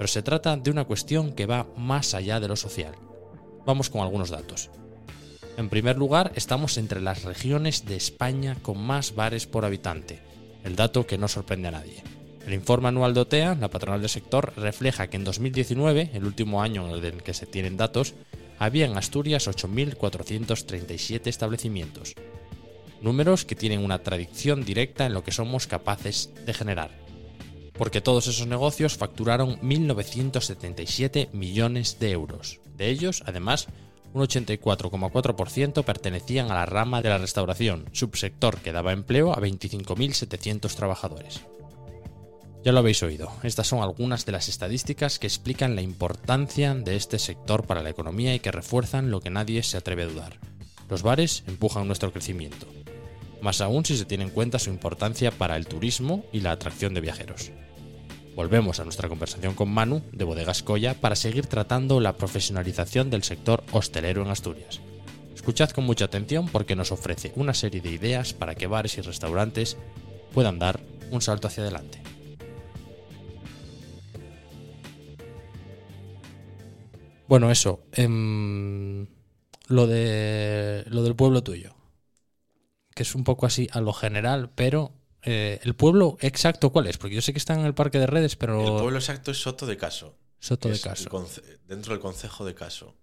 pero 0.00 0.08
se 0.08 0.22
trata 0.22 0.56
de 0.56 0.70
una 0.70 0.86
cuestión 0.86 1.34
que 1.34 1.44
va 1.44 1.66
más 1.76 2.14
allá 2.14 2.40
de 2.40 2.48
lo 2.48 2.56
social. 2.56 2.94
Vamos 3.66 3.90
con 3.90 4.00
algunos 4.00 4.30
datos. 4.30 4.70
En 5.58 5.68
primer 5.68 5.98
lugar, 5.98 6.32
estamos 6.36 6.78
entre 6.78 7.02
las 7.02 7.24
regiones 7.24 7.84
de 7.84 7.96
España 7.96 8.56
con 8.62 8.80
más 8.80 9.14
bares 9.14 9.46
por 9.46 9.66
habitante, 9.66 10.18
el 10.64 10.74
dato 10.74 11.06
que 11.06 11.18
no 11.18 11.28
sorprende 11.28 11.68
a 11.68 11.72
nadie. 11.72 12.02
El 12.46 12.54
informe 12.54 12.88
anual 12.88 13.12
de 13.12 13.20
OTEA, 13.20 13.56
la 13.56 13.68
patronal 13.68 14.00
del 14.00 14.08
sector, 14.08 14.54
refleja 14.56 15.08
que 15.08 15.18
en 15.18 15.24
2019, 15.24 16.12
el 16.14 16.24
último 16.24 16.62
año 16.62 16.96
en 16.96 17.04
el 17.04 17.22
que 17.22 17.34
se 17.34 17.44
tienen 17.44 17.76
datos, 17.76 18.14
había 18.60 18.86
en 18.86 18.96
Asturias 18.96 19.48
8.437 19.48 21.26
establecimientos. 21.26 22.14
Números 23.02 23.44
que 23.44 23.56
tienen 23.56 23.84
una 23.84 24.04
tradición 24.04 24.64
directa 24.64 25.06
en 25.06 25.14
lo 25.14 25.24
que 25.24 25.32
somos 25.32 25.66
capaces 25.66 26.30
de 26.46 26.54
generar 26.54 27.00
porque 27.80 28.02
todos 28.02 28.26
esos 28.26 28.46
negocios 28.46 28.98
facturaron 28.98 29.58
1.977 29.60 31.32
millones 31.32 31.98
de 31.98 32.10
euros. 32.10 32.60
De 32.76 32.90
ellos, 32.90 33.22
además, 33.24 33.68
un 34.12 34.22
84,4% 34.22 35.82
pertenecían 35.82 36.50
a 36.50 36.56
la 36.56 36.66
rama 36.66 37.00
de 37.00 37.08
la 37.08 37.16
restauración, 37.16 37.86
subsector 37.92 38.58
que 38.58 38.72
daba 38.72 38.92
empleo 38.92 39.32
a 39.32 39.36
25.700 39.36 40.74
trabajadores. 40.74 41.40
Ya 42.62 42.72
lo 42.72 42.80
habéis 42.80 43.02
oído, 43.02 43.32
estas 43.42 43.68
son 43.68 43.82
algunas 43.82 44.26
de 44.26 44.32
las 44.32 44.50
estadísticas 44.50 45.18
que 45.18 45.26
explican 45.26 45.74
la 45.74 45.80
importancia 45.80 46.74
de 46.74 46.94
este 46.94 47.18
sector 47.18 47.66
para 47.66 47.82
la 47.82 47.88
economía 47.88 48.34
y 48.34 48.40
que 48.40 48.52
refuerzan 48.52 49.10
lo 49.10 49.20
que 49.20 49.30
nadie 49.30 49.62
se 49.62 49.78
atreve 49.78 50.02
a 50.02 50.08
dudar. 50.08 50.38
Los 50.90 51.02
bares 51.02 51.42
empujan 51.46 51.86
nuestro 51.86 52.12
crecimiento, 52.12 52.66
más 53.40 53.62
aún 53.62 53.86
si 53.86 53.96
se 53.96 54.04
tiene 54.04 54.24
en 54.24 54.30
cuenta 54.30 54.58
su 54.58 54.68
importancia 54.68 55.30
para 55.30 55.56
el 55.56 55.66
turismo 55.66 56.26
y 56.32 56.40
la 56.40 56.52
atracción 56.52 56.92
de 56.92 57.00
viajeros. 57.00 57.50
Volvemos 58.36 58.78
a 58.78 58.84
nuestra 58.84 59.08
conversación 59.08 59.54
con 59.54 59.70
Manu 59.70 60.02
de 60.12 60.24
Bodegas 60.24 60.62
Coya 60.62 60.92
para 60.92 61.16
seguir 61.16 61.46
tratando 61.46 61.98
la 61.98 62.18
profesionalización 62.18 63.08
del 63.08 63.22
sector 63.22 63.64
hostelero 63.72 64.20
en 64.20 64.28
Asturias. 64.28 64.80
Escuchad 65.34 65.70
con 65.70 65.84
mucha 65.84 66.04
atención 66.04 66.46
porque 66.46 66.76
nos 66.76 66.92
ofrece 66.92 67.32
una 67.36 67.54
serie 67.54 67.80
de 67.80 67.90
ideas 67.90 68.34
para 68.34 68.54
que 68.54 68.66
bares 68.66 68.98
y 68.98 69.00
restaurantes 69.00 69.78
puedan 70.34 70.58
dar 70.58 70.80
un 71.10 71.22
salto 71.22 71.48
hacia 71.48 71.62
adelante. 71.62 72.09
Bueno, 77.30 77.48
eso. 77.52 77.86
em, 77.92 79.06
lo, 79.68 79.86
de, 79.86 80.84
lo 80.88 81.04
del 81.04 81.14
pueblo 81.14 81.44
tuyo. 81.44 81.76
Que 82.92 83.04
es 83.04 83.14
un 83.14 83.22
poco 83.22 83.46
así 83.46 83.68
a 83.70 83.80
lo 83.80 83.92
general, 83.92 84.50
pero 84.56 84.92
eh, 85.22 85.60
¿el 85.62 85.74
pueblo 85.74 86.16
exacto 86.20 86.70
cuál 86.70 86.88
es? 86.88 86.98
Porque 86.98 87.14
yo 87.14 87.22
sé 87.22 87.32
que 87.32 87.38
está 87.38 87.54
en 87.54 87.60
el 87.64 87.72
Parque 87.72 88.00
de 88.00 88.08
Redes, 88.08 88.34
pero... 88.34 88.60
El 88.76 88.82
pueblo 88.82 88.98
exacto 88.98 89.30
es 89.30 89.38
Soto 89.40 89.64
de 89.66 89.76
Caso. 89.76 90.16
Soto 90.40 90.68
de 90.70 90.80
Caso. 90.80 91.08
dentro 91.68 91.92
del 91.94 92.00
concejo 92.02 92.44
de 92.44 92.56
Caso. 92.56 92.96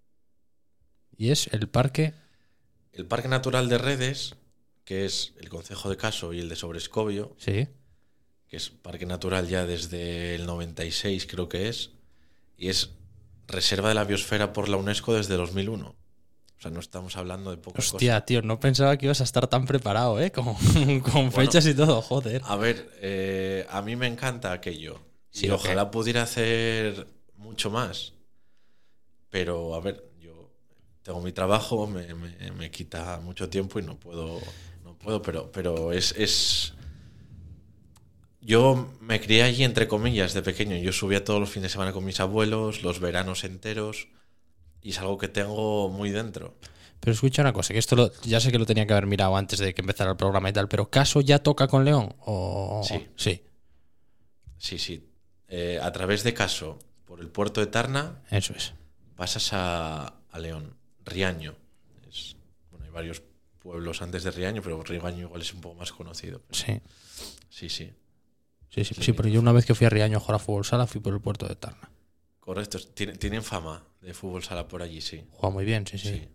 Y 1.16 1.30
es 1.32 1.48
el 1.54 1.70
parque... 1.70 2.14
El 2.92 3.06
Parque 3.06 3.30
Natural 3.30 3.70
de 3.70 3.78
Redes, 3.78 4.36
que 4.84 5.06
es 5.06 5.36
el 5.40 5.48
concejo 5.48 5.90
de 5.90 5.96
Caso 5.96 6.34
y 6.34 6.40
el 6.42 6.50
de 6.50 6.58
Sobrescobio, 6.58 7.34
Sí. 7.38 7.70
que 8.50 8.58
es 8.58 8.72
parque 8.72 9.06
natural 9.06 9.48
ya 9.48 9.66
desde 9.66 10.36
el 10.36 10.46
96 10.46 11.28
creo 11.28 11.48
que 11.48 11.70
es, 11.70 11.92
y 12.58 12.68
es 12.68 12.90
reserva 13.48 13.90
de 13.90 13.96
la 13.96 14.04
biosfera 14.04 14.54
por 14.54 14.70
la 14.70 14.78
UNESCO 14.78 15.14
desde 15.14 15.36
2001. 15.36 15.88
O 15.90 16.60
sea, 16.62 16.72
no 16.72 16.80
estamos 16.80 17.16
hablando 17.18 17.52
de 17.52 17.58
pocas 17.58 17.94
Hostia, 17.94 18.26
tío, 18.26 18.42
no 18.42 18.60
pensaba 18.60 18.98
que 18.98 19.06
ibas 19.06 19.22
a 19.22 19.26
estar 19.26 19.48
tan 19.48 19.66
preparado, 19.66 20.20
¿eh? 20.20 20.32
Con, 20.32 20.56
con 21.12 21.32
fechas 21.32 21.66
y 21.68 21.74
todo, 21.76 22.02
joder. 22.02 22.42
A 22.46 22.56
ver, 22.56 22.90
eh, 23.02 23.66
a 23.70 23.82
mí 23.82 23.96
me 23.96 24.08
encanta 24.08 24.52
aquello. 24.52 25.00
Sí, 25.30 25.46
y 25.46 25.50
ojalá 25.52 25.92
pudiera 25.92 26.24
hacer 26.24 27.08
mucho 27.36 27.70
más. 27.70 28.14
Pero, 29.30 29.76
a 29.76 29.80
ver, 29.82 30.04
yo 30.20 30.50
tengo 31.04 31.22
mi 31.22 31.32
trabajo, 31.32 31.86
me, 31.86 32.14
me- 32.16 32.52
me 32.52 32.72
quita 32.72 33.20
mucho 33.20 33.50
tiempo 33.50 33.80
y 33.80 33.84
no 33.84 34.00
puedo, 34.00 34.40
no 34.84 34.98
puedo, 34.98 35.22
pero, 35.22 35.52
pero 35.52 35.92
es, 35.92 36.14
es... 36.18 36.74
Yo 38.48 38.94
me 39.02 39.20
crié 39.20 39.44
allí, 39.44 39.66
entre 39.66 39.90
comillas, 39.90 40.34
de 40.34 40.42
pequeño. 40.42 40.78
Yo 40.78 40.94
subía 40.94 41.24
todos 41.26 41.40
los 41.42 41.50
fines 41.50 41.64
de 41.64 41.74
semana 41.74 41.92
con 41.92 42.06
mis 42.06 42.22
abuelos, 42.22 42.82
los 42.82 43.02
veranos 43.02 43.44
enteros, 43.44 44.08
y 44.82 44.92
es 44.92 45.00
algo 45.00 45.18
que 45.18 45.28
tengo 45.28 45.90
muy 45.90 46.12
dentro. 46.12 46.56
Pero 47.02 47.12
escucha 47.14 47.42
una 47.42 47.52
cosa, 47.52 47.74
que 47.74 47.80
esto 47.80 47.96
lo- 47.98 48.12
ya 48.24 48.40
sé 48.40 48.50
que 48.52 48.58
lo 48.58 48.66
tenía 48.66 48.88
que 48.88 48.94
haber 48.94 49.06
mirado 49.06 49.36
antes 49.36 49.60
de 49.60 49.74
que 49.74 49.82
empezara 49.82 50.12
el 50.12 50.18
programa 50.18 50.50
y 50.50 50.54
tal, 50.54 50.70
pero 50.70 50.90
¿Caso 50.90 51.20
ya 51.20 51.40
toca 51.40 51.68
con 51.68 51.84
León? 51.84 52.16
O... 52.20 52.82
Sí. 52.88 53.08
Sí, 53.18 53.44
Sí, 54.58 54.80
sí. 54.80 55.10
Eh, 55.50 55.80
a 55.82 55.92
través 55.92 56.24
de 56.24 56.34
Caso, 56.34 56.80
por 57.06 57.20
el 57.20 57.28
puerto 57.28 57.60
de 57.60 57.68
Tarna, 57.68 58.24
eso 58.32 58.54
es. 58.56 58.74
pasas 59.18 59.52
a, 59.54 60.14
a 60.32 60.40
León, 60.40 60.74
Riaño. 61.06 61.54
Es, 62.10 62.36
bueno, 62.72 62.86
hay 62.86 62.92
varios 62.92 63.22
pueblos 63.60 64.02
antes 64.02 64.24
de 64.24 64.32
Riaño, 64.32 64.62
pero 64.62 64.82
Riaño 64.84 65.24
igual 65.28 65.42
es 65.42 65.54
un 65.54 65.60
poco 65.62 65.76
más 65.76 65.92
conocido. 65.92 66.42
Sí. 66.52 66.80
Sí, 67.50 67.70
sí. 67.70 67.92
Sí, 68.70 68.84
sí, 68.84 68.96
sí, 69.00 69.14
pero 69.14 69.30
yo 69.30 69.40
una 69.40 69.52
vez 69.52 69.66
que 69.66 69.74
fui 69.74 69.88
a 69.88 69.90
Riaño 69.90 70.18
a 70.18 70.20
jugar 70.20 70.36
a 70.36 70.40
fútbol 70.40 70.66
sala 70.66 70.88
fui 70.88 71.02
por 71.02 71.14
el 71.14 71.22
puerto 71.22 71.48
de 71.48 71.56
Tarna. 71.56 71.90
Correcto. 72.40 72.80
Tienen, 72.94 73.18
tienen 73.18 73.44
fama 73.44 73.84
de 74.02 74.14
fútbol 74.14 74.44
sala 74.44 74.68
por 74.68 74.82
allí, 74.82 75.02
sí. 75.02 75.24
Juega 75.32 75.54
muy 75.54 75.66
bien, 75.66 75.88
sí, 75.88 75.98
sí. 75.98 76.10
Sí. 76.10 76.28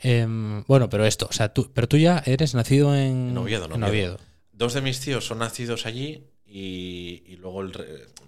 Em, 0.00 0.64
bueno, 0.64 0.88
pero 0.88 1.06
esto, 1.06 1.26
o 1.30 1.32
sea, 1.32 1.54
tú, 1.54 1.70
pero 1.72 1.86
tú 1.88 1.96
ya 1.96 2.22
eres 2.26 2.54
nacido 2.54 2.94
en, 2.94 3.30
En 3.30 3.38
Oviedo, 3.38 3.66
en 3.66 3.72
en 3.72 3.82
Oviedo. 3.84 4.14
Oviedo. 4.14 4.18
Dos 4.52 4.74
de 4.74 4.80
mis 4.80 5.00
tíos 5.00 5.24
son 5.24 5.38
nacidos 5.38 5.86
allí 5.86 6.26
y, 6.44 7.22
y 7.26 7.36
luego 7.36 7.62
el 7.62 7.72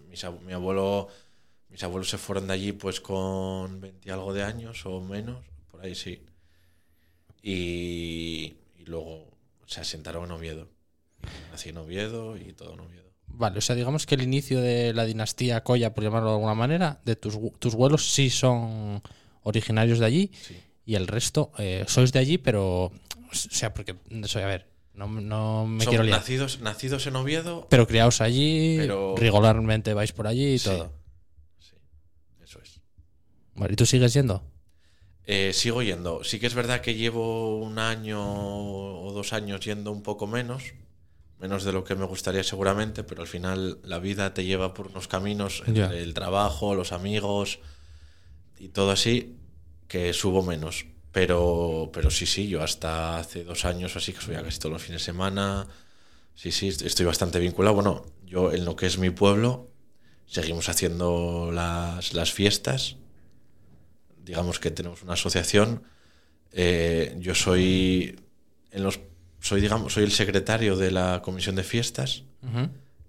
mis 0.09 0.25
mi 0.47 0.53
abuelo, 0.53 1.09
mis 1.69 1.83
abuelos 1.83 2.09
se 2.09 2.19
fueron 2.19 2.47
de 2.47 2.55
allí 2.55 2.73
pues 2.73 3.01
con 3.01 3.81
20 3.81 4.09
y 4.09 4.13
algo 4.13 4.33
de 4.33 4.45
años 4.45 4.87
o 4.87 5.01
menos, 5.01 5.45
por 5.71 5.81
ahí 5.85 5.97
sí. 5.97 6.23
Y, 7.43 8.55
y 8.79 8.85
luego 8.87 9.27
se 9.67 9.81
asentaron 9.81 10.25
en 10.27 10.31
Oviedo. 10.31 10.69
Nací 11.51 11.71
en 11.71 11.79
Oviedo 11.79 12.37
y 12.37 12.53
todo 12.53 12.75
en 12.75 12.81
Oviedo. 12.81 13.11
Vale, 13.37 13.59
o 13.59 13.61
sea, 13.61 13.75
digamos 13.75 14.07
que 14.07 14.15
el 14.15 14.23
inicio 14.23 14.61
de 14.61 14.93
la 14.95 15.05
dinastía 15.05 15.63
Coya, 15.65 15.93
por 15.93 16.05
llamarlo 16.05 16.29
de 16.29 16.35
alguna 16.37 16.55
manera, 16.55 17.01
de 17.05 17.17
tus, 17.17 17.37
tus 17.59 17.75
vuelos 17.75 18.13
sí 18.13 18.31
son 18.31 19.03
originarios 19.43 19.99
de 19.99 20.07
allí 20.07 20.31
Sí. 20.41 20.57
y 20.87 20.95
el 20.95 21.07
resto 21.09 21.51
eh, 21.59 21.85
sois 21.89 22.13
de 22.13 22.21
allí, 22.21 22.39
pero. 22.39 22.85
O 22.87 22.93
sea, 23.35 23.75
porque. 23.75 23.97
Soy, 24.25 24.43
a 24.43 24.47
ver, 24.47 24.69
no, 24.95 25.09
no 25.09 25.67
me 25.67 25.85
quiero 25.85 26.05
liar. 26.05 26.19
nacidos, 26.19 26.61
nacidos 26.61 27.07
en 27.09 27.17
Oviedo. 27.17 27.67
Pero 27.69 27.87
criados 27.89 28.21
allí, 28.21 28.77
Pero- 28.79 29.15
regularmente 29.17 29.95
vais 29.95 30.13
por 30.13 30.27
allí 30.29 30.55
y 30.55 30.59
Sí. 30.61 30.69
todo. 30.71 30.93
Sí, 31.59 31.75
eso 32.45 32.61
es. 32.63 32.81
Vale, 33.57 33.73
¿Y 33.73 33.77
tú 33.77 33.85
sigues 33.87 34.13
yendo? 34.15 34.45
Eh, 35.27 35.53
sigo 35.55 35.83
yendo. 35.83 36.23
Sí 36.23 36.39
que 36.39 36.47
es 36.47 36.55
verdad 36.55 36.81
que 36.83 36.95
llevo 36.95 37.59
un 37.59 37.79
año 37.79 38.21
o 38.23 39.11
dos 39.13 39.33
años 39.33 39.61
yendo 39.65 39.91
un 39.91 40.03
poco 40.03 40.27
menos, 40.29 40.63
menos 41.39 41.65
de 41.65 41.73
lo 41.73 41.85
que 41.85 41.95
me 41.95 42.07
gustaría 42.07 42.43
seguramente, 42.45 43.05
pero 43.05 43.23
al 43.23 43.29
final 43.29 43.79
la 43.83 43.99
vida 43.99 44.35
te 44.35 44.45
lleva 44.45 44.75
por 44.75 44.89
unos 44.89 45.09
caminos, 45.09 45.63
entre 45.67 46.03
el 46.03 46.15
trabajo, 46.15 46.75
los 46.75 46.93
amigos 46.93 47.59
y 48.59 48.69
todo 48.69 48.91
así, 48.91 49.37
que 49.89 50.13
subo 50.13 50.43
menos. 50.43 50.87
Pero, 51.13 51.91
pero 51.93 52.11
sí, 52.11 52.27
sí, 52.27 52.49
yo 52.49 52.63
hasta 52.63 53.19
hace 53.19 53.45
dos 53.45 53.65
años 53.65 53.95
así 53.97 54.13
que 54.13 54.21
subía 54.21 54.43
casi 54.43 54.59
todos 54.59 54.73
los 54.73 54.83
fines 54.83 55.03
de 55.03 55.05
semana. 55.05 55.67
Sí, 56.35 56.51
sí, 56.51 56.69
estoy 56.69 57.07
bastante 57.07 57.39
vinculado. 57.39 57.75
Bueno, 57.75 58.05
yo 58.25 58.53
en 58.53 58.65
lo 58.65 58.75
que 58.75 58.87
es 58.87 58.99
mi 58.99 59.11
pueblo, 59.11 59.71
seguimos 60.27 60.69
haciendo 60.69 61.51
las, 61.53 62.15
las 62.15 62.33
fiestas 62.33 62.97
digamos 64.25 64.59
que 64.59 64.71
tenemos 64.71 65.03
una 65.03 65.15
asociación. 65.15 65.83
eh, 66.53 67.17
yo 67.19 67.35
soy 67.35 68.19
en 68.71 68.83
los 68.83 69.01
soy 69.49 69.61
digamos 69.61 69.93
soy 69.95 70.05
el 70.05 70.13
secretario 70.23 70.73
de 70.83 70.91
la 70.99 71.09
comisión 71.27 71.55
de 71.57 71.65
fiestas 71.73 72.11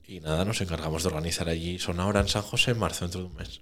y 0.08 0.20
nada 0.28 0.46
nos 0.50 0.62
encargamos 0.62 1.04
de 1.04 1.10
organizar 1.12 1.48
allí 1.50 1.80
son 1.86 2.00
ahora 2.00 2.20
en 2.22 2.30
San 2.36 2.44
José 2.50 2.72
en 2.72 2.80
marzo 2.80 3.06
dentro 3.06 3.22
de 3.22 3.28
un 3.32 3.36
mes 3.36 3.62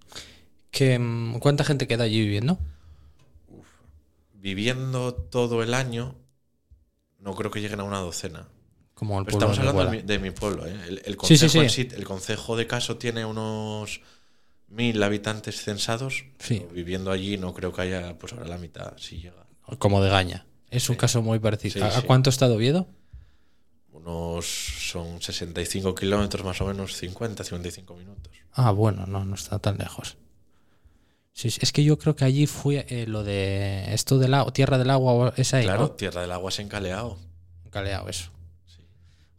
¿Qué, 0.72 0.98
mm, 1.00 1.40
¿Cuánta 1.40 1.64
gente 1.64 1.88
queda 1.88 2.04
allí 2.06 2.20
viviendo? 2.22 2.58
viviendo 4.42 5.14
todo 5.14 5.64
el 5.64 5.74
año 5.74 6.16
no 7.20 7.36
creo 7.36 7.52
que 7.52 7.62
lleguen 7.62 7.80
a 7.80 7.84
una 7.84 8.00
docena 8.00 8.48
Como 8.96 9.20
el 9.20 9.28
estamos 9.30 9.58
hablando 9.60 9.86
de 9.86 9.92
mi, 9.92 10.02
de 10.02 10.20
mi 10.20 10.32
pueblo 10.32 10.66
¿eh? 10.68 10.76
el, 10.88 11.02
el 11.06 11.18
sí, 11.22 11.38
concejo 11.38 11.62
en 11.62 11.70
sí. 11.70 11.84
sí- 11.84 11.96
el 11.96 12.04
concejo 12.06 12.56
de 12.58 12.68
Caso 12.68 12.98
tiene 12.98 13.26
unos 13.26 14.02
mil 14.68 15.02
habitantes 15.04 15.62
censados 15.62 16.26
viviendo 16.74 17.12
allí 17.12 17.38
no 17.38 17.54
creo 17.54 17.72
que 17.72 17.82
haya 17.84 18.18
pues 18.18 18.34
ahora 18.34 18.48
la 18.48 18.58
mitad 18.58 18.94
si 18.98 19.18
llega 19.22 19.46
Como 19.80 20.02
de 20.04 20.10
Gaña. 20.10 20.46
Es 20.74 20.90
un 20.90 20.96
Sí. 20.96 21.00
caso 21.00 21.22
muy 21.22 21.40
parecido. 21.40 21.74
Sí, 21.74 21.98
¿A, 21.98 22.02
cuánto 22.02 22.30
está 22.30 22.48
de 22.50 22.56
Oviedo? 22.56 22.88
unos 23.92 24.46
son 24.92 25.22
65 25.22 25.96
kilómetros 25.96 26.44
más 26.44 26.60
o 26.62 26.66
menos 26.66 26.98
50 26.98 27.44
55 27.44 27.96
minutos 27.96 28.34
Ah, 28.52 28.72
bueno, 28.72 29.06
no, 29.08 29.24
no 29.24 29.36
está 29.36 29.60
tan 29.60 29.78
lejos. 29.78 30.18
Sí, 31.32 31.48
es 31.48 31.72
que 31.72 31.84
yo 31.84 31.98
creo 31.98 32.16
que 32.16 32.26
allí 32.26 32.46
fue 32.46 32.86
eh, 32.90 33.06
lo 33.08 33.24
de 33.24 33.94
esto 33.94 34.20
del 34.20 34.34
agua, 34.34 34.52
tierra 34.54 34.78
del 34.78 34.90
agua, 34.90 35.34
es 35.38 35.54
ahí, 35.54 35.64
claro 35.64 35.82
¿no? 35.84 35.92
Tierra 35.92 36.22
del 36.22 36.32
Agua 36.32 36.50
es 36.50 36.60
en 36.60 36.68
Caleao 36.68 37.18
Caleado 37.72 38.08
eso. 38.10 38.30
Sí. 38.68 38.84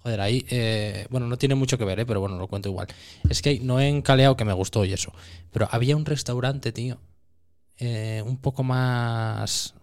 Joder, 0.02 0.20
ahí, 0.20 0.44
eh, 0.48 1.06
bueno, 1.10 1.28
no 1.28 1.36
tiene 1.38 1.54
mucho 1.54 1.78
que 1.78 1.84
ver, 1.84 2.00
¿eh? 2.00 2.06
pero 2.06 2.18
bueno, 2.20 2.36
lo 2.36 2.48
cuento 2.48 2.68
igual. 2.68 2.88
Es 3.28 3.42
que 3.42 3.60
no 3.60 3.78
he 3.78 3.88
encaleado 3.88 4.36
que 4.36 4.44
me 4.44 4.52
gustó 4.52 4.84
y 4.84 4.92
eso. 4.92 5.12
Pero 5.52 5.68
había 5.70 5.96
un 5.96 6.04
restaurante, 6.04 6.72
tío, 6.72 6.98
eh, 7.78 8.22
un 8.26 8.38
poco 8.38 8.64
más. 8.64 9.74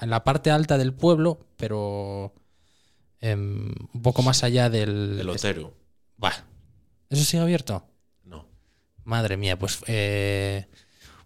En 0.00 0.10
la 0.10 0.24
parte 0.24 0.50
alta 0.50 0.76
del 0.78 0.92
pueblo, 0.92 1.38
pero. 1.56 2.32
em, 3.20 3.72
un 3.94 4.02
poco 4.02 4.22
más 4.22 4.42
allá 4.44 4.70
del. 4.70 5.18
el 5.20 5.28
Otero 5.28 5.74
Bah. 6.16 6.44
¿Eso 7.10 7.24
sigue 7.24 7.42
abierto? 7.42 7.84
no 8.24 8.46
Madre 9.04 9.36
mía, 9.36 9.58
pues. 9.58 9.78
eh, 9.86 10.66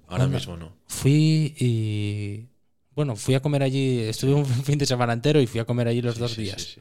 ahora 0.08 0.26
mismo 0.26 0.56
no 0.56 0.72
fui 0.86 1.54
y. 1.58 2.48
Bueno, 2.94 3.16
fui 3.16 3.34
a 3.34 3.40
comer 3.40 3.62
allí. 3.62 4.00
Estuve 4.00 4.34
un 4.34 4.44
fin 4.64 4.78
de 4.78 4.86
semana 4.86 5.12
entero 5.14 5.40
y 5.40 5.46
fui 5.46 5.60
a 5.60 5.64
comer 5.64 5.88
allí 5.88 6.02
los 6.02 6.14
Sí, 6.16 6.20
dos 6.20 6.32
sí, 6.32 6.42
días. 6.42 6.62
sí, 6.62 6.80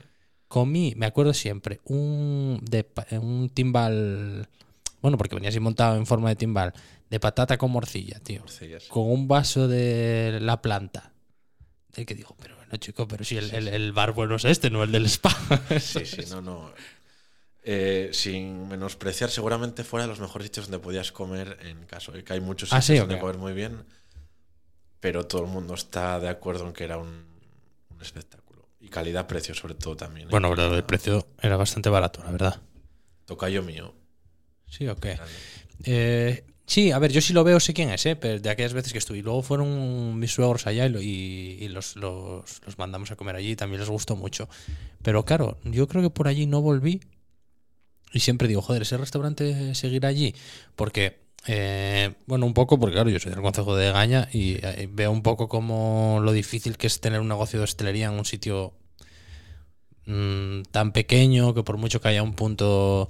comí, 0.50 0.94
me 0.98 1.06
acuerdo 1.06 1.34
siempre, 1.34 1.80
un, 1.86 2.60
de, 2.70 2.86
un 3.22 3.50
timbal, 3.54 4.50
bueno, 5.02 5.18
porque 5.18 5.34
venía 5.36 5.48
así 5.50 5.62
montado 5.62 5.96
en 5.96 6.06
forma 6.06 6.28
de 6.28 6.36
timbal, 6.36 6.74
de 7.10 7.20
patata 7.22 7.58
con 7.58 7.72
morcilla, 7.72 8.20
tío, 8.20 8.42
Morcillas. 8.42 8.84
con 8.90 9.10
un 9.10 9.30
vaso 9.30 9.70
de 9.70 10.40
la 10.42 10.62
planta. 10.62 11.11
El 11.96 12.06
que 12.06 12.16
digo, 12.16 12.36
pero 12.42 12.56
bueno, 12.56 12.78
chico, 12.78 13.08
pero 13.08 13.24
si 13.26 13.38
el, 13.38 13.54
el- 13.54 13.68
el 13.68 13.92
bar 13.92 14.14
bueno 14.14 14.36
es 14.36 14.46
este, 14.46 14.70
no 14.70 14.84
el 14.84 14.92
del 14.92 15.06
spa. 15.08 15.36
sí 15.80 16.06
sí 16.06 16.26
no 16.30 16.42
no 16.42 16.74
Eh, 17.64 18.10
sin 18.14 18.68
menospreciar 18.70 19.30
seguramente 19.30 19.84
fuera 19.84 20.06
de 20.06 20.10
los 20.10 20.20
mejores 20.20 20.48
sitios 20.48 20.68
donde 20.68 20.84
podías 20.84 21.12
comer 21.12 21.58
en 21.62 21.86
caso 21.86 22.12
de 22.12 22.24
que 22.24 22.34
hay 22.34 22.42
muchos 22.42 22.74
Ah, 22.74 22.82
sitios 22.82 22.88
sí, 22.88 22.98
donde 23.00 23.16
ok. 23.16 23.22
comer 23.22 23.38
muy 23.38 23.54
bien 23.54 23.86
pero 25.00 25.26
todo 25.28 25.42
el 25.44 25.48
mundo 25.50 25.74
está 25.74 26.20
de 26.20 26.30
acuerdo 26.30 26.66
en 26.68 26.74
que 26.74 26.84
era 26.84 26.98
un, 26.98 27.08
un 27.90 28.02
espectáculo 28.02 28.68
y 28.80 28.90
calidad-precio 28.90 29.54
sobre 29.56 29.76
todo 29.76 29.96
también 29.96 30.28
¿eh? 30.28 30.32
bueno, 30.32 30.50
pero 30.50 30.76
el 30.76 30.84
precio 30.84 31.28
era 31.42 31.58
bastante 31.58 31.90
barato, 31.90 32.24
la 32.24 32.32
verdad. 32.32 32.62
tocayo 33.26 33.64
mío 33.64 33.94
Sí, 34.70 34.88
ok. 34.88 35.06
Eh, 35.84 36.44
sí, 36.74 36.92
a 36.92 37.00
ver, 37.00 37.12
yo 37.12 37.22
sí 37.22 37.34
lo 37.34 37.44
veo, 37.44 37.60
sé 37.60 37.74
quién 37.74 37.90
es, 37.90 38.06
¿eh? 38.06 38.16
pero 38.16 38.40
de 38.40 38.50
aquellas 38.50 38.74
veces 38.74 38.92
que 38.94 39.00
estuve. 39.00 39.20
Y 39.20 39.22
luego 39.22 39.42
fueron 39.44 40.18
mis 40.20 40.32
suegros 40.34 40.68
allá 40.68 40.86
y, 40.86 40.90
lo- 40.90 41.02
y- 41.02 41.58
y 41.62 41.68
los, 41.70 41.96
los- 41.96 42.62
los 42.66 42.78
mandamos 42.78 43.12
a 43.12 43.16
comer 43.16 43.36
allí 43.36 43.52
y 43.52 43.56
también 43.56 43.80
les 43.82 43.90
gustó 43.90 44.16
mucho. 44.16 44.48
Pero 45.04 45.26
claro, 45.26 45.60
yo 45.66 45.88
creo 45.88 46.02
que 46.04 46.10
por 46.10 46.28
allí 46.28 46.46
no 46.48 46.62
volví. 46.62 47.02
Y 48.14 48.20
siempre 48.20 48.48
digo, 48.48 48.62
joder, 48.62 48.82
ese 48.82 48.98
restaurante 48.98 49.74
seguirá 49.76 50.10
allí. 50.10 50.36
Porque, 50.76 51.22
eh, 51.48 52.14
bueno, 52.28 52.46
un 52.46 52.54
poco, 52.54 52.78
porque 52.80 52.94
claro, 52.96 53.10
yo 53.10 53.20
soy 53.20 53.32
del 53.32 53.42
concejo 53.42 53.76
de 53.76 53.92
Gaña 53.92 54.28
y 54.34 54.56
eh, 54.66 54.90
veo 54.92 55.12
un 55.12 55.24
poco 55.24 55.48
como 55.48 56.20
lo 56.22 56.34
difícil 56.34 56.78
que 56.78 56.88
es 56.88 57.00
tener 57.00 57.22
un 57.22 57.30
negocio 57.30 57.60
de 57.60 57.64
hostelería 57.66 58.08
en 58.08 58.14
un 58.14 58.26
sitio 58.26 58.74
mm, 60.06 60.64
tan 60.72 60.92
pequeño 60.92 61.54
que 61.54 61.64
por 61.64 61.78
mucho 61.78 62.02
que 62.02 62.10
haya 62.10 62.24
un 62.24 62.34
punto 62.34 63.10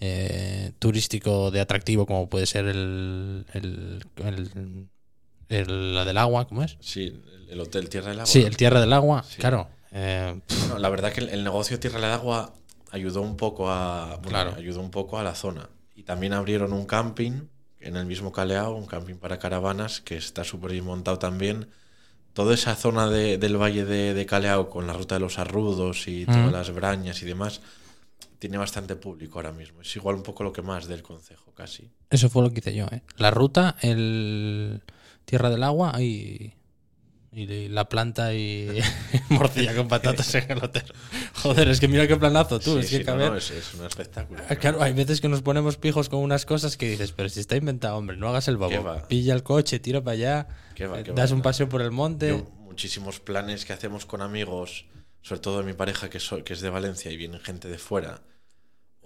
eh, 0.00 0.72
turístico 0.78 1.50
de 1.50 1.60
atractivo 1.60 2.06
como 2.06 2.28
puede 2.28 2.46
ser 2.46 2.66
el, 2.66 3.44
el, 3.52 4.04
el- 4.16 4.88
el- 5.48 5.94
la 5.94 6.04
del 6.04 6.16
agua, 6.18 6.46
¿cómo 6.48 6.62
es? 6.62 6.76
sí 6.80 7.06
el, 7.06 7.48
el 7.50 7.60
hotel 7.60 7.88
Tierra 7.88 8.08
del 8.10 8.20
Agua 8.20 8.26
Sí, 8.26 8.42
el 8.42 8.56
Tierra 8.56 8.80
del 8.80 8.92
Agua, 8.92 9.24
Sí. 9.28 9.36
claro. 9.38 9.68
eh, 9.92 10.40
Bueno, 10.60 10.78
la 10.78 10.88
verdad 10.88 11.12
que 11.12 11.20
el, 11.20 11.44
negocio 11.44 11.78
Tierra 11.80 12.00
del 12.00 12.10
Agua 12.12 12.54
ayudó 12.92 13.20
un 13.22 13.36
poco 13.36 13.70
a 13.70 14.16
bueno, 14.16 14.28
Claro. 14.28 14.54
ayudó 14.56 14.80
un 14.80 14.90
poco 14.90 15.18
a 15.18 15.22
la 15.22 15.34
zona 15.34 15.68
y 15.94 16.04
también 16.04 16.32
abrieron 16.32 16.72
un 16.72 16.86
camping 16.86 17.42
en 17.80 17.96
el 17.96 18.06
mismo 18.06 18.30
Caleao, 18.32 18.74
un 18.74 18.86
camping 18.86 19.14
para 19.16 19.38
caravanas 19.38 20.00
que 20.00 20.16
está 20.16 20.44
súper 20.44 20.72
bien 20.72 20.84
montado 20.84 21.18
también. 21.18 21.68
Toda 22.32 22.54
esa 22.54 22.76
zona 22.76 23.08
de- 23.08 23.38
del 23.38 23.56
valle 23.60 23.84
de, 23.84 24.14
de 24.14 24.26
Caleao 24.26 24.70
con 24.70 24.86
la 24.86 24.92
ruta 24.92 25.16
de 25.16 25.20
los 25.20 25.38
arrudos 25.38 26.06
y 26.06 26.26
todas 26.26 26.52
las 26.52 26.70
brañas 26.72 27.22
y 27.22 27.26
demás 27.26 27.60
tiene 28.40 28.58
bastante 28.58 28.96
público 28.96 29.38
ahora 29.38 29.52
mismo. 29.52 29.82
Es 29.82 29.94
igual 29.94 30.16
un 30.16 30.24
poco 30.24 30.42
lo 30.42 30.52
que 30.52 30.62
más 30.62 30.88
del 30.88 31.02
concejo 31.04 31.52
casi. 31.52 31.88
eso 32.10 32.28
fue 32.28 32.42
lo 32.42 32.50
que 32.50 32.58
hice 32.58 32.74
yo, 32.74 32.86
¿eh? 32.90 33.02
La 33.18 33.30
ruta, 33.30 33.76
el 33.82 34.82
Tierra 35.24 35.50
del 35.50 35.62
Agua 35.62 36.00
y, 36.02 36.54
y 37.32 37.68
la 37.68 37.88
planta 37.88 38.34
y 38.34 38.80
morcilla 39.28 39.76
con 39.76 39.86
patatas 39.88 40.34
en 40.34 40.50
el 40.50 40.64
hotel. 40.64 40.82
Joder, 41.34 41.68
es 41.68 41.78
que 41.80 41.86
mira 41.86 42.08
qué 42.08 42.16
planazo 42.16 42.58
tú. 42.58 42.82
Sí, 42.82 42.96
es 42.96 43.02
que 43.02 43.04
no, 43.04 43.12
caber- 43.12 43.30
no, 43.30 43.36
es, 43.36 43.50
es 43.50 43.74
un 43.74 43.84
espectáculo. 43.86 44.40
Ah, 44.48 44.56
Claro, 44.56 44.82
hay 44.82 44.92
veces 44.94 45.20
que 45.20 45.28
nos 45.28 45.42
ponemos 45.42 45.76
pijos 45.76 46.08
con 46.08 46.20
unas 46.20 46.46
cosas 46.46 46.76
que 46.76 46.88
dices, 46.90 47.12
pero 47.12 47.28
si 47.28 47.40
está 47.40 47.56
inventado, 47.56 47.96
hombre, 47.96 48.16
no 48.16 48.28
hagas 48.28 48.48
el 48.48 48.54
¿Qué 48.58 48.78
bobo. 48.78 48.82
va? 48.84 49.06
Pilla 49.06 49.34
el 49.34 49.42
coche, 49.42 49.78
tira 49.78 50.00
para 50.02 50.14
allá, 50.14 50.48
Qué 50.74 50.86
va, 50.86 51.00
eh, 51.00 51.04
qué 51.04 51.10
va, 51.12 51.16
das 51.16 51.30
un 51.30 51.38
no. 51.38 51.42
paseo 51.44 51.68
por 51.68 51.82
el 51.82 51.90
monte. 51.92 52.28
Yo, 52.30 52.50
muchísimos 52.64 53.20
planes 53.20 53.64
que 53.66 53.72
hacemos 53.74 54.06
con 54.06 54.22
amigos, 54.22 54.86
sobre 55.22 55.40
todo 55.42 55.58
de 55.58 55.64
mi 55.64 55.74
pareja 55.74 56.08
que, 56.08 56.18
so- 56.18 56.42
que 56.42 56.54
es 56.54 56.60
de 56.62 56.70
Valencia 56.70 57.10
y 57.12 57.16
vienen 57.18 57.40
gente 57.40 57.68
de 57.68 57.76
fuera, 57.78 58.22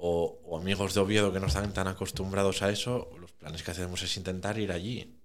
o, 0.06 0.38
o 0.44 0.58
amigos 0.58 0.92
de 0.92 1.00
Oviedo 1.00 1.32
que 1.32 1.40
no 1.40 1.46
están 1.46 1.72
tan 1.72 1.88
acostumbrados 1.88 2.60
a 2.60 2.68
eso, 2.70 3.10
los 3.18 3.32
planes 3.32 3.62
que 3.62 3.70
hacemos 3.70 4.02
es 4.02 4.16
intentar 4.18 4.58
ir 4.58 4.70
allí. 4.70 5.16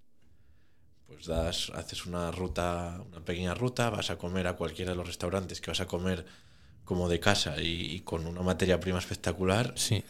Pues 1.05 1.25
das, 1.25 1.69
haces 1.75 2.05
una 2.05 2.31
ruta, 2.31 3.01
una 3.05 3.19
pequeña 3.25 3.53
ruta, 3.53 3.89
vas 3.89 4.09
a 4.09 4.17
comer 4.17 4.47
a 4.47 4.55
cualquiera 4.55 4.91
de 4.91 4.97
los 4.97 5.07
restaurantes 5.07 5.59
que 5.59 5.71
vas 5.71 5.81
a 5.81 5.87
comer 5.87 6.25
como 6.85 7.09
de 7.09 7.19
casa 7.19 7.61
y, 7.61 7.95
y 7.95 7.99
con 8.01 8.25
una 8.25 8.41
materia 8.41 8.79
prima 8.79 8.99
espectacular 8.99 9.73
Sí, 9.75 10.01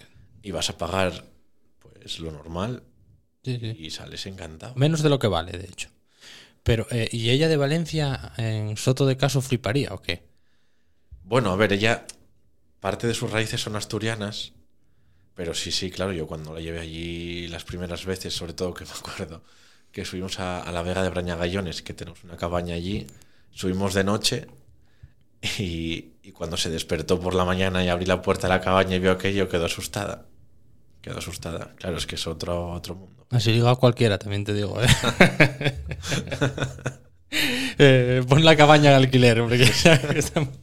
y 0.44 0.52
vas 0.52 0.70
a 0.70 0.78
pagar 0.78 1.26
pues 1.80 2.20
lo 2.20 2.32
normal 2.32 2.84
sí, 3.44 3.58
sí. 3.60 3.76
y 3.80 3.90
sales 3.90 4.26
encantado. 4.28 4.76
Menos 4.76 5.02
de 5.02 5.10
lo 5.10 5.18
que 5.18 5.28
vale, 5.28 5.54
de 5.58 5.66
hecho. 5.66 5.90
Pero, 6.64 6.86
eh, 6.92 7.10
¿y 7.12 7.32
ella 7.32 7.48
de 7.48 7.58
Valencia 7.58 8.34
en 8.38 8.78
Soto 8.78 9.08
de 9.08 9.18
Caso 9.18 9.42
fliparía 9.42 9.94
o 9.96 10.02
qué? 10.02 10.30
Bueno, 11.24 11.52
a 11.52 11.56
ver, 11.56 11.74
ella, 11.74 12.06
parte 12.80 13.08
de 13.08 13.14
sus 13.14 13.32
raíces 13.32 13.62
son 13.62 13.76
asturianas, 13.76 14.54
pero 15.40 15.54
sí, 15.54 15.72
sí, 15.72 15.90
claro, 15.90 16.12
yo 16.12 16.28
cuando 16.28 16.54
la 16.54 16.60
llevé 16.60 16.82
allí 16.82 17.48
las 17.48 17.64
primeras 17.64 18.04
veces, 18.06 18.34
sobre 18.34 18.52
todo 18.52 18.74
que 18.74 18.84
me 18.92 18.92
acuerdo, 18.92 19.42
que 19.90 20.04
subimos 20.04 20.38
a, 20.38 20.62
a 20.62 20.70
la 20.74 20.82
Vega 20.82 21.02
de 21.02 21.10
Brañagallones, 21.10 21.82
que 21.82 21.94
tenemos 21.94 22.26
una 22.26 22.36
cabaña 22.36 22.76
allí, 22.76 23.08
subimos 23.50 23.94
de 23.94 24.04
noche 24.04 24.48
Y, 25.60 26.16
y 26.24 26.32
cuando 26.34 26.58
se 26.58 26.70
despertó 26.70 27.22
por 27.22 27.34
la 27.36 27.46
mañana 27.46 27.82
y 27.82 27.88
abrí 27.88 28.06
la 28.06 28.22
puerta 28.22 28.48
de 28.48 28.54
la 28.54 28.60
cabaña 28.60 28.98
y 28.98 29.00
vio 29.00 29.12
aquello, 29.14 29.48
quedó 29.48 29.68
asustada. 29.68 30.26
Quedó 31.02 31.20
asustada. 31.20 31.74
Claro, 31.78 31.96
es 31.98 32.06
que 32.06 32.16
es 32.16 32.28
otro, 32.28 32.72
otro 32.74 32.96
mundo. 32.96 33.26
Así 33.30 33.54
digo 33.54 33.70
a 33.70 33.80
cualquiera, 33.80 34.18
también 34.20 34.44
te 34.44 34.54
digo. 34.54 34.78
¿eh? 34.84 34.88
Eh, 37.82 38.24
pon 38.28 38.44
la 38.44 38.58
cabaña 38.58 38.90
de 38.90 38.98
alquiler, 38.98 39.40
hombre. 39.40 39.58
Que, 39.58 39.72
que 40.12 40.20
estamos- 40.20 40.56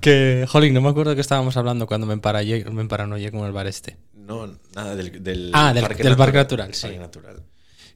que, 0.00 0.46
jolín, 0.48 0.74
no 0.74 0.80
me 0.80 0.88
acuerdo 0.88 1.10
de 1.10 1.16
qué 1.16 1.20
estábamos 1.22 1.56
hablando 1.56 1.86
cuando 1.86 2.06
me, 2.06 2.12
emparallé, 2.14 2.64
me 2.66 2.80
emparanoié 2.82 3.30
con 3.30 3.44
el 3.46 3.52
bar 3.52 3.66
este. 3.66 3.96
No, 4.14 4.46
nada 4.74 4.94
del, 4.96 5.22
del 5.22 5.50
Ah, 5.54 5.72
del- 5.72 5.82
del 5.96 6.16
parque 6.16 6.36
natural, 6.38 6.74
sí. 6.74 6.82
Parque 6.82 6.98
natural. 6.98 7.42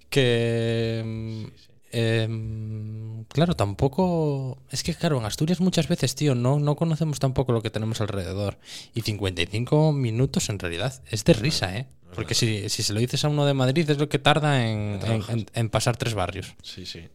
Que. 0.08 1.02
mm, 1.04 1.44
em, 1.92 3.24
claro, 3.24 3.54
tampoco. 3.54 4.58
Es 4.70 4.82
que, 4.82 4.94
claro, 4.94 5.18
en 5.18 5.24
Asturias 5.24 5.60
muchas 5.60 5.88
veces, 5.88 6.14
tío, 6.14 6.34
no, 6.34 6.58
no 6.58 6.76
conocemos 6.76 7.18
tampoco 7.18 7.52
lo 7.52 7.62
que 7.62 7.70
tenemos 7.70 8.00
alrededor. 8.00 8.58
Y 8.94 9.02
55 9.02 9.92
minutos 9.92 10.48
en 10.48 10.58
realidad 10.58 11.02
es 11.10 11.24
de 11.24 11.32
risa, 11.34 11.76
¿eh? 11.76 11.86
Porque 12.14 12.34
si, 12.34 12.68
si 12.68 12.82
se 12.82 12.92
lo 12.92 13.00
dices 13.00 13.24
a 13.24 13.28
uno 13.30 13.46
de 13.46 13.54
Madrid 13.54 13.88
es 13.88 13.96
lo 13.96 14.08
que 14.10 14.18
tarda 14.18 14.66
en, 14.68 15.00
en- 15.02 15.22
en- 15.28 15.46
en 15.54 15.70
pasar 15.70 15.96
tres 15.96 16.12
barrios. 16.14 16.54
Sí, 16.62 16.84
sí. 16.84 17.08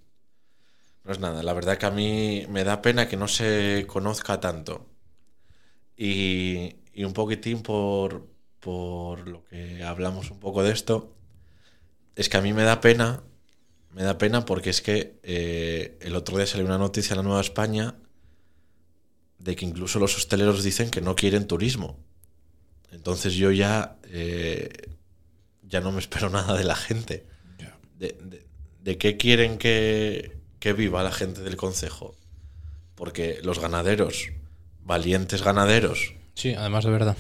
No 1.08 1.12
es 1.14 1.18
nada. 1.20 1.42
La 1.42 1.54
verdad 1.54 1.80
que 1.80 1.88
a 1.88 1.90
mí 1.90 2.46
me 2.50 2.64
da 2.64 2.84
pena 2.84 3.08
que 3.08 3.18
no 3.18 3.28
se 3.28 3.86
conozca 3.88 4.40
tanto. 4.40 4.86
Y, 5.96 6.76
y 6.94 7.04
un 7.04 7.14
poquitín 7.14 7.62
por, 7.64 8.28
por 8.60 9.28
lo 9.28 9.44
que 9.46 9.84
hablamos 9.84 10.30
un 10.32 10.40
poco 10.40 10.64
de 10.64 10.72
esto, 10.72 11.16
es 12.16 12.30
que 12.30 12.38
a 12.38 12.42
mí 12.42 12.54
me 12.54 12.64
da 12.64 12.82
pena, 12.82 13.24
me 13.92 14.04
da 14.04 14.18
pena 14.18 14.46
porque 14.46 14.70
es 14.72 14.82
que 14.82 15.20
eh, 15.24 15.98
el 16.02 16.16
otro 16.16 16.38
día 16.38 16.48
salió 16.48 16.66
una 16.66 16.78
noticia 16.78 17.14
en 17.14 17.18
la 17.20 17.24
Nueva 17.24 17.42
España 17.42 17.96
de 19.40 19.56
que 19.56 19.66
incluso 19.66 20.00
los 20.00 20.16
hosteleros 20.18 20.64
dicen 20.64 20.90
que 20.90 21.02
no 21.02 21.16
quieren 21.16 21.48
turismo. 21.48 21.98
Entonces 22.92 23.36
yo 23.36 23.52
ya, 23.52 23.98
eh, 24.06 24.70
ya 25.64 25.82
no 25.82 25.92
me 25.92 26.00
espero 26.00 26.30
nada 26.32 26.58
de 26.58 26.64
la 26.66 26.76
gente. 26.76 27.26
De, 28.00 28.18
de- 28.24 28.48
de 28.84 28.98
qué 28.98 29.18
quieren 29.18 29.58
que, 29.60 30.37
que 30.60 30.74
viva 30.74 31.04
la 31.04 31.12
gente 31.12 31.42
del 31.42 31.56
concejo? 31.58 32.16
Porque 32.96 33.40
los 33.44 33.60
ganaderos, 33.60 34.30
valientes 34.84 35.44
ganaderos, 35.44 36.14
Sí, 36.34 36.54
además 36.54 36.84
de 36.86 36.92
verdad. 36.92 37.18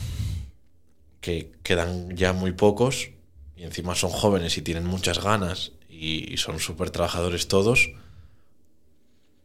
que 1.21 1.51
quedan 1.63 2.15
ya 2.15 2.33
muy 2.33 2.51
pocos 2.51 3.09
y 3.55 3.63
encima 3.63 3.95
son 3.95 4.11
jóvenes 4.11 4.57
y 4.57 4.61
tienen 4.61 4.85
muchas 4.85 5.23
ganas 5.23 5.71
y, 5.89 6.31
y 6.33 6.37
son 6.37 6.59
súper 6.59 6.89
trabajadores 6.91 7.47
todos, 7.47 7.89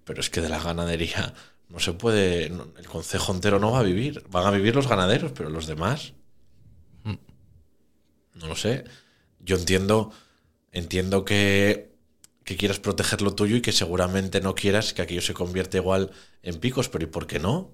pero 0.04 0.20
es 0.20 0.28
que 0.30 0.40
de 0.40 0.48
la 0.50 0.60
ganadería 0.60 1.32
no 1.68 1.78
se 1.80 1.92
puede, 1.94 2.50
no- 2.50 2.68
el 2.78 2.86
concejo 2.86 3.32
entero 3.32 3.58
no 3.58 3.72
va 3.72 3.80
a 3.80 3.82
vivir, 3.84 4.24
van 4.30 4.46
a 4.46 4.50
vivir 4.50 4.74
los 4.74 4.88
ganaderos, 4.88 5.32
pero 5.32 5.48
los 5.48 5.66
demás, 5.66 6.12
no 8.34 8.46
lo 8.48 8.56
sé. 8.56 8.84
Yo 9.40 9.56
entiendo, 9.56 10.12
entiendo 10.72 11.24
que, 11.24 11.91
que 12.44 12.56
quieras 12.56 12.80
proteger 12.80 13.22
lo 13.22 13.34
tuyo 13.34 13.56
y 13.56 13.62
que 13.62 13.72
seguramente 13.72 14.40
no 14.40 14.54
quieras 14.54 14.92
que 14.92 15.02
aquello 15.02 15.22
se 15.22 15.34
convierta 15.34 15.76
igual 15.76 16.10
en 16.42 16.58
picos, 16.58 16.88
pero 16.88 17.04
¿y 17.04 17.06
por 17.06 17.26
qué 17.26 17.38
no? 17.38 17.70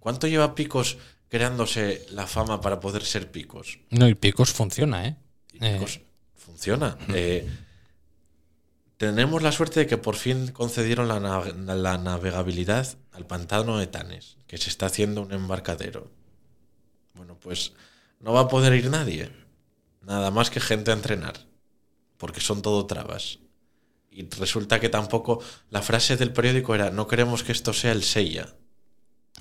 ¿Cuánto 0.00 0.26
lleva 0.26 0.54
Picos 0.54 0.96
creándose 1.28 2.06
la 2.10 2.26
fama 2.26 2.60
para 2.60 2.80
poder 2.80 3.04
ser 3.04 3.30
Picos? 3.30 3.78
No, 3.90 4.08
y 4.08 4.14
Picos 4.14 4.50
funciona, 4.50 5.06
¿eh? 5.06 5.16
Y 5.52 5.58
Picos 5.58 6.00
funciona. 6.34 6.96
Eh, 7.14 7.46
tenemos 8.96 9.42
la 9.42 9.52
suerte 9.52 9.80
de 9.80 9.86
que 9.86 9.98
por 9.98 10.16
fin 10.16 10.48
concedieron 10.52 11.06
la 11.06 11.98
navegabilidad 11.98 12.96
al 13.12 13.26
pantano 13.26 13.78
de 13.78 13.86
Tanes, 13.86 14.38
que 14.46 14.58
se 14.58 14.70
está 14.70 14.86
haciendo 14.86 15.22
un 15.22 15.32
embarcadero. 15.32 16.10
Bueno, 17.14 17.38
pues 17.38 17.72
no 18.20 18.32
va 18.32 18.40
a 18.40 18.48
poder 18.48 18.74
ir 18.74 18.90
nadie. 18.90 19.30
Nada 20.02 20.30
más 20.30 20.50
que 20.50 20.60
gente 20.60 20.90
a 20.90 20.94
entrenar. 20.94 21.49
Porque 22.20 22.40
son 22.40 22.60
todo 22.62 22.86
trabas. 22.86 23.38
Y 24.10 24.28
resulta 24.28 24.78
que 24.78 24.88
tampoco 24.90 25.42
la 25.70 25.80
frase 25.82 26.16
del 26.18 26.32
periódico 26.32 26.74
era 26.74 26.90
no 26.90 27.06
queremos 27.08 27.42
que 27.42 27.52
esto 27.52 27.72
sea 27.72 27.92
el 27.92 28.02
Sella. 28.04 28.54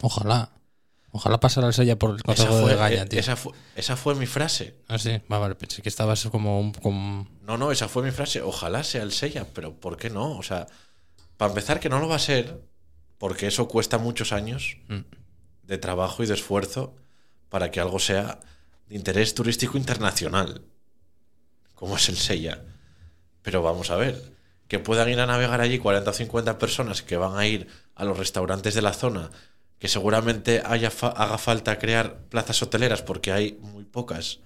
Ojalá. 0.02 0.52
Ojalá 1.12 1.40
pasara 1.40 1.66
el 1.68 1.74
sella 1.74 1.98
por 1.98 2.12
el 2.12 2.18
Esa 2.18 2.24
consejo 2.24 2.62
fue, 2.62 2.70
de 2.70 2.76
Gaia, 2.76 3.02
eh, 3.02 3.06
tío. 3.08 3.20
esa 3.20 3.36
fue- 3.36 3.54
esa 3.76 3.98
fue 3.98 4.14
mi 4.14 4.28
frase. 4.28 4.76
Ah, 4.88 5.00
sí. 5.00 5.20
Va, 5.32 5.40
vale, 5.40 5.56
pensé 5.56 5.82
que 5.82 5.90
estabas 5.90 6.24
como 6.28 6.60
un. 6.62 6.72
como- 6.72 7.28
No, 7.42 7.58
no, 7.58 7.72
esa 7.72 7.88
fue 7.90 8.04
mi 8.04 8.12
frase. 8.12 8.42
Ojalá 8.44 8.84
sea 8.84 9.02
el 9.02 9.12
Sella, 9.12 9.48
pero 9.54 9.74
¿por 9.74 9.98
qué 9.98 10.12
no? 10.12 10.38
O 10.38 10.44
sea, 10.44 10.68
para 11.36 11.50
empezar, 11.50 11.80
que 11.80 11.90
no 11.90 12.00
lo 12.00 12.08
va 12.08 12.18
a 12.18 12.20
ser, 12.20 12.62
porque 13.18 13.48
eso 13.48 13.68
cuesta 13.68 13.98
muchos 13.98 14.32
años 14.32 14.78
Mm. 14.88 15.00
de 15.64 15.78
trabajo 15.80 16.22
y 16.24 16.28
de 16.28 16.36
esfuerzo 16.36 16.96
para 17.50 17.72
que 17.72 17.80
algo 17.80 17.98
sea 17.98 18.40
de 18.88 18.96
interés 18.96 19.34
turístico 19.34 19.80
internacional, 19.80 20.62
como 21.80 21.96
es 21.96 22.10
el 22.10 22.18
Sella. 22.18 22.62
Pero 23.42 23.62
vamos 23.64 23.90
a 23.90 23.96
ver, 23.96 24.22
que 24.68 24.80
puedan 24.80 25.08
ir 25.08 25.20
a 25.22 25.26
navegar 25.26 25.62
allí 25.62 25.80
40 25.80 26.10
o 26.10 26.14
50 26.14 26.58
personas 26.58 27.02
que 27.02 27.16
van 27.16 27.38
a 27.38 27.48
ir 27.48 27.68
a 27.96 28.04
los 28.04 28.18
restaurantes 28.18 28.74
de 28.76 28.82
la 28.82 28.92
zona, 28.92 29.30
que 29.80 29.88
seguramente 29.88 30.62
haya 30.66 30.92
fa- 30.92 31.08
haga 31.16 31.38
falta 31.38 31.80
crear 31.80 32.18
plazas 32.28 32.62
hoteleras 32.62 33.02
porque 33.02 33.32
hay 33.32 33.58
muy 33.62 33.86
pocas 33.86 34.40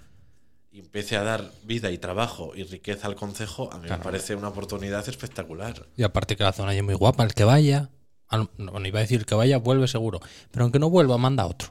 y 0.71 0.79
empiece 0.79 1.17
a 1.17 1.23
dar 1.23 1.49
vida 1.63 1.89
y 1.89 1.97
trabajo 1.97 2.51
y 2.55 2.63
riqueza 2.65 3.07
al 3.07 3.15
concejo, 3.15 3.73
a 3.73 3.77
mí 3.79 3.87
Claro. 3.87 3.97
me 3.97 4.03
parece 4.03 4.35
una 4.35 4.49
oportunidad 4.49 5.07
espectacular. 5.09 5.87
Y 5.97 6.03
aparte 6.03 6.35
que 6.35 6.43
la 6.43 6.53
zona 6.53 6.71
ya 6.73 6.79
es 6.79 6.85
muy 6.85 6.93
guapa. 6.95 7.23
El 7.23 7.33
que 7.33 7.43
vaya. 7.45 7.89
al- 8.29 8.49
iba 8.85 8.99
a 8.99 9.01
decir 9.01 9.25
que 9.25 9.35
vaya, 9.35 9.57
vuelve 9.57 9.87
seguro. 9.87 10.19
Pero 10.51 10.63
aunque 10.65 10.79
no 10.79 10.89
vuelva, 10.89 11.17
manda 11.19 11.45
otro. 11.47 11.69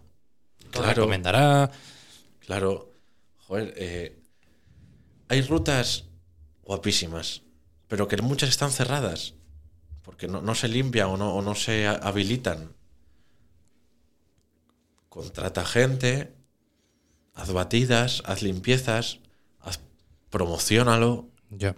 Lo 0.64 0.70
Claro. 0.70 0.88
recomendará. 0.94 1.70
Claro, 2.40 2.90
joder, 3.48 3.74
eh, 3.76 4.21
hay 5.32 5.40
rutas 5.40 5.86
guapísimas, 6.62 7.42
pero 7.88 8.06
que 8.08 8.20
muchas 8.20 8.50
están 8.50 8.70
cerradas, 8.70 9.20
porque 10.04 10.28
no, 10.28 10.42
no 10.42 10.54
se 10.54 10.68
limpian 10.68 11.08
o 11.08 11.16
no, 11.16 11.28
o 11.34 11.40
no 11.42 11.54
se 11.54 11.86
ha- 11.86 12.00
habilitan. 12.08 12.60
Contrata 15.08 15.64
gente, 15.64 16.12
haz 17.34 17.50
batidas, 17.52 18.22
haz 18.26 18.42
limpiezas, 18.42 19.20
haz, 19.60 19.80
promocionalo. 20.30 21.12
Ya. 21.50 21.74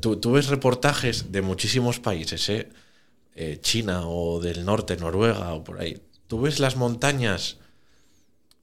Tú, 0.00 0.16
tú 0.16 0.32
ves 0.32 0.48
reportajes 0.48 1.30
de 1.30 1.40
muchísimos 1.40 2.00
países, 2.00 2.48
¿eh? 2.48 2.68
Eh, 3.36 3.58
China 3.62 4.08
o 4.08 4.40
del 4.40 4.64
norte, 4.64 4.96
Noruega 4.96 5.54
o 5.54 5.64
por 5.64 5.80
ahí. 5.80 6.02
Tú 6.26 6.42
ves 6.42 6.58
las 6.60 6.76
montañas 6.76 7.58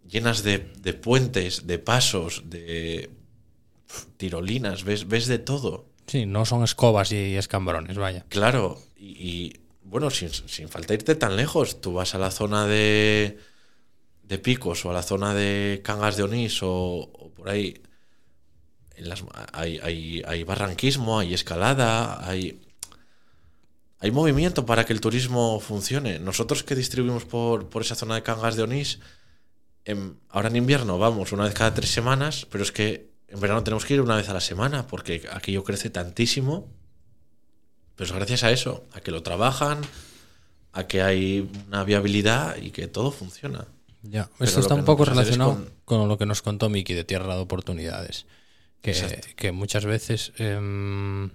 llenas 0.07 0.43
de, 0.43 0.59
de 0.79 0.93
puentes, 0.93 1.67
de 1.67 1.79
pasos, 1.79 2.43
de 2.45 3.09
tirolinas, 4.17 4.83
ves, 4.83 5.07
ves 5.07 5.27
de 5.27 5.39
todo. 5.39 5.85
Sí, 6.07 6.25
no 6.25 6.45
son 6.45 6.63
escobas 6.63 7.11
y 7.11 7.35
escambrones, 7.35 7.97
vaya. 7.97 8.25
Claro, 8.29 8.79
y, 8.95 9.05
y, 9.29 9.59
bueno, 9.83 10.09
sin, 10.09 10.29
sin 10.29 10.69
falta 10.69 10.93
irte 10.93 11.15
tan 11.15 11.35
lejos, 11.35 11.81
tú 11.81 11.93
vas 11.93 12.13
a 12.15 12.19
la 12.19 12.31
zona 12.31 12.65
de, 12.67 13.39
de 14.23 14.37
Picos 14.39 14.85
o 14.85 14.91
a 14.91 14.93
la 14.93 15.03
zona 15.03 15.33
de 15.33 15.81
Cangas 15.83 16.17
de 16.17 16.23
Onís 16.23 16.61
o, 16.63 16.69
o 16.71 17.31
por 17.33 17.49
ahí. 17.49 17.81
En 18.95 19.09
las, 19.09 19.23
hay, 19.51 19.79
hay, 19.83 20.23
hay 20.25 20.43
barranquismo, 20.43 21.19
hay 21.19 21.33
escalada, 21.33 22.25
hay, 22.29 22.61
hay 23.99 24.11
movimiento 24.11 24.65
para 24.65 24.85
que 24.85 24.93
el 24.93 25.01
turismo 25.01 25.59
funcione. 25.59 26.19
Nosotros 26.19 26.63
que 26.63 26.75
distribuimos 26.75 27.25
por, 27.25 27.67
por 27.69 27.81
esa 27.81 27.95
zona 27.95 28.15
de 28.15 28.23
Cangas 28.23 28.55
de 28.55 28.63
Onís, 28.63 28.99
en- 29.85 30.19
ahora 30.29 30.49
en 30.49 30.55
invierno 30.55 30.97
vamos 30.97 31.31
una 31.31 31.43
vez 31.45 31.53
cada 31.53 31.73
tres 31.73 31.89
semanas, 31.91 32.47
pero 32.49 32.63
es 32.63 32.71
que 32.71 33.14
en 33.27 33.39
verano 33.39 33.63
tenemos 33.63 33.85
que 33.85 33.95
ir 33.95 34.01
una 34.01 34.15
vez 34.15 34.29
a 34.29 34.33
la 34.33 34.41
semana 34.41 34.87
porque 34.87 35.27
aquello 35.31 35.63
crece 35.63 35.89
tantísimo. 35.89 36.67
Pero 37.95 38.05
es 38.07 38.11
gracias 38.15 38.43
a 38.43 38.51
eso, 38.51 38.83
a 38.93 38.99
que 38.99 39.11
lo 39.11 39.23
trabajan, 39.23 39.81
a 40.73 40.85
que 40.85 41.01
hay 41.01 41.49
una 41.67 41.83
viabilidad 41.83 42.57
y 42.57 42.71
que 42.71 42.87
todo 42.87 43.11
funciona. 43.11 43.67
Ya. 44.03 44.29
Pero 44.37 44.49
Esto 44.49 44.59
está 44.59 44.75
un 44.75 44.85
poco 44.85 45.05
relacionado 45.05 45.65
con... 45.85 46.07
lo 46.07 46.17
que 46.17 46.25
nos 46.25 46.41
contó 46.41 46.69
Miki 46.69 46.93
de 46.93 47.03
Tierra 47.03 47.35
de 47.35 47.41
Oportunidades. 47.41 48.25
Que, 48.81 49.21
que 49.35 49.51
muchas 49.51 49.85
veces 49.85 50.31
em, 50.37 51.31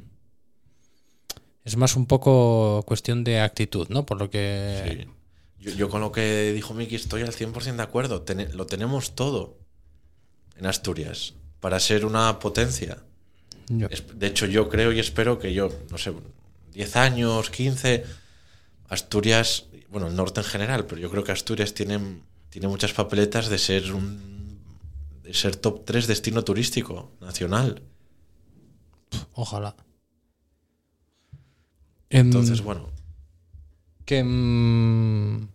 es 1.65 1.77
más 1.77 1.97
un 1.97 2.07
poco 2.07 2.85
cuestión 2.87 3.25
de 3.25 3.41
actitud, 3.41 3.89
¿no? 3.89 4.07
Por 4.07 4.19
lo 4.19 4.31
que. 4.31 4.85
Sí. 4.87 5.09
Yo, 5.59 5.73
yo 5.73 5.89
con 5.89 6.01
lo 6.01 6.13
que 6.13 6.53
dijo 6.53 6.75
Miki 6.75 6.95
estoy 6.95 7.23
al 7.23 7.33
100% 7.33 7.75
de 7.75 7.83
acuerdo. 7.83 8.25
Lo 8.53 8.67
tenemos 8.67 9.17
todo 9.17 9.59
en 10.57 10.67
Asturias 10.67 11.35
para 11.61 11.79
ser 11.81 12.05
una 12.07 12.39
potencia. 12.39 12.99
Yo- 13.69 13.89
De 14.15 14.27
hecho, 14.27 14.47
yo 14.47 14.69
creo 14.69 14.93
y 14.93 14.99
espero 14.99 15.39
que 15.39 15.53
yo, 15.55 15.69
no 15.91 15.99
sé, 15.99 16.13
10 16.73 16.97
años, 16.97 17.51
15, 17.51 18.05
Asturias, 18.89 19.67
bueno, 19.91 20.09
el 20.09 20.17
norte 20.17 20.41
en 20.41 20.47
general, 20.47 20.87
pero 20.87 21.01
yo 21.01 21.11
creo 21.11 21.23
que 21.23 21.33
Asturias 21.33 21.75
tiene, 21.75 22.21
tiene 22.49 22.67
muchas 22.69 22.93
papeletas 22.93 23.49
de 23.49 23.59
ser 23.59 23.93
un 23.93 24.29
de 25.23 25.35
ser 25.35 25.55
top 25.57 25.85
3 25.85 26.07
destino 26.09 26.43
turístico 26.43 27.13
nacional. 27.21 27.83
Ojalá. 29.35 29.77
Em, 32.09 32.27
Entonces, 32.27 32.61
bueno, 32.63 32.91
Que. 34.05 34.25
mm, 34.25 35.49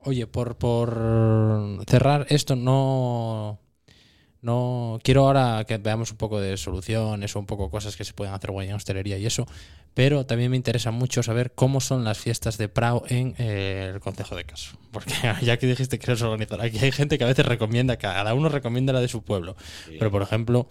oye, 0.00 0.26
por, 0.26 0.56
por 0.56 1.82
cerrar 1.86 2.26
esto, 2.28 2.56
no. 2.56 3.58
No 4.42 4.98
quiero 5.02 5.26
ahora 5.26 5.64
que 5.68 5.76
veamos 5.76 6.10
un 6.12 6.16
poco 6.16 6.40
de 6.40 6.56
soluciones 6.56 7.36
o 7.36 7.38
un 7.38 7.46
poco 7.46 7.70
cosas 7.70 7.96
que 7.96 8.04
se 8.04 8.14
pueden 8.14 8.32
hacer 8.32 8.50
guay 8.50 8.68
en 8.68 8.74
hostelería 8.74 9.18
y 9.18 9.26
eso, 9.26 9.46
pero 9.92 10.24
también 10.24 10.50
me 10.50 10.56
interesa 10.56 10.90
mucho 10.92 11.22
saber 11.22 11.52
cómo 11.52 11.80
son 11.82 12.04
las 12.04 12.18
fiestas 12.18 12.56
de 12.56 12.68
Prao 12.70 13.02
en 13.08 13.34
eh, 13.38 13.90
el 13.94 14.00
Consejo 14.00 14.36
de 14.36 14.44
Caso. 14.44 14.78
Porque 14.92 15.12
ya 15.42 15.58
que 15.58 15.66
dijiste 15.66 15.98
que 15.98 16.06
eres 16.06 16.22
organizador, 16.22 16.64
aquí 16.64 16.78
hay 16.78 16.90
gente 16.90 17.18
que 17.18 17.24
a 17.24 17.26
veces 17.26 17.44
recomienda, 17.44 17.96
cada 17.98 18.32
uno 18.32 18.48
recomienda 18.48 18.92
la 18.94 19.00
de 19.00 19.08
su 19.08 19.22
pueblo. 19.22 19.56
Sí. 19.86 19.96
Pero 19.98 20.10
por 20.10 20.22
ejemplo, 20.22 20.68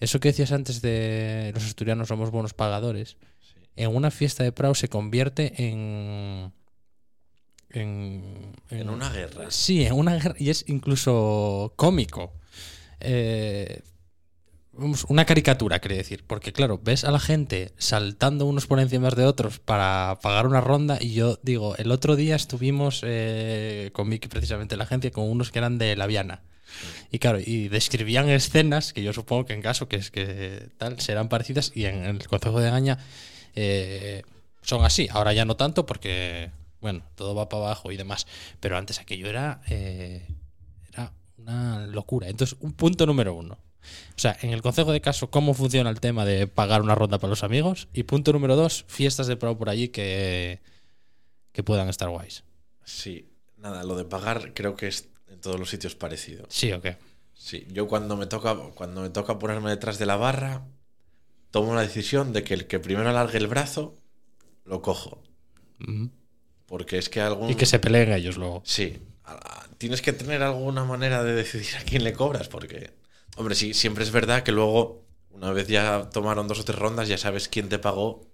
eso 0.00 0.18
que 0.18 0.28
decías 0.30 0.50
antes 0.50 0.82
de 0.82 1.52
los 1.54 1.64
asturianos 1.64 2.08
somos 2.08 2.30
buenos 2.30 2.52
pagadores, 2.52 3.16
Sí. 3.40 3.60
en 3.76 3.94
una 3.94 4.10
fiesta 4.10 4.42
de 4.42 4.50
Prao 4.50 4.74
se 4.74 4.88
convierte 4.88 5.52
en. 5.68 6.52
En, 7.70 8.52
En 8.70 8.88
una 8.88 9.10
guerra. 9.10 9.50
Sí, 9.50 9.84
en 9.84 9.94
una 9.94 10.14
guerra. 10.14 10.34
Y 10.38 10.50
es 10.50 10.64
incluso 10.68 11.72
cómico. 11.76 12.32
Eh, 13.04 13.82
una 15.08 15.24
caricatura, 15.24 15.78
quiere 15.78 15.96
decir. 15.96 16.24
Porque, 16.26 16.52
claro, 16.52 16.80
ves 16.82 17.04
a 17.04 17.10
la 17.10 17.20
gente 17.20 17.72
saltando 17.78 18.46
unos 18.46 18.66
por 18.66 18.80
encima 18.80 19.10
de 19.10 19.24
otros 19.24 19.58
para 19.58 20.18
pagar 20.22 20.46
una 20.46 20.60
ronda. 20.60 20.98
Y 21.00 21.14
yo 21.14 21.38
digo, 21.42 21.76
el 21.76 21.90
otro 21.90 22.16
día 22.16 22.36
estuvimos 22.36 23.02
eh, 23.04 23.90
con 23.92 24.08
Miki, 24.08 24.28
precisamente 24.28 24.74
en 24.74 24.78
la 24.78 24.84
agencia, 24.84 25.10
con 25.10 25.28
unos 25.30 25.52
que 25.52 25.58
eran 25.58 25.78
de 25.78 25.96
La 25.96 26.06
Viana. 26.06 26.42
Y 27.12 27.20
claro, 27.20 27.38
y 27.38 27.68
describían 27.68 28.28
escenas 28.28 28.92
que 28.92 29.02
yo 29.02 29.12
supongo 29.12 29.46
que 29.46 29.52
en 29.52 29.62
caso 29.62 29.86
que 29.86 29.96
es 29.96 30.10
que 30.10 30.70
tal 30.78 31.00
serán 31.00 31.28
parecidas. 31.28 31.70
Y 31.74 31.84
en 31.84 32.04
el 32.04 32.26
Consejo 32.26 32.60
de 32.60 32.70
Gaña 32.70 32.98
eh, 33.54 34.22
son 34.62 34.84
así. 34.84 35.08
Ahora 35.12 35.32
ya 35.32 35.44
no 35.44 35.56
tanto 35.56 35.86
porque, 35.86 36.50
bueno, 36.80 37.04
todo 37.14 37.34
va 37.34 37.48
para 37.48 37.66
abajo 37.66 37.92
y 37.92 37.96
demás. 37.96 38.26
Pero 38.58 38.76
antes 38.76 38.98
aquello 38.98 39.28
era 39.28 39.60
una 41.44 41.86
locura. 41.86 42.28
Entonces, 42.28 42.56
un 42.60 42.72
punto 42.72 43.06
número 43.06 43.34
uno. 43.34 43.58
O 44.16 44.18
sea, 44.18 44.36
en 44.40 44.50
el 44.50 44.62
consejo 44.62 44.92
de 44.92 45.00
caso, 45.00 45.30
cómo 45.30 45.54
funciona 45.54 45.90
el 45.90 46.00
tema 46.00 46.24
de 46.24 46.46
pagar 46.46 46.82
una 46.82 46.94
ronda 46.94 47.18
para 47.18 47.30
los 47.30 47.44
amigos. 47.44 47.88
Y 47.92 48.04
punto 48.04 48.32
número 48.32 48.56
dos, 48.56 48.84
fiestas 48.88 49.26
de 49.26 49.36
pro 49.36 49.56
por 49.58 49.68
allí 49.68 49.88
que, 49.88 50.60
que 51.52 51.62
puedan 51.62 51.88
estar 51.88 52.08
guays. 52.08 52.44
Sí, 52.84 53.30
nada, 53.56 53.84
lo 53.84 53.96
de 53.96 54.04
pagar 54.04 54.54
creo 54.54 54.74
que 54.76 54.88
es 54.88 55.08
en 55.28 55.40
todos 55.40 55.58
los 55.58 55.70
sitios 55.70 55.94
parecido. 55.94 56.46
Sí 56.48 56.72
o 56.72 56.80
qué. 56.80 56.96
Sí, 57.34 57.66
yo 57.70 57.88
cuando 57.88 58.16
me 58.16 58.26
toca 58.26 58.56
cuando 58.74 59.02
me 59.02 59.10
toca 59.10 59.38
ponerme 59.38 59.70
detrás 59.70 59.98
de 59.98 60.06
la 60.06 60.16
barra, 60.16 60.66
tomo 61.50 61.74
la 61.74 61.82
decisión 61.82 62.32
de 62.32 62.44
que 62.44 62.54
el 62.54 62.66
que 62.66 62.78
primero 62.78 63.10
alargue 63.10 63.38
el 63.38 63.48
brazo 63.48 63.98
lo 64.64 64.80
cojo, 64.80 65.22
porque 66.66 66.96
es 66.96 67.08
que 67.08 67.20
algún 67.20 67.50
Y 67.50 67.54
que 67.54 67.66
se 67.66 67.78
peleen 67.78 68.12
ellos 68.12 68.36
luego. 68.38 68.62
Sí, 68.64 68.98
tienes 69.78 70.02
que 70.02 70.12
tener 70.12 70.42
alguna 70.42 70.84
manera 70.84 71.22
de 71.22 71.34
decidir 71.34 71.76
a 71.76 71.82
quién 71.82 72.04
le 72.04 72.12
cobras, 72.12 72.48
porque, 72.48 72.90
hombre, 73.36 73.54
sí, 73.54 73.74
siempre 73.74 74.04
es 74.04 74.10
verdad 74.10 74.42
que 74.42 74.52
luego, 74.52 75.04
una 75.30 75.52
vez 75.52 75.68
ya 75.68 76.10
tomaron 76.10 76.48
dos 76.48 76.60
o 76.60 76.64
tres 76.64 76.78
rondas, 76.78 77.08
ya 77.08 77.18
sabes 77.18 77.48
quién 77.48 77.68
te 77.68 77.78
pagó. 77.78 78.30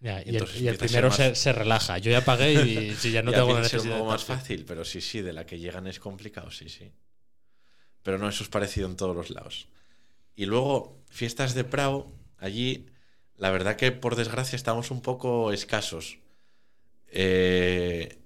Ya, 0.00 0.22
y, 0.24 0.34
el, 0.34 0.48
y 0.56 0.68
el 0.68 0.78
primero 0.78 1.10
se, 1.10 1.52
relaja. 1.52 1.98
Yo 1.98 2.10
ya 2.10 2.24
pagué 2.24 2.54
y 2.54 2.94
si 2.98 3.10
ya 3.10 3.22
no 3.22 3.32
ya 3.32 3.38
tengo 3.38 3.58
necesidad. 3.58 3.94
un 3.96 3.98
poco 4.00 4.12
más 4.12 4.24
tal. 4.24 4.38
fácil, 4.38 4.64
pero 4.64 4.84
sí, 4.84 5.00
sí, 5.00 5.20
de 5.20 5.34
la 5.34 5.44
que 5.44 5.58
llegan 5.58 5.86
es 5.86 6.00
complicado, 6.00 6.50
sí, 6.50 6.68
sí. 6.68 6.90
Pero 8.02 8.16
no, 8.16 8.28
eso 8.28 8.42
es 8.42 8.48
parecido 8.48 8.88
en 8.88 8.96
todos 8.96 9.14
los 9.14 9.28
lados. 9.30 9.68
Y 10.36 10.46
luego, 10.46 11.02
fiestas 11.10 11.54
de 11.54 11.64
Prao, 11.64 12.10
allí, 12.38 12.86
la 13.36 13.50
verdad 13.50 13.76
que 13.76 13.92
por 13.92 14.16
desgracia 14.16 14.56
estamos 14.56 14.90
un 14.90 15.02
poco 15.02 15.52
escasos. 15.52 16.18
Eh, 17.08 18.19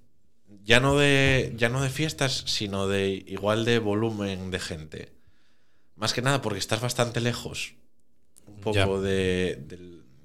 ya, 0.65 0.79
no 0.79 0.97
de, 0.97 1.53
ya 1.55 1.69
no 1.69 1.81
de 1.81 1.89
fiestas, 1.89 2.43
sino 2.47 2.87
de 2.87 3.23
igual 3.27 3.63
de 3.65 3.79
volumen 3.79 4.51
de 4.51 4.59
gente. 4.59 5.13
Más 5.95 6.13
que 6.13 6.21
nada 6.21 6.41
porque 6.41 6.59
estás 6.59 6.81
bastante 6.81 7.21
lejos 7.21 7.75
un 8.47 8.59
poco 8.61 9.01
de, 9.01 9.55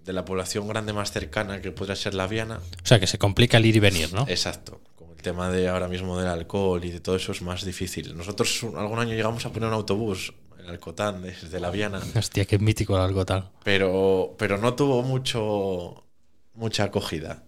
de 0.04 0.12
la 0.12 0.24
población 0.24 0.66
grande 0.66 0.92
más 0.92 1.12
cercana 1.12 1.60
que 1.60 1.70
podría 1.70 1.94
ser 1.96 2.14
la 2.14 2.26
Viana. 2.26 2.58
O 2.82 2.86
sea, 2.86 2.98
que 2.98 3.06
se 3.06 3.18
complica 3.18 3.58
el 3.58 3.66
ir 3.66 3.76
y 3.76 3.80
venir, 3.80 4.12
¿no? 4.12 4.24
Exacto. 4.28 4.80
Con 4.96 5.10
el 5.10 5.16
tema 5.22 5.50
de 5.50 5.68
ahora 5.68 5.88
mismo 5.88 6.18
del 6.18 6.28
alcohol 6.28 6.84
y 6.84 6.90
de 6.90 7.00
todo 7.00 7.16
eso 7.16 7.32
es 7.32 7.42
más 7.42 7.64
difícil. 7.64 8.16
Nosotros 8.16 8.64
algún 8.76 8.98
año 8.98 9.14
llegamos 9.14 9.44
a 9.46 9.52
poner 9.52 9.68
un 9.68 9.74
autobús 9.74 10.34
en 10.58 10.68
Alcotán 10.68 11.22
desde 11.22 11.60
la 11.60 11.70
Viana, 11.70 12.00
Hostia, 12.16 12.44
qué 12.44 12.58
mítico 12.58 12.96
algo 12.96 13.24
tal. 13.24 13.50
pero, 13.64 14.34
pero 14.38 14.58
no 14.58 14.74
tuvo 14.74 15.02
mucho 15.02 16.04
mucha 16.54 16.84
acogida. 16.84 17.44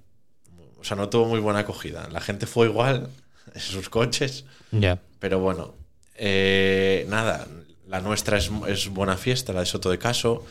O 0.82 0.84
sea, 0.84 0.96
no 0.96 1.08
tuvo 1.08 1.24
muy 1.26 1.40
buena 1.40 1.60
acogida. 1.60 2.06
La 2.12 2.20
gente 2.20 2.46
fue 2.46 2.66
igual 2.66 3.08
en 3.54 3.60
sus 3.60 3.88
coches, 3.88 4.44
Ya. 4.70 5.00
pero 5.18 5.38
bueno. 5.40 5.74
eh, 6.16 7.06
nada, 7.08 7.46
la 7.88 8.00
nuestra 8.00 8.36
es, 8.36 8.50
es 8.68 8.88
buena 8.88 9.16
fiesta, 9.16 9.52
la 9.52 9.60
de 9.60 9.66
Soto 9.66 9.90
de 9.90 9.98
Caso. 9.98 10.44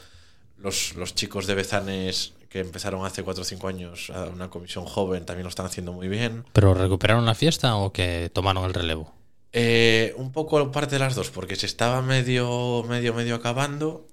Los, 0.57 0.95
los 0.95 1.13
chicos 1.15 1.47
de 1.47 1.55
Bezanes 1.55 2.33
que 2.49 2.59
empezaron 2.59 3.05
hace 3.05 3.23
4 3.23 3.41
o 3.41 3.45
5 3.45 3.67
años 3.67 4.09
a 4.09 4.25
una 4.25 4.49
comisión 4.49 4.85
joven 4.85 5.25
también 5.25 5.43
lo 5.43 5.49
están 5.49 5.65
haciendo 5.65 5.91
muy 5.93 6.07
bien. 6.07 6.43
¿Pero 6.53 6.73
recuperaron 6.73 7.25
la 7.25 7.33
fiesta 7.35 7.75
o 7.77 7.91
que 7.93 8.29
tomaron 8.33 8.65
el 8.65 8.73
relevo? 8.73 9.13
Eh, 9.53 10.13
un 10.17 10.31
poco 10.31 10.71
parte 10.71 10.95
de 10.95 10.99
las 10.99 11.15
dos, 11.15 11.29
porque 11.29 11.55
se 11.55 11.65
estaba 11.65 12.01
medio, 12.01 12.83
medio, 12.87 13.13
medio 13.13 13.35
acabando. 13.35 14.05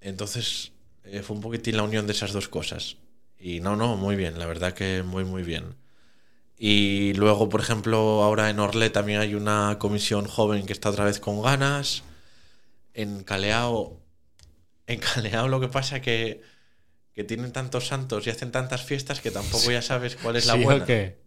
Entonces 0.00 0.72
eh, 1.04 1.22
fue 1.22 1.36
un 1.36 1.42
poquitín 1.42 1.76
la 1.76 1.82
unión 1.82 2.06
de 2.06 2.12
esas 2.12 2.32
dos 2.32 2.48
cosas. 2.48 2.96
Y 3.38 3.60
no, 3.60 3.76
no, 3.76 3.96
muy 3.96 4.16
bien, 4.16 4.38
la 4.38 4.46
verdad 4.46 4.72
que 4.72 5.02
muy, 5.02 5.24
muy 5.24 5.42
bien. 5.42 5.76
Y 6.58 7.14
luego, 7.14 7.48
por 7.48 7.60
ejemplo, 7.60 8.22
ahora 8.24 8.50
en 8.50 8.60
Orlé 8.60 8.90
también 8.90 9.20
hay 9.20 9.34
una 9.34 9.78
comisión 9.78 10.26
joven 10.26 10.66
que 10.66 10.72
está 10.74 10.90
otra 10.90 11.04
vez 11.04 11.20
con 11.20 11.42
ganas. 11.42 12.04
En 12.94 13.24
Caleao, 13.24 14.00
en 14.86 15.00
Caleao 15.00 15.48
lo 15.48 15.60
que 15.60 15.68
pasa 15.68 16.00
que, 16.02 16.42
que 17.14 17.24
tienen 17.24 17.52
tantos 17.52 17.88
santos 17.88 18.26
y 18.26 18.30
hacen 18.30 18.52
tantas 18.52 18.84
fiestas 18.84 19.20
que 19.20 19.30
tampoco 19.30 19.70
ya 19.72 19.82
sabes 19.82 20.16
cuál 20.16 20.36
es 20.36 20.46
la 20.46 20.54
¿Sí 20.54 20.62
o 20.64 20.66
buena. 20.66 20.86
qué? 20.86 21.18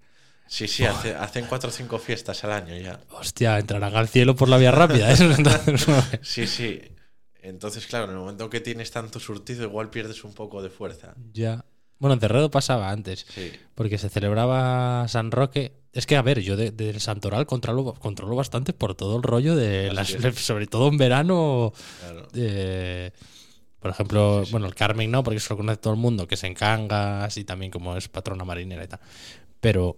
Sí, 0.47 0.67
sí, 0.67 0.85
hace- 0.85 1.15
hacen 1.15 1.45
cuatro 1.47 1.69
o 1.69 1.73
cinco 1.73 1.99
fiestas 1.99 2.43
al 2.43 2.51
año 2.53 2.75
ya. 2.77 2.99
Hostia, 3.11 3.59
entrarán 3.59 3.95
al 3.95 4.07
cielo 4.09 4.35
por 4.35 4.49
la 4.49 4.57
vía 4.57 4.71
rápida. 4.71 5.11
Entonces, 5.13 6.19
Sí, 6.23 6.47
sí. 6.47 6.81
Entonces, 7.41 7.87
claro, 7.87 8.05
en 8.05 8.11
el 8.11 8.17
momento 8.17 8.49
que 8.49 8.59
tienes 8.61 8.91
tanto 8.91 9.19
surtido, 9.19 9.63
igual 9.63 9.89
pierdes 9.89 10.23
un 10.23 10.33
poco 10.33 10.61
de 10.61 10.69
fuerza. 10.69 11.15
ya. 11.33 11.63
Bueno, 11.99 12.13
en 12.15 12.19
Cerredo 12.19 12.49
pasaba 12.49 12.89
antes, 12.91 13.25
Sí. 13.29 13.51
porque 13.75 13.97
se 13.97 14.09
celebraba 14.09 15.07
San 15.07 15.31
Roque. 15.31 15.73
Es 15.91 16.05
que, 16.05 16.15
a 16.15 16.21
ver, 16.21 16.39
yo 16.41 16.55
de- 16.55 16.71
del 16.71 17.01
Santoral 17.01 17.45
controlo, 17.45 17.93
controlo 17.93 18.35
bastante 18.35 18.73
por 18.73 18.95
todo 18.95 19.17
el 19.17 19.23
rollo 19.23 19.55
de 19.55 19.91
las, 19.91 20.07
sobre 20.37 20.67
todo 20.67 20.87
en 20.87 20.97
verano. 20.97 21.73
Claro. 22.01 22.27
eh, 22.35 23.11
por 23.79 23.91
ejemplo, 23.91 24.43
bueno, 24.51 24.65
el 24.67 24.75
Carmen 24.75 25.09
no, 25.09 25.23
porque 25.23 25.37
eso 25.37 25.53
lo 25.53 25.57
conoce 25.57 25.77
todo 25.77 25.93
el 25.93 25.99
mundo, 25.99 26.27
que 26.27 26.35
es 26.35 26.43
en 26.43 26.53
Cangas 26.53 27.37
y 27.37 27.43
también 27.45 27.71
como 27.71 27.95
es 27.95 28.07
patrona 28.09 28.43
marinera 28.43 28.83
y 28.83 28.87
tal. 28.87 28.99
Pero 29.61 29.95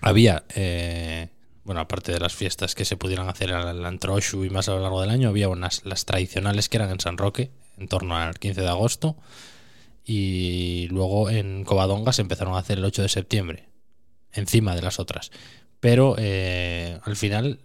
había, 0.00 0.44
eh, 0.54 1.28
bueno, 1.64 1.80
aparte 1.80 2.12
de 2.12 2.18
las 2.20 2.34
fiestas 2.34 2.74
que 2.74 2.84
se 2.84 2.96
pudieran 2.96 3.28
hacer 3.28 3.52
al 3.52 3.84
Antroshu 3.84 4.44
y 4.44 4.50
más 4.50 4.68
a 4.68 4.72
lo 4.72 4.80
largo 4.80 5.00
del 5.00 5.10
año, 5.10 5.28
había 5.28 5.48
unas, 5.48 5.84
las 5.84 6.04
tradicionales 6.04 6.68
que 6.68 6.76
eran 6.78 6.90
en 6.90 7.00
San 7.00 7.18
Roque, 7.18 7.50
en 7.78 7.86
torno 7.88 8.16
al 8.16 8.38
15 8.38 8.60
de 8.60 8.68
agosto, 8.68 9.16
y 10.04 10.88
luego 10.90 11.30
en 11.30 11.64
Covadonga 11.64 12.12
se 12.12 12.22
empezaron 12.22 12.54
a 12.54 12.58
hacer 12.58 12.78
el 12.78 12.84
8 12.84 13.02
de 13.02 13.08
septiembre, 13.08 13.68
encima 14.32 14.74
de 14.74 14.82
las 14.82 14.98
otras. 14.98 15.30
Pero 15.80 16.14
eh, 16.18 16.98
al 17.02 17.16
final, 17.16 17.60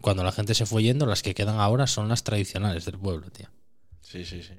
cuando 0.00 0.24
la 0.24 0.32
gente 0.32 0.54
se 0.54 0.66
fue 0.66 0.82
yendo, 0.82 1.06
las 1.06 1.22
que 1.22 1.34
quedan 1.34 1.58
ahora 1.60 1.86
son 1.86 2.08
las 2.08 2.24
tradicionales 2.24 2.84
del 2.84 2.98
pueblo, 2.98 3.30
tío. 3.30 3.48
Sí, 4.00 4.24
sí, 4.24 4.42
sí. 4.42 4.54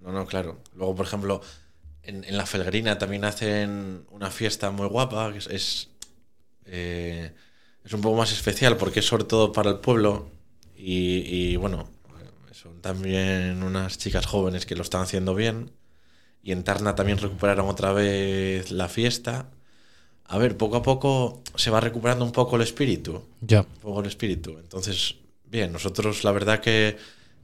No, 0.00 0.12
no, 0.12 0.26
claro. 0.26 0.60
Luego, 0.74 0.96
por 0.96 1.06
ejemplo, 1.06 1.40
en, 2.02 2.36
la 2.36 2.46
Felgrina 2.46 2.98
también 2.98 3.24
hacen 3.24 4.06
una 4.10 4.30
fiesta 4.30 4.70
muy 4.70 4.88
guapa, 4.88 5.32
que 5.32 5.38
es, 5.38 5.46
es, 5.46 5.88
eh, 6.66 7.32
es 7.84 7.92
un 7.92 8.00
poco 8.00 8.16
más 8.16 8.32
especial 8.32 8.76
porque 8.76 9.00
es 9.00 9.06
sobre 9.06 9.24
todo 9.24 9.52
para 9.52 9.70
el 9.70 9.78
pueblo 9.78 10.30
y, 10.76 11.52
y, 11.52 11.56
bueno, 11.56 11.88
son 12.52 12.80
también 12.80 13.62
unas 13.62 13.98
chicas 13.98 14.26
jóvenes 14.26 14.66
que 14.66 14.74
lo 14.76 14.82
están 14.82 15.02
haciendo 15.02 15.34
bien. 15.34 15.70
Y 16.42 16.52
en 16.52 16.64
Tarna 16.64 16.94
también 16.94 17.18
recuperaron 17.18 17.68
otra 17.68 17.92
vez 17.92 18.70
la 18.70 18.88
fiesta. 18.88 19.50
A 20.24 20.38
ver, 20.38 20.56
poco 20.56 20.76
a 20.76 20.82
poco 20.82 21.42
se 21.54 21.70
va 21.70 21.80
recuperando 21.80 22.24
un 22.24 22.32
poco 22.32 22.56
el 22.56 22.62
espíritu 22.62 23.22
Ya. 23.40 23.60
un 23.60 23.80
poco 23.80 24.00
el 24.00 24.06
espíritu. 24.06 24.58
Entonces, 24.58 25.16
bien, 25.44 25.72
nosotros 25.72 26.24
la 26.24 26.32
verdad 26.32 26.60
que 26.60 26.96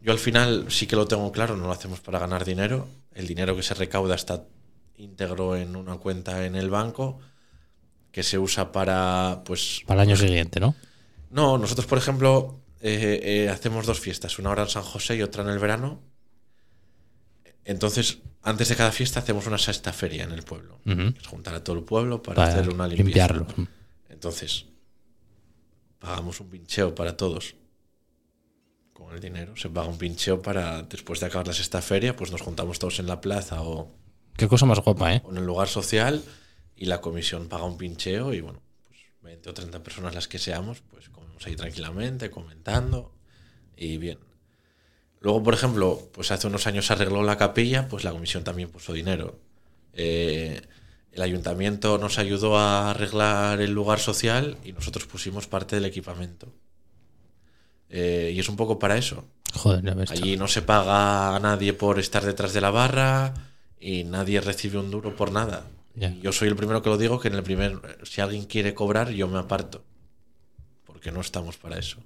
yo 0.03 0.13
al 0.13 0.19
final 0.19 0.67
sí 0.69 0.87
que 0.87 0.97
lo 0.97 1.07
tengo 1.07 1.31
claro, 1.33 1.57
no 1.57 1.67
lo 1.67 1.73
hacemos 1.73 2.01
para 2.01 2.19
ganar 2.19 2.45
dinero. 2.45 2.89
El 3.15 3.27
dinero 3.27 3.55
que 3.57 3.63
se 3.63 3.75
recauda 3.75 4.15
está 4.15 4.45
íntegro 4.97 5.57
en 5.57 5.77
una 5.77 5.97
cuenta 5.99 6.45
en 6.45 6.57
el 6.57 6.71
banco 6.71 7.21
que 8.11 8.23
se 8.23 8.39
usa 8.39 8.73
para, 8.73 9.43
pues... 9.45 9.83
Para 9.87 10.03
el 10.03 10.09
año 10.09 10.17
siguiente, 10.17 10.59
¿no? 10.61 10.75
No, 11.31 11.59
nosotros, 11.59 11.87
por 11.87 11.99
ejemplo, 11.99 12.59
eh, 12.81 13.21
eh, 13.23 13.49
hacemos 13.49 13.87
dos 13.87 14.01
fiestas, 14.01 14.39
una 14.39 14.49
ahora 14.49 14.63
en 14.63 14.69
San 14.71 14.83
José 14.83 15.17
y 15.17 15.23
otra 15.23 15.43
en 15.43 15.51
el 15.51 15.59
verano. 15.59 16.01
Entonces, 17.69 18.21
antes 18.43 18.71
de 18.71 18.77
cada 18.77 18.93
fiesta 18.93 19.21
hacemos 19.21 19.47
una 19.47 19.59
sexta 19.59 19.93
feria 19.93 20.25
en 20.25 20.33
el 20.33 20.43
pueblo. 20.43 20.81
Es 20.87 21.27
juntar 21.27 21.55
a 21.55 21.63
todo 21.63 21.77
el 21.77 21.85
pueblo 21.85 22.23
para, 22.23 22.37
Para 22.37 22.49
hacer 22.49 22.73
una 22.73 22.89
limpieza. 22.89 23.05
limpiarlo. 23.05 23.47
Entonces, 24.09 24.65
pagamos 25.99 26.41
un 26.41 26.49
pincheo 26.49 26.95
para 26.95 27.15
todos. 27.19 27.57
Con 28.95 29.15
el 29.15 29.21
dinero 29.21 29.55
se 29.55 29.69
paga 29.69 29.87
un 29.87 29.99
pincheo 29.99 30.41
para, 30.41 30.83
después 30.85 31.21
de 31.21 31.27
acabar 31.27 31.47
la 31.47 31.53
sexta 31.53 31.83
feria, 31.83 32.17
pues 32.17 32.33
nos 32.33 32.41
juntamos 32.41 32.79
todos 32.79 33.01
en 33.01 33.07
la 33.07 33.21
plaza 33.21 33.61
o, 33.61 33.95
Qué 34.35 34.49
cosa 34.49 34.65
más 34.65 34.81
guapa, 34.81 35.15
¿eh? 35.15 35.23
o 35.27 35.31
en 35.31 35.37
el 35.37 35.45
lugar 35.45 35.69
social 35.69 36.25
y 36.75 36.87
la 36.87 37.03
comisión 37.03 37.49
paga 37.49 37.65
un 37.65 37.77
pincheo 37.77 38.33
y 38.33 38.41
bueno, 38.41 38.63
pues 38.87 38.99
20 39.21 39.51
o 39.51 39.53
30 39.53 39.83
personas 39.83 40.15
las 40.15 40.27
que 40.27 40.39
seamos, 40.39 40.81
pues 40.91 41.11
comemos 41.11 41.47
ahí 41.47 41.55
tranquilamente, 41.55 42.31
comentando 42.31 43.13
y 43.77 43.99
bien. 43.99 44.19
Luego, 45.21 45.43
por 45.43 45.55
ejemplo, 45.55 46.09
pues 46.13 46.31
hace 46.31 46.47
unos 46.47 46.67
años 46.67 46.87
se 46.87 46.93
arregló 46.93 47.23
la 47.23 47.37
capilla, 47.37 47.89
pues 47.89 48.05
la 48.05 48.13
comisión 48.13 48.45
también 48.45 48.71
puso 48.71 48.93
dinero. 48.93 49.39
Eh, 49.93 50.63
el 51.13 51.23
ayuntamiento 51.23 51.99
nos 51.99 52.19
ayudó 52.19 52.57
a 52.57 52.91
arreglar 52.91 53.61
el 53.61 53.73
lugar 53.73 53.99
social 53.99 54.57
y 54.65 54.73
nosotros 54.73 55.07
pusimos 55.07 55.49
parte 55.49 55.77
del 55.77 55.87
equipamiento. 55.87 56.53
Eh, 57.89 58.33
y 58.35 58.39
es 58.39 58.49
un 58.49 58.57
poco 58.57 58.79
para 58.79 58.97
eso. 58.97 59.25
Joder. 59.55 59.97
Allí 60.11 60.37
no 60.37 60.47
se 60.47 60.63
paga 60.63 61.35
a 61.35 61.41
nadie 61.41 61.73
por 61.73 61.99
estar 61.99 62.25
detrás 62.25 62.53
de 62.53 62.61
la 62.61 62.71
barra 62.71 63.35
y 63.81 64.05
nadie 64.05 64.41
recibe 64.41 64.79
un 64.79 64.91
duro 64.91 65.17
por 65.17 65.33
nada. 65.33 65.67
Yo 66.23 66.31
soy 66.31 66.47
el 66.47 66.55
primero 66.55 66.81
que 66.81 66.91
lo 66.91 66.97
digo 66.97 67.19
que 67.19 67.27
en 67.27 67.35
el 67.35 67.43
primer, 67.43 67.99
si 68.05 68.21
alguien 68.21 68.45
quiere 68.45 68.73
cobrar, 68.73 69.11
yo 69.11 69.27
me 69.27 69.39
aparto. 69.39 69.83
Porque 70.85 71.11
no 71.11 71.21
estamos 71.21 71.57
para 71.57 71.77
eso. 71.79 71.99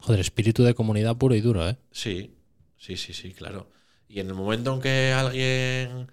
Joder, 0.00 0.20
espíritu 0.20 0.62
de 0.62 0.74
comunidad 0.74 1.16
puro 1.16 1.34
y 1.34 1.40
duro, 1.40 1.68
¿eh? 1.68 1.76
Sí, 1.90 2.34
sí, 2.76 2.96
sí, 2.96 3.12
sí, 3.12 3.32
claro. 3.32 3.70
Y 4.08 4.20
en 4.20 4.28
el 4.28 4.34
momento 4.34 4.74
en 4.74 4.80
que 4.80 5.12
alguien 5.12 6.10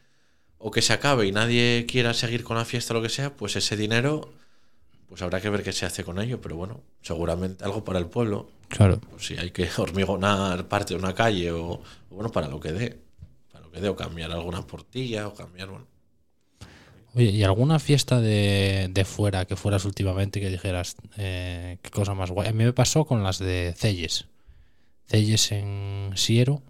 o 0.57 0.71
que 0.71 0.81
se 0.81 0.93
acabe 0.93 1.27
y 1.27 1.31
nadie 1.31 1.85
quiera 1.87 2.13
seguir 2.13 2.43
con 2.43 2.57
la 2.57 2.65
fiesta 2.65 2.93
o 2.93 2.97
lo 2.97 3.01
que 3.03 3.09
sea, 3.09 3.35
pues 3.35 3.55
ese 3.55 3.77
dinero, 3.77 4.33
pues 5.07 5.21
habrá 5.21 5.39
que 5.39 5.49
ver 5.49 5.63
qué 5.63 5.71
se 5.71 5.85
hace 5.85 6.03
con 6.03 6.19
ello. 6.19 6.41
Pero 6.41 6.55
bueno, 6.55 6.81
seguramente 7.01 7.63
algo 7.63 7.83
para 7.83 7.99
el 7.99 8.07
pueblo. 8.07 8.49
Claro. 8.67 8.99
Pues 8.99 9.27
si 9.27 9.37
hay 9.37 9.51
que 9.51 9.69
hormigonar 9.77 10.67
parte 10.67 10.93
de 10.95 10.99
una 10.99 11.13
calle 11.13 11.51
o, 11.51 11.73
o 11.73 11.83
bueno, 12.09 12.31
para 12.31 12.47
lo 12.47 12.59
que 12.59 12.71
dé. 12.71 12.99
Para 13.51 13.65
lo 13.65 13.71
que 13.71 13.79
dé, 13.79 13.89
o 13.89 13.95
cambiar 13.95 14.31
alguna 14.31 14.65
portilla 14.65 15.27
o 15.27 15.33
cambiar, 15.33 15.69
bueno. 15.69 15.87
Oye, 17.15 17.29
¿y 17.31 17.43
alguna 17.43 17.79
fiesta 17.79 18.19
de, 18.19 18.89
de 18.91 19.05
fuera 19.05 19.45
que 19.45 19.55
fueras 19.55 19.85
últimamente 19.85 20.41
que 20.41 20.49
dijeras 20.49 20.97
eh, 21.17 21.77
qué 21.81 21.89
cosa 21.89 22.13
más 22.13 22.29
guay? 22.29 22.49
A 22.49 22.51
mí 22.51 22.63
me 22.65 22.73
pasó 22.73 23.05
con 23.05 23.23
las 23.23 23.39
de 23.39 23.73
Celles. 23.77 24.25
Celles 25.07 25.51
en 25.53 26.11
Siero, 26.15 26.61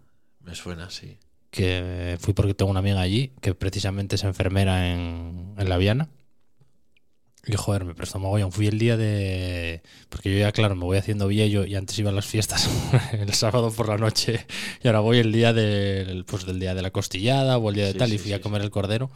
Me 0.41 0.53
suena 0.53 0.85
así. 0.85 1.17
que 1.49 2.17
fui 2.19 2.33
porque 2.33 2.53
tengo 2.53 2.69
una 2.69 2.81
amiga 2.81 3.01
allí 3.01 3.31
que 3.41 3.55
precisamente 3.55 4.15
es 4.17 4.23
enfermera 4.23 4.91
en, 4.93 5.55
en 5.57 5.69
La 5.69 5.77
Viana. 5.77 6.09
Y 7.47 7.53
joder, 7.55 7.85
me 7.85 7.93
prestó 7.93 8.17
mogollón. 8.19 8.51
Fui 8.51 8.65
el 8.67 8.79
día 8.79 8.97
de. 8.97 9.83
Porque 10.09 10.31
yo 10.33 10.39
ya, 10.39 10.51
claro, 10.51 10.75
me 10.75 10.83
voy 10.83 10.97
haciendo 10.97 11.27
viejo 11.27 11.63
y 11.65 11.75
antes 11.75 11.97
iba 11.99 12.09
a 12.09 12.13
las 12.13 12.25
fiestas 12.25 12.67
el 13.13 13.33
sábado 13.33 13.71
por 13.71 13.87
la 13.87 13.97
noche. 13.97 14.45
Y 14.83 14.87
ahora 14.87 14.99
voy 14.99 15.19
el 15.19 15.31
día 15.31 15.53
del, 15.53 16.25
pues, 16.25 16.45
del 16.45 16.59
día 16.59 16.73
de 16.75 16.81
la 16.81 16.89
costillada 16.91 17.57
o 17.59 17.69
el 17.69 17.75
día 17.75 17.85
de 17.85 17.91
Sí, 17.93 17.97
tal. 17.99 18.09
sí, 18.09 18.15
y 18.15 18.17
fui 18.17 18.27
sí, 18.29 18.33
a 18.33 18.41
comer 18.41 18.61
el 18.63 18.71
cordero. 18.71 19.11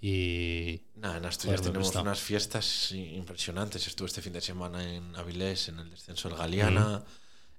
Y. 0.00 0.80
Nada, 0.96 1.18
en 1.18 1.26
Asturias 1.26 1.60
Joder, 1.60 1.72
tenemos 1.72 1.94
unas 1.96 2.20
fiestas 2.20 2.92
impresionantes. 2.92 3.86
Estuve 3.86 4.06
este 4.08 4.22
fin 4.22 4.32
de 4.32 4.40
semana 4.40 4.82
en 4.94 5.14
Avilés, 5.16 5.68
en 5.68 5.78
el 5.78 5.90
descenso 5.90 6.28
del 6.28 6.38
Galeana. 6.38 7.02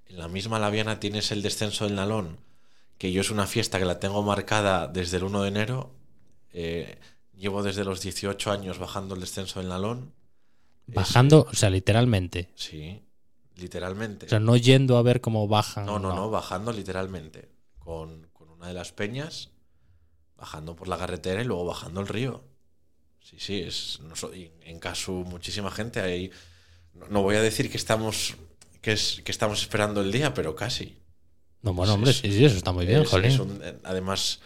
En 0.08 0.18
la 0.18 0.28
misma 0.28 0.60
Laviana 0.60 1.00
tienes 1.00 1.32
el 1.32 1.42
descenso 1.42 1.86
del 1.86 1.96
Nalón, 1.96 2.38
que 2.98 3.12
yo 3.12 3.22
es 3.22 3.32
una 3.32 3.48
fiesta 3.48 3.80
que 3.80 3.86
la 3.86 4.00
tengo 4.00 4.22
marcada 4.24 4.88
desde 4.88 5.18
el 5.18 5.24
1 5.24 5.42
de 5.44 5.48
enero. 5.48 5.92
Eh, 6.54 7.00
llevo 7.38 7.64
desde 7.64 7.84
los 7.86 8.02
18 8.02 8.52
años 8.52 8.78
bajando 8.78 9.16
el 9.16 9.22
descenso 9.22 9.60
del 9.60 9.70
Nalón. 9.70 10.14
Es- 10.88 10.96
Bajando, 10.96 11.48
o 11.50 11.54
sea, 11.56 11.70
literalmente. 11.70 12.50
sí, 12.56 13.02
literalmente. 13.56 14.26
O 14.26 14.30
sea, 14.30 14.40
no 14.40 14.58
yendo 14.58 14.98
a 14.98 15.02
ver 15.04 15.22
cómo 15.22 15.48
bajan. 15.48 15.86
No, 15.86 16.00
no, 16.00 16.14
no, 16.14 16.30
bajando 16.30 16.74
literalmente. 16.74 17.50
Con, 17.80 18.28
con 18.34 18.50
una 18.50 18.68
de 18.68 18.74
las 18.74 18.92
peñas, 18.92 19.50
bajando 20.42 20.76
por 20.76 20.88
la 20.90 20.98
carretera 20.98 21.42
y 21.42 21.46
luego 21.46 21.64
bajando 21.66 22.02
el 22.02 22.08
río. 22.08 22.44
Sí, 23.22 23.38
sí, 23.40 23.60
es. 23.62 24.00
no 24.02 24.14
en 24.66 24.80
caso, 24.80 25.12
muchísima 25.14 25.72
gente 25.72 26.02
ahí. 26.02 26.32
No, 26.96 27.08
no 27.08 27.22
voy 27.22 27.36
a 27.38 27.42
decir 27.42 27.70
que 27.72 27.78
estamos. 27.78 28.36
Que, 28.82 28.94
es, 28.94 29.22
que 29.24 29.32
estamos 29.32 29.62
esperando 29.62 30.02
el 30.02 30.12
día, 30.12 30.34
pero 30.34 30.56
casi. 30.56 30.98
No, 31.62 31.74
bueno, 31.76 31.94
Sí, 31.94 31.96
hombre, 31.96 32.14
sí. 32.14 32.32
sí, 32.34 32.44
eso 32.44 32.58
está 32.58 32.72
muy 32.72 32.88
bien, 32.88 33.04
Es- 33.04 33.10
jolín. 33.10 33.40
un- 33.40 33.60
eh, 33.64 33.78
además, 33.84 34.40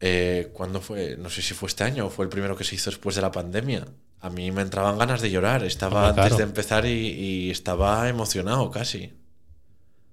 eh, 0.00 0.50
¿cuándo 0.52 0.80
fue? 0.82 1.16
No 1.16 1.30
sé 1.30 1.40
si 1.40 1.54
fue 1.54 1.68
este 1.68 1.84
año 1.84 2.06
o 2.06 2.10
fue 2.10 2.26
el 2.26 2.28
primero 2.28 2.54
que 2.56 2.64
se 2.64 2.74
hizo 2.74 2.90
después 2.90 3.16
de 3.16 3.22
la 3.22 3.32
pandemia. 3.32 3.86
A 4.20 4.28
mí 4.30 4.50
me 4.52 4.60
entraban 4.62 4.98
ganas 4.98 5.22
de 5.22 5.30
llorar. 5.30 5.64
Estaba 5.64 6.08
Hombre, 6.10 6.22
antes 6.22 6.24
claro. 6.24 6.36
de 6.36 6.42
empezar 6.44 6.84
y, 6.86 6.90
y 6.90 7.50
estaba 7.50 8.06
emocionado 8.08 8.70
casi. 8.70 9.12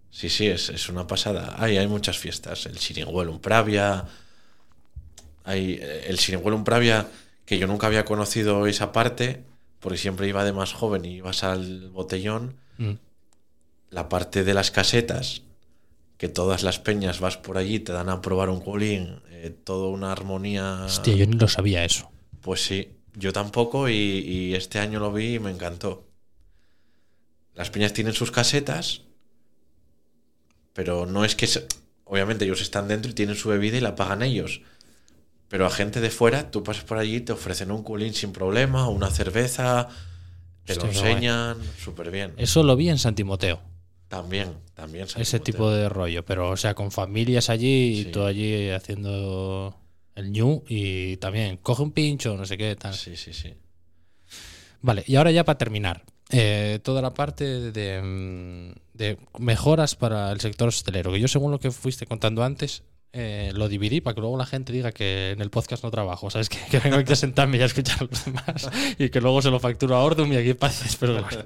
Sí, 0.10 0.30
sí, 0.30 0.48
es, 0.48 0.70
es 0.70 0.90
una 0.90 1.08
pasada. 1.08 1.56
Hay, 1.58 1.78
hay 1.78 1.88
muchas 1.88 2.18
fiestas. 2.18 2.66
El 2.66 2.78
Siringuelo, 2.78 3.32
un 3.32 3.40
Pravia. 3.42 4.06
Hay 5.44 5.80
eh, 5.82 6.06
el 6.08 6.18
un 6.54 6.64
Pravia, 6.64 7.08
que 7.46 7.58
yo 7.58 7.68
nunca 7.68 7.88
había 7.88 8.06
conocido 8.06 8.68
esa 8.68 8.92
parte, 8.92 9.44
porque 9.80 9.98
siempre 9.98 10.28
iba 10.28 10.44
de 10.44 10.54
más 10.54 10.74
joven 10.74 11.06
y 11.06 11.16
ibas 11.18 11.44
al 11.44 11.90
botellón 11.90 12.56
Mm. 12.78 12.94
la 13.90 14.08
parte 14.10 14.44
de 14.44 14.54
las 14.54 14.72
casetas, 14.72 15.42
que 16.18 16.28
todas 16.30 16.64
las 16.64 16.80
peñas 16.80 17.20
vas 17.20 17.38
por 17.38 17.58
allí, 17.58 17.80
te 17.80 17.92
dan 17.92 18.10
a 18.10 18.22
probar 18.22 18.50
un 18.50 18.62
colín, 18.62 19.20
eh, 19.30 19.50
toda 19.64 19.88
una 19.90 20.12
armonía. 20.12 20.84
Hostia, 20.86 21.16
yo 21.16 21.26
ni 21.26 21.36
lo 21.38 21.48
sabía 21.48 21.84
eso. 21.84 22.10
Pues 22.42 22.64
sí, 22.64 22.90
yo 23.16 23.34
tampoco 23.34 23.90
y, 23.90 23.94
y 23.94 24.56
este 24.56 24.80
año 24.80 25.00
lo 25.00 25.12
vi 25.12 25.36
y 25.36 25.40
me 25.40 25.52
encantó. 25.52 26.08
Las 27.56 27.70
peñas 27.70 27.92
tienen 27.94 28.14
sus 28.14 28.32
casetas, 28.32 29.02
pero 30.74 31.06
no 31.06 31.26
es 31.26 31.36
que... 31.36 31.48
se- 31.48 31.68
Obviamente 32.06 32.44
ellos 32.44 32.62
están 32.62 32.90
dentro 32.90 33.10
y 33.10 33.14
tienen 33.14 33.36
su 33.38 33.48
bebida 33.48 33.78
y 33.78 33.82
la 33.82 33.96
pagan 33.96 34.22
ellos. 34.22 34.62
Pero 35.52 35.66
a 35.68 35.70
gente 35.70 36.00
de 36.02 36.10
fuera, 36.10 36.50
tú 36.50 36.64
pasas 36.64 36.84
por 36.86 36.98
allí 36.98 37.18
y 37.18 37.22
te 37.22 37.34
ofrecen 37.34 37.70
un 37.72 37.84
culín 37.84 38.14
sin 38.14 38.32
problema, 38.32 38.88
una 38.90 39.10
cerveza, 39.12 39.90
te 40.66 40.76
lo 40.76 40.86
enseñan, 40.86 41.58
súper 41.78 42.10
bien. 42.10 42.34
Eso 42.38 42.64
lo 42.64 42.76
vi 42.76 42.88
en 42.90 42.98
San 42.98 43.14
Timoteo. 43.16 43.62
También, 44.08 44.54
también. 44.74 45.08
San 45.08 45.22
ese 45.22 45.40
Timoteo. 45.40 45.54
tipo 45.54 45.72
de 45.72 45.90
rollo, 45.90 46.26
pero 46.26 46.50
o 46.50 46.58
sea, 46.58 46.74
con 46.74 46.90
familias 46.92 47.50
allí 47.50 48.00
y 48.00 48.04
Sí. 48.06 48.12
todo 48.12 48.26
allí 48.28 48.70
haciendo 48.70 49.78
el 50.16 50.32
ñu 50.32 50.64
y 50.68 51.18
también 51.18 51.58
coge 51.58 51.84
un 51.84 51.92
pincho, 51.92 52.36
no 52.38 52.46
sé 52.46 52.58
qué 52.58 52.76
tal. 52.78 52.94
Sí, 52.94 53.16
sí, 53.18 53.34
sí. 53.34 53.54
Vale, 54.82 55.04
y 55.06 55.16
ahora 55.18 55.32
ya 55.32 55.44
para 55.44 55.58
terminar, 55.58 56.04
eh, 56.30 56.80
toda 56.84 57.02
la 57.02 57.14
parte 57.14 57.72
de, 57.72 58.02
mm, 58.02 58.98
de 58.98 59.18
mejoras 59.40 59.96
para 59.96 60.32
el 60.32 60.40
sector 60.40 60.70
hostelero, 60.70 61.12
que 61.12 61.20
yo 61.20 61.28
según 61.28 61.52
lo 61.52 61.60
que 61.60 61.72
fuiste 61.72 62.06
contando 62.06 62.44
antes, 62.44 62.84
eh, 63.14 63.52
lo 63.54 63.68
dividí 63.68 64.00
para 64.02 64.16
que 64.16 64.22
luego 64.22 64.38
la 64.38 64.46
gente 64.46 64.72
diga 64.72 64.92
que 64.92 65.32
en 65.32 65.42
el 65.42 65.50
podcast 65.50 65.84
no 65.84 65.92
trabajo, 65.92 66.30
¿sabes? 66.30 66.50
Que, 66.50 66.58
que 66.70 66.80
vengo 66.80 66.98
aquí 66.98 67.14
a 67.14 67.16
sentarme 67.16 67.58
y 67.58 67.62
a 67.62 67.66
escuchar 67.66 68.00
a 68.02 68.06
los 68.06 68.26
demás 68.26 68.70
y 68.98 69.10
que 69.10 69.20
luego 69.22 69.42
se 69.42 69.50
lo 69.52 69.60
facturo 69.60 69.96
a 69.96 70.04
Ordum 70.04 70.32
y 70.34 70.38
aquí 70.38 70.54
pases, 70.54 70.96
pero 70.96 71.14
bueno. 71.22 71.28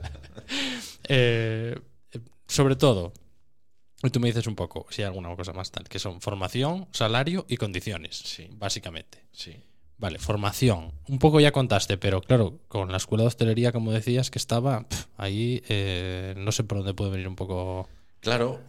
Eh, 1.07 1.77
sobre 2.47 2.75
todo, 2.75 3.13
y 4.03 4.09
tú 4.09 4.19
me 4.19 4.27
dices 4.27 4.47
un 4.47 4.55
poco 4.55 4.87
si 4.89 5.01
hay 5.01 5.07
alguna 5.07 5.35
cosa 5.35 5.53
más 5.53 5.71
tal, 5.71 5.87
que 5.87 5.99
son 5.99 6.19
formación, 6.21 6.87
salario 6.91 7.45
y 7.47 7.57
condiciones, 7.57 8.15
Sí. 8.17 8.47
básicamente. 8.53 9.23
Sí. 9.31 9.55
Vale, 9.97 10.19
formación. 10.19 10.91
Un 11.07 11.19
poco 11.19 11.39
ya 11.39 11.51
contaste, 11.51 11.97
pero 11.97 12.21
claro, 12.21 12.59
con 12.67 12.91
la 12.91 12.97
escuela 12.97 13.23
de 13.23 13.27
hostelería, 13.27 13.71
como 13.71 13.91
decías, 13.91 14.29
que 14.29 14.39
estaba 14.39 14.85
ahí, 15.15 15.63
eh, 15.69 16.33
no 16.37 16.51
sé 16.51 16.63
por 16.63 16.79
dónde 16.79 16.93
puede 16.93 17.11
venir 17.11 17.27
un 17.27 17.35
poco. 17.35 17.87
Claro, 18.19 18.59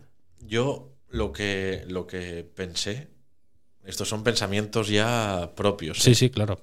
yo 0.41 0.93
lo 1.09 1.33
que, 1.33 1.85
lo 1.89 2.07
que 2.07 2.45
pensé, 2.45 3.09
estos 3.85 4.09
son 4.09 4.25
pensamientos 4.25 4.89
ya 4.89 5.53
propios. 5.55 5.99
Sí, 6.01 6.11
¿eh? 6.11 6.15
sí, 6.15 6.31
claro. 6.31 6.61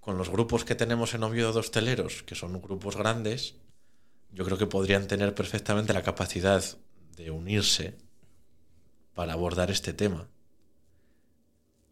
Con 0.00 0.16
los 0.16 0.30
grupos 0.30 0.64
que 0.64 0.74
tenemos 0.74 1.14
en 1.14 1.22
Oviedo 1.22 1.52
de 1.52 1.60
hosteleros, 1.60 2.22
que 2.22 2.34
son 2.34 2.60
grupos 2.62 2.96
grandes, 2.96 3.56
yo 4.32 4.44
creo 4.44 4.56
que 4.56 4.66
podrían 4.66 5.06
tener 5.08 5.34
perfectamente 5.34 5.92
la 5.92 6.02
capacidad 6.02 6.62
de 7.16 7.30
unirse 7.30 7.98
para 9.14 9.32
abordar 9.32 9.70
este 9.70 9.92
tema. 9.92 10.28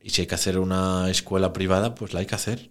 Y 0.00 0.10
si 0.10 0.20
hay 0.22 0.26
que 0.28 0.36
hacer 0.36 0.58
una 0.58 1.10
escuela 1.10 1.52
privada, 1.52 1.96
pues 1.96 2.14
la 2.14 2.20
hay 2.20 2.26
que 2.26 2.36
hacer. 2.36 2.70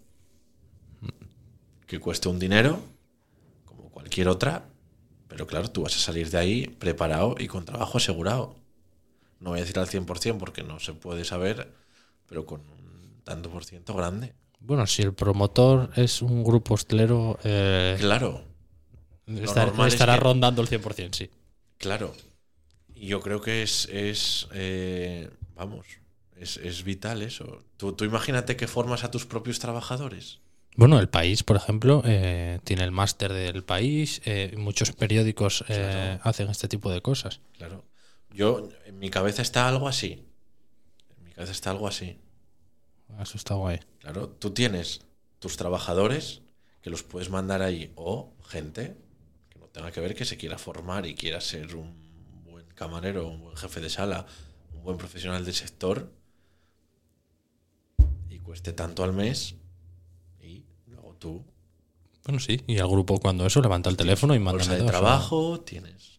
Que 1.85 1.99
cueste 1.99 2.29
un 2.29 2.39
dinero, 2.39 2.79
como 3.65 3.91
cualquier 3.91 4.29
otra, 4.29 4.69
pero 5.27 5.45
claro, 5.45 5.69
tú 5.69 5.81
vas 5.81 5.95
a 5.97 5.99
salir 5.99 6.29
de 6.29 6.37
ahí 6.37 6.67
preparado 6.67 7.35
y 7.37 7.47
con 7.47 7.65
trabajo 7.65 7.97
asegurado. 7.97 8.55
No 9.39 9.51
voy 9.51 9.59
a 9.59 9.61
decir 9.61 9.77
al 9.79 9.87
100% 9.87 10.37
porque 10.37 10.63
no 10.63 10.79
se 10.79 10.93
puede 10.93 11.25
saber, 11.25 11.71
pero 12.27 12.45
con 12.45 12.61
un 12.61 13.21
tanto 13.23 13.49
por 13.49 13.65
ciento 13.65 13.93
grande. 13.93 14.33
Bueno, 14.59 14.87
si 14.87 15.01
el 15.03 15.13
promotor 15.13 15.91
es 15.95 16.21
un 16.21 16.43
grupo 16.43 16.73
hostelero, 16.73 17.37
eh, 17.43 17.95
Claro, 17.99 18.43
estar- 19.27 19.71
es 19.87 19.93
estará 19.93 20.15
que- 20.15 20.19
rondando 20.21 20.61
el 20.61 20.67
100%, 20.67 21.17
sí. 21.17 21.29
claro. 21.77 22.13
Y 22.95 23.07
yo 23.07 23.19
creo 23.19 23.41
que 23.41 23.61
es, 23.61 23.87
es 23.91 24.47
eh, 24.53 25.29
vamos, 25.55 25.85
Es, 26.37 26.57
es 26.57 26.83
vital 26.83 27.21
eso. 27.21 27.63
Tú, 27.77 27.93
tú 27.93 28.03
imagínate 28.03 28.57
que 28.57 28.67
formas 28.67 29.05
a 29.05 29.11
tus 29.11 29.25
propios 29.25 29.57
trabajadores. 29.59 30.39
Bueno, 30.75 30.99
el 30.99 31.07
país, 31.07 31.43
por 31.43 31.55
ejemplo, 31.55 32.01
eh, 32.05 32.59
tiene 32.65 32.83
el 32.83 32.91
máster 32.91 33.31
del 33.31 33.63
país, 33.63 34.21
eh, 34.25 34.53
muchos 34.57 34.91
periódicos 34.91 35.63
eh, 35.69 36.19
hacen 36.23 36.49
este 36.49 36.67
tipo 36.67 36.91
de 36.91 37.01
cosas. 37.01 37.39
Claro. 37.57 37.85
Yo, 38.35 38.69
en 38.85 38.99
mi 38.99 39.09
cabeza 39.09 39.41
está 39.41 39.67
algo 39.69 39.87
así. 39.87 40.27
En 41.17 41.23
mi 41.23 41.31
cabeza 41.31 41.53
está 41.53 41.71
algo 41.71 41.87
así. 41.87 42.19
Eso 43.21 43.37
está 43.37 43.53
guay. 43.55 43.79
Claro, 43.99 44.29
tú 44.29 44.51
tienes 44.51 45.01
tus 45.39 45.55
trabajadores 45.55 46.41
que 46.81 46.89
los 46.89 47.03
puedes 47.03 47.29
mandar 47.29 47.61
ahí 47.61 47.93
o 47.95 48.33
gente 48.45 48.97
que 49.49 49.57
no 49.59 49.67
tenga 49.67 49.91
que 49.91 50.01
ver 50.01 50.15
que 50.15 50.25
se 50.25 50.37
quiera 50.37 50.57
formar 50.57 51.05
y 51.05 51.15
quiera 51.15 51.39
ser 51.39 51.75
un 51.75 52.43
buen 52.43 52.65
camarero, 52.75 53.27
un 53.27 53.41
buen 53.41 53.55
jefe 53.55 53.79
de 53.79 53.89
sala, 53.89 54.25
un 54.73 54.83
buen 54.83 54.97
profesional 54.97 55.45
del 55.45 55.53
sector 55.53 56.11
y 58.29 58.39
cueste 58.39 58.73
tanto 58.73 59.03
al 59.03 59.13
mes 59.13 59.55
y 60.41 60.65
luego 60.87 61.15
tú 61.15 61.45
Bueno, 62.25 62.39
sí, 62.39 62.61
y 62.67 62.77
el 62.77 62.87
grupo 62.87 63.19
cuando 63.19 63.45
eso 63.45 63.61
levanta 63.61 63.89
el 63.89 63.97
teléfono 63.97 64.35
y 64.35 64.39
manda 64.39 64.65
de 64.65 64.83
trabajo 64.83 65.61
tienes. 65.61 66.14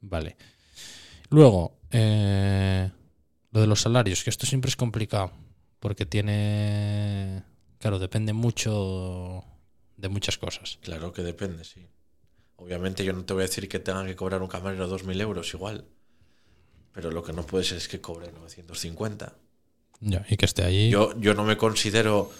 Vale. 0.00 0.36
Luego, 1.28 1.78
eh, 1.90 2.90
lo 3.52 3.60
de 3.60 3.66
los 3.66 3.80
salarios, 3.80 4.24
que 4.24 4.30
esto 4.30 4.46
siempre 4.46 4.68
es 4.68 4.76
complicado, 4.76 5.32
porque 5.78 6.06
tiene... 6.06 7.42
Claro, 7.78 7.98
depende 7.98 8.32
mucho 8.32 9.44
de 9.96 10.08
muchas 10.08 10.38
cosas. 10.38 10.78
claro 10.82 11.12
que 11.12 11.22
depende, 11.22 11.64
sí. 11.64 11.86
Obviamente 12.56 13.04
yo 13.04 13.12
no 13.14 13.24
te 13.24 13.32
voy 13.32 13.42
a 13.42 13.46
decir 13.46 13.68
que 13.68 13.78
tengan 13.78 14.06
que 14.06 14.16
cobrar 14.16 14.42
un 14.42 14.48
camarero 14.48 14.88
2.000 14.88 15.20
euros 15.20 15.54
igual. 15.54 15.86
Pero 16.92 17.10
lo 17.10 17.22
que 17.22 17.32
no 17.32 17.46
puede 17.46 17.64
ser 17.64 17.78
es 17.78 17.88
que 17.88 18.00
cobre 18.00 18.30
950. 18.32 19.34
Ya, 20.00 20.26
y 20.28 20.36
que 20.36 20.44
esté 20.44 20.64
allí. 20.64 20.90
Yo, 20.90 21.18
yo 21.18 21.34
no 21.34 21.44
me 21.44 21.56
considero. 21.56 22.30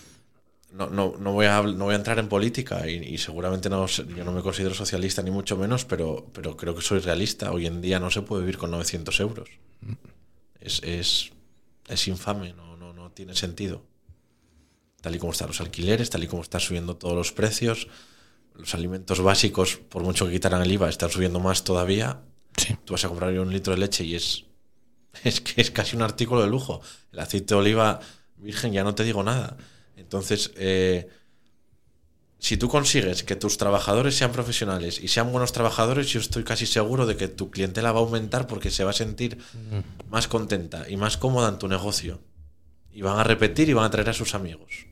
No, 0.72 0.88
no, 0.88 1.14
no, 1.18 1.32
voy 1.32 1.46
a, 1.46 1.62
no 1.62 1.86
voy 1.86 1.94
a 1.94 1.96
entrar 1.96 2.18
en 2.18 2.28
política 2.28 2.88
y, 2.88 2.96
y 2.96 3.18
seguramente 3.18 3.68
no, 3.68 3.86
yo 3.86 4.24
no 4.24 4.32
me 4.32 4.40
considero 4.40 4.74
socialista 4.74 5.20
ni 5.22 5.30
mucho 5.30 5.56
menos, 5.56 5.84
pero, 5.84 6.30
pero 6.32 6.56
creo 6.56 6.74
que 6.74 6.82
soy 6.82 7.00
realista. 7.00 7.50
Hoy 7.52 7.66
en 7.66 7.80
día 7.80 7.98
no 7.98 8.10
se 8.10 8.22
puede 8.22 8.42
vivir 8.42 8.56
con 8.56 8.70
900 8.70 9.18
euros. 9.20 9.48
Es, 10.60 10.80
es, 10.84 11.32
es 11.88 12.08
infame, 12.08 12.52
no, 12.52 12.76
no, 12.76 12.92
no 12.92 13.10
tiene 13.10 13.34
sentido. 13.34 13.82
Tal 15.00 15.14
y 15.16 15.18
como 15.18 15.32
están 15.32 15.48
los 15.48 15.60
alquileres, 15.60 16.10
tal 16.10 16.22
y 16.22 16.26
como 16.26 16.42
están 16.42 16.60
subiendo 16.60 16.96
todos 16.96 17.16
los 17.16 17.32
precios, 17.32 17.88
los 18.54 18.74
alimentos 18.74 19.20
básicos, 19.20 19.76
por 19.76 20.02
mucho 20.02 20.26
que 20.26 20.32
quitaran 20.32 20.62
el 20.62 20.70
IVA, 20.70 20.88
están 20.88 21.10
subiendo 21.10 21.40
más 21.40 21.64
todavía. 21.64 22.20
Sí. 22.56 22.76
Tú 22.84 22.92
vas 22.92 23.04
a 23.04 23.08
comprar 23.08 23.36
un 23.38 23.52
litro 23.52 23.72
de 23.72 23.80
leche 23.80 24.04
y 24.04 24.14
es, 24.14 24.44
es 25.24 25.40
que 25.40 25.60
es 25.60 25.70
casi 25.70 25.96
un 25.96 26.02
artículo 26.02 26.42
de 26.42 26.48
lujo. 26.48 26.80
El 27.12 27.20
aceite 27.20 27.54
de 27.54 27.60
oliva 27.60 28.00
virgen 28.36 28.72
ya 28.72 28.84
no 28.84 28.94
te 28.94 29.04
digo 29.04 29.22
nada. 29.22 29.56
Entonces, 30.00 30.52
eh, 30.56 31.08
si 32.38 32.56
tú 32.56 32.68
consigues 32.68 33.22
que 33.22 33.36
tus 33.36 33.58
trabajadores 33.58 34.16
sean 34.16 34.32
profesionales 34.32 34.98
y 34.98 35.08
sean 35.08 35.30
buenos 35.30 35.52
trabajadores, 35.52 36.08
yo 36.08 36.20
estoy 36.20 36.42
casi 36.42 36.66
seguro 36.66 37.06
de 37.06 37.16
que 37.16 37.28
tu 37.28 37.50
clientela 37.50 37.92
va 37.92 38.00
a 38.00 38.02
aumentar 38.02 38.46
porque 38.46 38.70
se 38.70 38.82
va 38.82 38.90
a 38.90 38.94
sentir 38.94 39.38
más 40.08 40.26
contenta 40.26 40.88
y 40.88 40.96
más 40.96 41.18
cómoda 41.18 41.50
en 41.50 41.58
tu 41.58 41.68
negocio. 41.68 42.20
Y 42.92 43.02
van 43.02 43.18
a 43.18 43.24
repetir 43.24 43.68
y 43.68 43.74
van 43.74 43.84
a 43.84 43.90
traer 43.90 44.08
a 44.08 44.14
sus 44.14 44.34
amigos. 44.34 44.86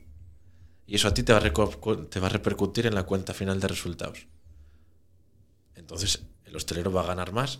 Y 0.85 0.95
eso 0.95 1.07
a 1.07 1.13
ti 1.13 1.23
te 1.23 1.33
va 1.33 1.39
a, 1.39 2.07
te 2.09 2.19
va 2.19 2.27
a 2.27 2.29
repercutir 2.29 2.85
en 2.85 2.95
la 2.95 3.03
cuenta 3.03 3.33
final 3.33 3.59
de 3.59 3.67
resultados. 3.67 4.27
Entonces, 5.75 6.21
el 6.45 6.55
hostelero 6.55 6.91
va 6.91 7.01
a 7.01 7.07
ganar 7.07 7.33
más, 7.33 7.59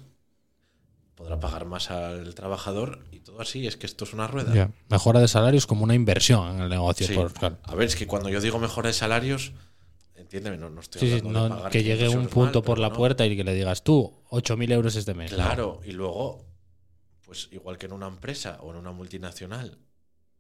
podrá 1.20 1.38
pagar 1.38 1.66
más 1.66 1.92
al 1.92 2.34
trabajador 2.34 3.04
y 3.12 3.20
todo 3.20 3.42
así. 3.42 3.68
Es 3.68 3.76
que 3.76 3.86
esto 3.86 4.06
es 4.06 4.14
una 4.14 4.26
rueda. 4.26 4.72
Mejora 4.88 5.20
de 5.20 5.28
salarios 5.28 5.68
como 5.68 5.84
una 5.84 5.94
inversión 5.94 6.56
en 6.56 6.62
el 6.62 6.70
negocio. 6.70 7.06
Sí. 7.06 7.14
por- 7.14 7.34
claro. 7.34 7.58
A 7.64 7.76
ver, 7.76 7.88
es 7.90 7.98
que 7.98 8.08
cuando 8.08 8.30
yo 8.30 8.40
digo 8.40 8.58
mejora 8.58 8.88
de 8.88 8.94
salarios, 8.94 9.52
entiéndeme, 10.16 10.56
no, 10.56 10.70
no 10.70 10.80
estoy 10.80 11.02
sí, 11.02 11.14
hablando 11.18 11.44
de 11.44 11.50
pagar 11.50 11.72
que 11.74 11.84
llegue 11.84 12.06
500 12.08 12.24
un 12.24 12.30
punto 12.30 12.60
mal, 12.62 12.66
por 12.66 12.80
la 12.80 12.88
no. 12.88 12.96
puerta 12.96 13.26
y 13.26 13.36
que 13.36 13.44
le 13.44 13.54
digas 13.54 13.84
tú, 13.84 14.24
8.000 14.32 14.72
euros 14.72 14.96
este 14.96 15.14
mes. 15.14 15.34
Claro, 15.34 15.82
y 15.86 15.92
luego, 15.92 16.46
pues 17.26 17.50
igual 17.52 17.78
que 17.78 17.88
en 17.88 17.92
una 17.92 18.08
empresa 18.08 18.58
o 18.62 18.72
en 18.72 18.78
una 18.78 18.94
multinacional, 18.94 19.78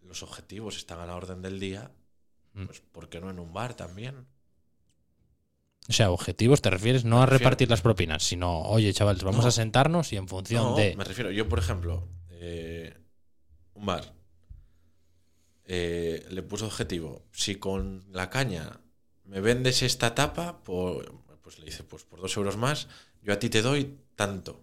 los 0.01 0.23
objetivos 0.23 0.77
están 0.77 1.01
a 1.01 1.05
la 1.05 1.15
orden 1.17 1.41
del 1.41 1.59
día, 1.59 1.91
Mm. 2.53 2.65
pues 2.67 2.79
¿por 2.79 3.09
qué 3.09 3.19
no 3.19 3.29
en 3.29 3.37
un 3.39 3.51
bar 3.53 3.73
también? 3.75 4.25
O 5.89 5.93
sea, 5.93 6.11
objetivos 6.11 6.61
te 6.61 6.69
refieres 6.69 7.03
no 7.03 7.21
a 7.21 7.25
repartir 7.25 7.67
las 7.69 7.81
propinas, 7.81 8.21
sino, 8.23 8.61
oye, 8.61 8.93
chavales, 8.93 9.23
vamos 9.23 9.41
No. 9.41 9.47
a 9.47 9.51
sentarnos 9.51 10.13
y 10.13 10.17
en 10.17 10.27
función 10.27 10.63
No, 10.63 10.75
de... 10.75 10.95
me 10.95 11.03
refiero, 11.03 11.31
yo 11.31 11.49
por 11.49 11.57
ejemplo, 11.57 12.07
eh, 12.29 12.95
un 13.73 13.85
bar, 13.87 14.13
eh, 15.65 16.25
le 16.29 16.43
puso 16.43 16.67
objetivo, 16.67 17.23
si 17.31 17.55
con 17.55 18.05
la 18.11 18.29
caña 18.29 18.79
me 19.25 19.41
vendes 19.41 19.81
esta 19.81 20.13
tapa, 20.13 20.59
por, 20.63 21.11
pues 21.41 21.57
le 21.59 21.65
dice, 21.65 21.83
pues 21.83 22.03
por 22.03 22.21
dos 22.21 22.35
euros 22.37 22.55
más, 22.57 22.87
yo 23.23 23.33
a 23.33 23.39
ti 23.39 23.49
te 23.49 23.61
doy 23.63 23.97
tanto 24.15 24.61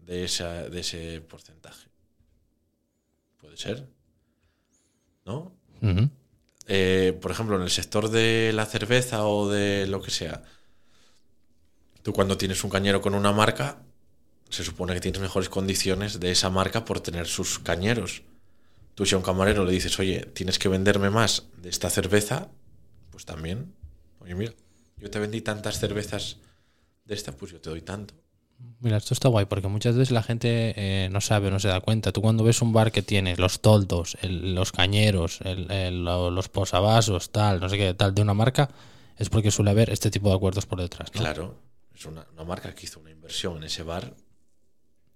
de, 0.00 0.24
esa, 0.24 0.68
de 0.70 0.80
ese 0.80 1.20
porcentaje. 1.20 1.88
Puede 3.38 3.56
ser, 3.58 3.86
¿no? 5.26 5.52
Eh, 6.66 7.16
por 7.20 7.30
ejemplo, 7.30 7.56
en 7.56 7.62
el 7.62 7.70
sector 7.70 8.10
de 8.10 8.52
la 8.52 8.66
cerveza 8.66 9.26
o 9.26 9.48
de 9.48 9.86
lo 9.86 10.02
que 10.02 10.10
sea, 10.10 10.42
tú 12.02 12.12
cuando 12.12 12.36
tienes 12.36 12.62
un 12.64 12.70
cañero 12.70 13.00
con 13.00 13.14
una 13.14 13.32
marca, 13.32 13.82
se 14.48 14.64
supone 14.64 14.94
que 14.94 15.00
tienes 15.00 15.20
mejores 15.20 15.48
condiciones 15.48 16.20
de 16.20 16.30
esa 16.30 16.50
marca 16.50 16.84
por 16.84 17.00
tener 17.00 17.26
sus 17.26 17.58
cañeros. 17.58 18.22
Tú 18.94 19.04
si 19.06 19.14
a 19.14 19.18
un 19.18 19.24
camarero 19.24 19.64
le 19.64 19.72
dices, 19.72 19.98
oye, 19.98 20.20
tienes 20.34 20.58
que 20.58 20.68
venderme 20.68 21.10
más 21.10 21.48
de 21.56 21.68
esta 21.68 21.90
cerveza, 21.90 22.48
pues 23.10 23.24
también, 23.24 23.74
oye, 24.20 24.34
mira, 24.34 24.54
yo 24.96 25.10
te 25.10 25.18
vendí 25.18 25.40
tantas 25.40 25.78
cervezas 25.78 26.38
de 27.04 27.14
esta, 27.14 27.32
pues 27.32 27.52
yo 27.52 27.60
te 27.60 27.70
doy 27.70 27.82
tanto. 27.82 28.14
Mira, 28.80 28.96
esto 28.98 29.14
está 29.14 29.28
guay 29.28 29.46
porque 29.46 29.68
muchas 29.68 29.96
veces 29.96 30.12
la 30.12 30.22
gente 30.22 30.74
eh, 30.76 31.08
no 31.10 31.20
sabe, 31.20 31.50
no 31.50 31.58
se 31.60 31.68
da 31.68 31.80
cuenta. 31.80 32.12
Tú 32.12 32.20
cuando 32.22 32.44
ves 32.44 32.62
un 32.62 32.72
bar 32.72 32.92
que 32.92 33.02
tiene 33.02 33.36
los 33.36 33.60
toldos, 33.60 34.16
los 34.22 34.72
cañeros, 34.72 35.40
el- 35.42 35.70
el- 35.70 36.04
lo- 36.04 36.30
los 36.30 36.48
posavasos, 36.48 37.30
tal, 37.30 37.60
no 37.60 37.68
sé 37.68 37.76
qué, 37.78 37.94
tal, 37.94 38.14
de 38.14 38.22
una 38.22 38.34
marca, 38.34 38.70
es 39.16 39.28
porque 39.30 39.50
suele 39.50 39.70
haber 39.70 39.90
este 39.90 40.10
tipo 40.10 40.28
de 40.28 40.36
acuerdos 40.36 40.66
por 40.66 40.80
detrás. 40.80 41.10
Claro, 41.10 41.58
es 41.94 42.04
una 42.06 42.26
marca 42.46 42.74
que 42.74 42.84
hizo 42.86 43.00
una 43.00 43.10
inversión 43.10 43.56
en 43.58 43.64
ese 43.64 43.82
bar 43.82 44.14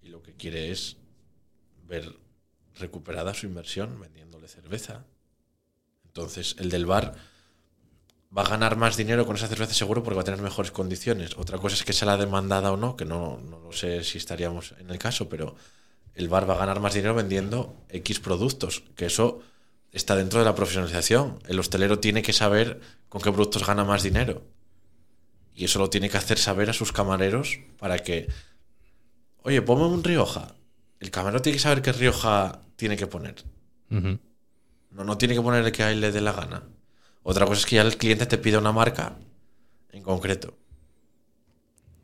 y 0.03 0.09
lo 0.09 0.22
que 0.22 0.34
quiere 0.34 0.70
es 0.70 0.97
ver 1.86 2.14
recuperada 2.78 3.34
su 3.34 3.47
inversión 3.47 4.01
vendiéndole 4.01 4.49
cerveza. 4.49 5.05
Entonces, 6.05 6.57
el 6.59 6.70
del 6.70 6.86
bar 6.86 7.14
va 8.37 8.43
a 8.43 8.49
ganar 8.49 8.76
más 8.76 8.97
dinero 8.97 9.26
con 9.26 9.37
esa 9.37 9.49
cerveza 9.49 9.74
seguro 9.74 10.03
porque 10.03 10.16
va 10.16 10.22
a 10.22 10.24
tener 10.24 10.41
mejores 10.41 10.70
condiciones. 10.70 11.37
Otra 11.37 11.59
cosa 11.59 11.74
es 11.74 11.85
que 11.85 11.93
sea 11.93 12.07
la 12.07 12.16
demandada 12.16 12.72
o 12.72 12.76
no, 12.76 12.97
que 12.97 13.05
no, 13.05 13.39
no 13.39 13.59
lo 13.59 13.72
sé 13.72 14.05
si 14.05 14.18
estaríamos 14.18 14.74
en 14.78 14.91
el 14.91 14.99
caso, 14.99 15.28
pero 15.28 15.57
el 16.14 16.28
bar 16.28 16.49
va 16.49 16.55
a 16.55 16.59
ganar 16.59 16.81
más 16.81 16.95
dinero 16.95 17.14
vendiendo 17.14 17.76
X 17.89 18.20
productos, 18.20 18.85
que 18.97 19.07
eso 19.07 19.41
está 19.93 20.14
dentro 20.14 20.39
de 20.39 20.45
la 20.45 20.55
profesionalización. 20.55 21.41
El 21.49 21.59
hostelero 21.59 21.99
tiene 21.99 22.22
que 22.22 22.33
saber 22.33 22.81
con 23.09 23.20
qué 23.20 23.33
productos 23.33 23.66
gana 23.66 23.85
más 23.85 24.03
dinero. 24.03 24.43
Y 25.55 25.64
eso 25.64 25.78
lo 25.78 25.91
tiene 25.91 26.09
que 26.09 26.16
hacer 26.16 26.39
saber 26.39 26.70
a 26.70 26.72
sus 26.72 26.93
camareros 26.93 27.59
para 27.78 27.99
que, 27.99 28.28
oye, 29.43 29.61
ponme 29.62 29.87
un 29.87 30.05
Rioja. 30.05 30.55
El 31.01 31.11
camarero 31.11 31.43
tiene 31.43 31.57
que 31.57 31.62
saber 31.62 31.83
qué 31.83 31.93
Rioja 31.93 32.62
tiene 32.76 32.97
que 32.97 33.07
poner. 33.07 33.35
No, 33.89 35.05
no 35.05 35.18
tiene 35.18 35.35
que 35.35 35.43
poner 35.43 35.64
el 35.64 35.72
que 35.72 35.83
a 35.83 35.91
él 35.91 36.01
le 36.01 36.12
dé 36.12 36.20
la 36.20 36.33
gana. 36.33 36.62
Otra 37.23 37.47
cosa 37.47 37.61
es 37.61 37.66
que 37.66 37.77
ya 37.77 37.83
el 37.83 37.97
cliente 37.97 38.27
te 38.27 38.39
pide 38.39 38.59
una 38.59 38.73
marca 38.73 39.16
en 39.93 40.03
concreto. 40.03 40.57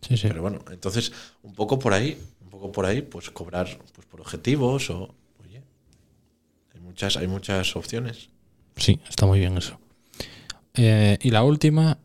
Sí, 0.03 0.17
sí. 0.17 0.29
Pero 0.29 0.43
bueno, 0.43 0.65
entonces, 0.71 1.13
un 1.43 1.55
poco 1.55 1.79
por 1.79 1.93
ahí, 1.93 2.17
un 2.43 2.51
poco 2.51 2.71
por 2.71 2.87
ahí, 2.87 3.03
pues 3.03 3.31
cobrar 3.31 3.67
pues, 3.95 4.07
por 4.07 4.21
objetivos 4.21 4.91
o. 4.91 5.15
Oye, 5.43 5.63
hay 6.75 6.81
muchas, 6.81 7.17
hay 7.17 7.27
muchas 7.29 7.75
opciones. 7.77 8.29
Sí, 8.77 9.01
está 9.09 9.27
muy 9.27 9.39
bien 9.41 9.57
eso. 9.57 9.79
Eh, 10.75 11.19
y 11.23 11.31
la 11.31 11.43
última, 11.45 11.99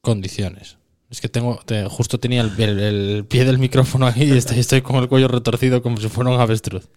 condiciones. 0.00 0.78
Es 1.10 1.20
que 1.20 1.28
tengo, 1.28 1.58
te- 1.64 1.84
justo 1.88 2.18
tenía 2.18 2.42
el, 2.42 2.60
el- 2.60 2.78
el 2.80 3.24
pie 3.26 3.44
del 3.44 3.58
micrófono 3.58 4.06
aquí 4.06 4.24
y 4.24 4.32
estoy, 4.36 4.58
estoy 4.58 4.82
con 4.82 4.96
el 4.96 5.08
cuello 5.08 5.28
retorcido 5.28 5.82
como 5.82 5.96
si 5.98 6.08
fuera 6.08 6.30
un 6.30 6.40
avestruz. 6.40 6.88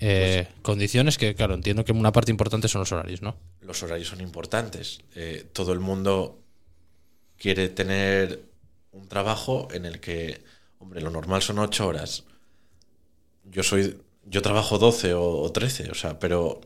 Eh, 0.00 0.46
condiciones 0.62 1.18
que, 1.18 1.34
claro, 1.34 1.54
entiendo 1.54 1.84
que 1.84 1.92
una 1.92 2.12
parte 2.12 2.30
importante 2.30 2.68
son 2.68 2.80
los 2.80 2.92
horarios, 2.92 3.20
¿no? 3.20 3.36
los 3.68 3.82
horarios 3.82 4.08
son 4.08 4.22
importantes. 4.22 5.00
Eh, 5.14 5.46
todo 5.52 5.74
el 5.74 5.78
mundo 5.78 6.42
quiere 7.36 7.68
tener 7.68 8.42
un 8.92 9.06
trabajo 9.06 9.68
en 9.72 9.84
el 9.84 10.00
que, 10.00 10.42
hombre, 10.78 11.02
lo 11.02 11.10
normal 11.10 11.42
son 11.42 11.58
ocho 11.58 11.86
horas. 11.86 12.24
Yo 13.44 13.62
soy, 13.62 14.00
yo 14.24 14.40
trabajo 14.40 14.78
12 14.78 15.12
o, 15.12 15.52
13, 15.52 15.90
o 15.90 15.94
sea, 15.94 16.18
pero, 16.18 16.62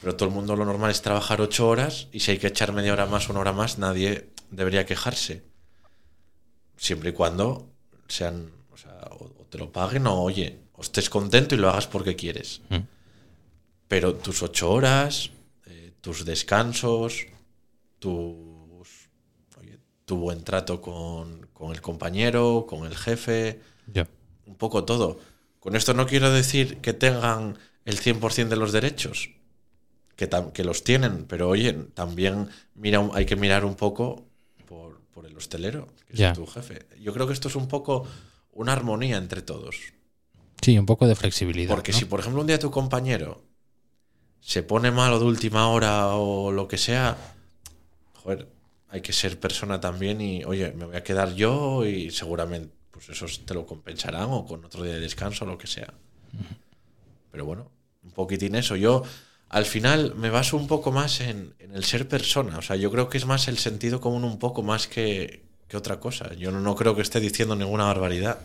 pero 0.00 0.16
todo 0.16 0.30
el 0.30 0.34
mundo 0.34 0.56
lo 0.56 0.64
normal 0.64 0.90
es 0.90 1.02
trabajar 1.02 1.42
ocho 1.42 1.68
horas 1.68 2.08
y 2.10 2.20
si 2.20 2.30
hay 2.30 2.38
que 2.38 2.46
echar 2.46 2.72
media 2.72 2.94
hora 2.94 3.04
más 3.04 3.28
o 3.28 3.32
una 3.32 3.40
hora 3.40 3.52
más, 3.52 3.76
nadie 3.76 4.30
debería 4.50 4.86
quejarse. 4.86 5.42
Siempre 6.78 7.10
y 7.10 7.12
cuando 7.12 7.68
sean, 8.08 8.50
o 8.72 8.78
sea, 8.78 8.98
o, 9.10 9.28
te 9.50 9.58
lo 9.58 9.70
paguen 9.70 10.06
o, 10.06 10.22
oye, 10.22 10.61
estés 10.82 11.08
contento 11.10 11.54
y 11.54 11.58
lo 11.58 11.68
hagas 11.68 11.86
porque 11.86 12.16
quieres. 12.16 12.60
Mm. 12.68 12.78
Pero 13.88 14.14
tus 14.14 14.42
ocho 14.42 14.70
horas, 14.70 15.30
eh, 15.66 15.92
tus 16.00 16.24
descansos, 16.24 17.26
tus, 17.98 19.08
oye, 19.58 19.78
tu 20.04 20.16
buen 20.16 20.44
trato 20.44 20.80
con, 20.80 21.46
con 21.52 21.72
el 21.72 21.80
compañero, 21.80 22.66
con 22.68 22.86
el 22.86 22.96
jefe, 22.96 23.60
un 24.46 24.56
poco 24.56 24.84
todo. 24.84 25.20
Con 25.60 25.76
esto 25.76 25.94
no 25.94 26.06
quiero 26.06 26.32
decir 26.32 26.78
que 26.78 26.92
tengan 26.92 27.56
el 27.84 28.00
100% 28.00 28.48
de 28.48 28.56
los 28.56 28.72
derechos, 28.72 29.30
que, 30.16 30.64
los 30.64 30.84
tienen, 30.84 31.24
pero 31.26 31.48
oye, 31.48 31.72
también 31.94 32.48
mira, 32.74 33.08
hay 33.14 33.26
que 33.26 33.36
mirar 33.36 33.64
un 33.64 33.74
poco 33.74 34.26
por, 34.66 35.00
por 35.12 35.26
el 35.26 35.36
hostelero, 35.36 35.88
que 36.06 36.24
es 36.24 36.32
tu 36.32 36.46
jefe. 36.46 36.86
Yo 37.00 37.12
creo 37.12 37.26
que 37.26 37.32
esto 37.32 37.48
es 37.48 37.56
un 37.56 37.68
poco 37.68 38.06
una 38.52 38.72
armonía 38.72 39.16
entre 39.16 39.42
todos. 39.42 39.76
Sí, 40.62 40.78
un 40.78 40.86
poco 40.86 41.06
de 41.06 41.16
flexibilidad. 41.16 41.74
Porque 41.74 41.92
¿no? 41.92 41.98
si, 41.98 42.04
por 42.04 42.20
ejemplo, 42.20 42.40
un 42.40 42.46
día 42.46 42.58
tu 42.58 42.70
compañero 42.70 43.42
se 44.40 44.62
pone 44.62 44.90
malo 44.90 45.18
de 45.18 45.24
última 45.24 45.68
hora 45.68 46.14
o 46.14 46.52
lo 46.52 46.68
que 46.68 46.78
sea, 46.78 47.16
joder, 48.14 48.48
hay 48.88 49.00
que 49.00 49.12
ser 49.12 49.38
persona 49.40 49.80
también 49.80 50.20
y, 50.20 50.44
oye, 50.44 50.72
me 50.72 50.86
voy 50.86 50.96
a 50.96 51.02
quedar 51.02 51.34
yo 51.34 51.84
y 51.84 52.10
seguramente, 52.10 52.72
pues 52.90 53.08
esos 53.08 53.44
te 53.44 53.54
lo 53.54 53.66
compensarán 53.66 54.28
o 54.30 54.46
con 54.46 54.64
otro 54.64 54.84
día 54.84 54.94
de 54.94 55.00
descanso 55.00 55.44
o 55.44 55.48
lo 55.48 55.58
que 55.58 55.66
sea. 55.66 55.92
Pero 57.30 57.44
bueno, 57.44 57.70
un 58.04 58.12
poquitín 58.12 58.54
eso. 58.54 58.76
Yo, 58.76 59.02
al 59.48 59.64
final, 59.64 60.14
me 60.14 60.30
baso 60.30 60.56
un 60.56 60.68
poco 60.68 60.92
más 60.92 61.20
en, 61.20 61.54
en 61.58 61.74
el 61.74 61.84
ser 61.84 62.06
persona. 62.06 62.58
O 62.58 62.62
sea, 62.62 62.76
yo 62.76 62.90
creo 62.90 63.08
que 63.08 63.18
es 63.18 63.26
más 63.26 63.48
el 63.48 63.58
sentido 63.58 64.00
común 64.00 64.24
un 64.24 64.38
poco 64.38 64.62
más 64.62 64.86
que, 64.86 65.42
que 65.66 65.76
otra 65.76 65.98
cosa. 65.98 66.34
Yo 66.34 66.52
no, 66.52 66.60
no 66.60 66.74
creo 66.76 66.94
que 66.94 67.02
esté 67.02 67.18
diciendo 67.18 67.56
ninguna 67.56 67.84
barbaridad. 67.84 68.38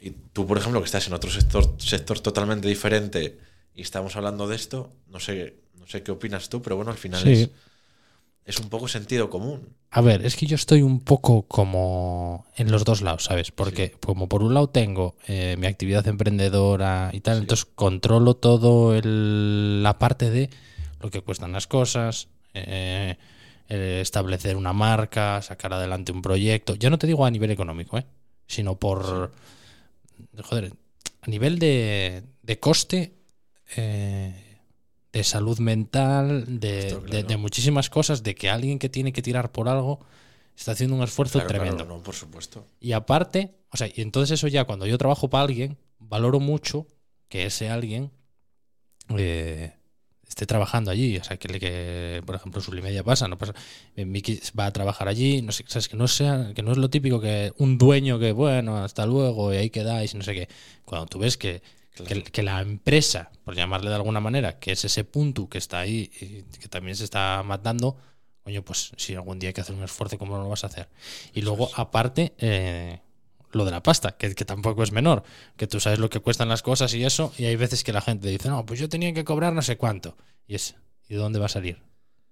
Y 0.00 0.10
tú, 0.32 0.46
por 0.46 0.58
ejemplo, 0.58 0.80
que 0.80 0.86
estás 0.86 1.06
en 1.08 1.14
otro 1.14 1.30
sector, 1.30 1.74
sector 1.78 2.20
totalmente 2.20 2.68
diferente 2.68 3.38
y 3.74 3.82
estamos 3.82 4.16
hablando 4.16 4.46
de 4.46 4.56
esto, 4.56 4.92
no 5.08 5.18
sé, 5.20 5.56
no 5.78 5.86
sé 5.86 6.02
qué 6.02 6.12
opinas 6.12 6.48
tú, 6.48 6.62
pero 6.62 6.76
bueno, 6.76 6.90
al 6.90 6.96
final 6.98 7.22
Sí. 7.22 7.32
es, 7.32 7.50
es 8.44 8.58
un 8.60 8.68
poco 8.68 8.88
sentido 8.88 9.28
común. 9.28 9.74
A 9.90 10.00
ver, 10.00 10.24
es 10.24 10.36
que 10.36 10.46
yo 10.46 10.54
estoy 10.54 10.82
un 10.82 11.00
poco 11.00 11.42
como 11.42 12.46
en 12.56 12.70
los 12.70 12.84
dos 12.84 13.02
lados, 13.02 13.24
¿sabes? 13.24 13.50
Porque 13.50 13.90
como 14.04 14.28
por 14.28 14.42
un 14.42 14.54
lado 14.54 14.68
tengo 14.68 15.16
eh, 15.26 15.56
mi 15.58 15.66
actividad 15.66 16.06
emprendedora 16.06 17.10
y 17.12 17.20
tal, 17.20 17.36
Sí. 17.38 17.40
entonces 17.42 17.66
controlo 17.74 18.34
todo 18.34 18.94
el- 18.94 19.82
la 19.82 19.98
parte 19.98 20.30
de 20.30 20.50
lo 21.00 21.10
que 21.10 21.22
cuestan 21.22 21.52
las 21.52 21.66
cosas, 21.66 22.28
eh, 22.54 23.16
eh, 23.68 23.98
establecer 24.00 24.56
una 24.56 24.72
marca, 24.72 25.42
sacar 25.42 25.72
adelante 25.74 26.12
un 26.12 26.22
proyecto. 26.22 26.74
Ya 26.74 26.88
no 26.90 26.98
te 26.98 27.06
digo 27.06 27.24
a 27.26 27.30
nivel 27.30 27.50
económico, 27.50 27.98
¿eh? 27.98 28.06
Sino 28.46 28.76
por... 28.76 29.32
Joder, 30.42 30.72
a 31.22 31.30
nivel 31.30 31.58
de, 31.58 32.22
de 32.42 32.58
coste, 32.60 33.14
eh, 33.76 34.60
de 35.12 35.24
salud 35.24 35.58
mental, 35.58 36.60
de, 36.60 37.00
de- 37.24 37.36
muchísimas 37.36 37.90
cosas, 37.90 38.22
de 38.22 38.34
que 38.34 38.50
alguien 38.50 38.78
que 38.78 38.88
tiene 38.88 39.12
que 39.12 39.22
tirar 39.22 39.50
por 39.52 39.68
algo 39.68 40.00
está 40.56 40.72
haciendo 40.72 40.96
un 40.96 41.02
esfuerzo 41.02 41.38
Claro, 41.40 41.48
claro, 41.48 41.64
tremendo. 41.64 41.84
no, 41.84 42.02
por 42.02 42.14
supuesto. 42.14 42.66
Y 42.80 42.92
aparte, 42.92 43.54
o 43.70 43.76
sea, 43.76 43.88
y 43.88 44.00
entonces 44.02 44.38
eso 44.38 44.48
ya 44.48 44.64
cuando 44.64 44.86
yo 44.86 44.98
trabajo 44.98 45.28
para 45.30 45.44
alguien, 45.44 45.78
valoro 45.98 46.40
mucho 46.40 46.86
que 47.28 47.46
ese 47.46 47.68
alguien 47.70 48.10
eh, 49.16 49.72
esté 50.28 50.46
trabajando 50.46 50.90
allí. 50.90 51.16
O 51.18 51.24
sea, 51.24 51.36
que, 51.38 51.48
le- 51.48 51.58
que 51.60 52.22
por 52.26 52.34
ejemplo, 52.36 52.60
Sublimedia 52.60 53.02
pasa, 53.02 53.26
no 53.28 53.38
pasa. 53.38 53.54
eh, 53.96 54.04
Miki 54.04 54.40
va 54.58 54.66
a 54.66 54.72
trabajar 54.72 55.08
allí, 55.08 55.42
no 55.42 55.52
sé, 55.52 55.64
sabes 55.66 55.88
que 55.88 55.96
no 55.96 56.06
sea, 56.08 56.52
que 56.54 56.62
no 56.62 56.72
es 56.72 56.78
lo 56.78 56.90
típico 56.90 57.20
que 57.20 57.52
un 57.58 57.78
dueño 57.78 58.18
que, 58.18 58.32
bueno, 58.32 58.76
hasta 58.78 59.06
luego, 59.06 59.52
y 59.52 59.56
ahí 59.56 59.70
quedáis, 59.70 60.14
y 60.14 60.18
no 60.18 60.22
sé 60.24 60.34
qué. 60.34 60.48
Cuando 60.84 61.06
tú 61.06 61.18
ves 61.18 61.36
que, 61.36 61.62
Claro. 61.94 62.14
que, 62.22 62.22
que 62.30 62.42
la 62.44 62.60
empresa, 62.60 63.30
por 63.44 63.56
llamarle 63.56 63.88
de 63.90 63.96
alguna 63.96 64.20
manera, 64.20 64.60
que 64.60 64.70
es 64.70 64.84
ese 64.84 65.02
punto 65.02 65.48
que 65.48 65.58
está 65.58 65.80
ahí 65.80 66.08
y 66.20 66.42
que 66.60 66.68
también 66.68 66.94
se 66.96 67.02
está 67.02 67.42
matando, 67.44 67.96
coño, 68.44 68.62
pues 68.62 68.92
si 68.96 69.16
algún 69.16 69.40
día 69.40 69.48
hay 69.48 69.54
que 69.54 69.62
hacer 69.62 69.74
un 69.74 69.82
esfuerzo, 69.82 70.16
¿cómo 70.16 70.36
no 70.36 70.44
lo 70.44 70.48
vas 70.48 70.62
a 70.62 70.68
hacer? 70.68 70.88
Y 71.34 71.40
luego, 71.42 71.68
aparte, 71.74 72.34
eh, 72.38 73.00
lo 73.52 73.64
de 73.64 73.70
la 73.70 73.82
pasta, 73.82 74.16
que, 74.16 74.34
que 74.34 74.44
tampoco 74.44 74.82
es 74.82 74.92
menor, 74.92 75.22
que 75.56 75.66
tú 75.66 75.80
sabes 75.80 75.98
lo 75.98 76.10
que 76.10 76.20
cuestan 76.20 76.48
las 76.48 76.62
cosas 76.62 76.92
y 76.94 77.04
eso, 77.04 77.32
y 77.38 77.44
hay 77.46 77.56
veces 77.56 77.84
que 77.84 77.92
la 77.92 78.00
gente 78.00 78.28
dice, 78.28 78.48
no, 78.48 78.64
pues 78.66 78.78
yo 78.80 78.88
tenía 78.88 79.12
que 79.14 79.24
cobrar 79.24 79.52
no 79.52 79.62
sé 79.62 79.76
cuánto. 79.76 80.16
Y 80.46 80.54
es, 80.54 80.76
¿y 81.08 81.14
de 81.14 81.20
dónde 81.20 81.38
va 81.38 81.46
a 81.46 81.50
salir? 81.50 81.78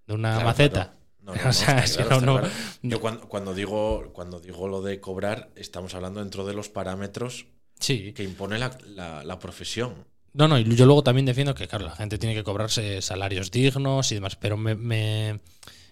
¿De 0.07 0.15
una 0.15 0.31
Claro, 0.33 0.45
maceta? 0.47 0.83
claro. 0.85 0.97
No, 1.21 1.35
no, 1.35 1.43
no, 1.45 1.51
O 1.51 1.53
sea, 1.53 1.79
está 1.79 1.85
es 1.85 1.97
que 1.97 2.05
claro, 2.05 2.21
no, 2.21 2.33
está 2.39 2.49
no- 2.49 2.55
claro. 2.55 2.55
Yo 2.83 3.01
cuando, 3.01 3.29
cuando 3.29 3.55
digo, 3.55 4.11
cuando 4.13 4.41
digo 4.41 4.69
lo 4.69 4.81
de 4.83 5.01
cobrar, 5.01 5.51
estamos 5.57 5.95
hablando 5.95 6.21
dentro 6.21 6.45
de 6.47 6.53
los 6.55 6.69
parámetros 6.69 7.47
Sí. 7.81 8.13
que 8.13 8.23
impone 8.23 8.59
la, 8.59 8.77
la- 8.87 9.25
la 9.25 9.39
profesión. 9.39 9.95
No, 10.33 10.47
no, 10.49 10.59
y 10.59 10.65
yo 10.77 10.85
luego 10.87 11.03
también 11.03 11.25
defiendo 11.27 11.55
que, 11.55 11.67
claro, 11.67 11.87
la 11.87 11.97
gente 11.97 12.19
tiene 12.19 12.35
que 12.35 12.45
cobrarse 12.45 13.01
salarios 13.03 13.51
dignos 13.51 14.13
y 14.13 14.17
demás, 14.17 14.37
pero 14.37 14.57
me, 14.59 14.75
me- 14.75 15.41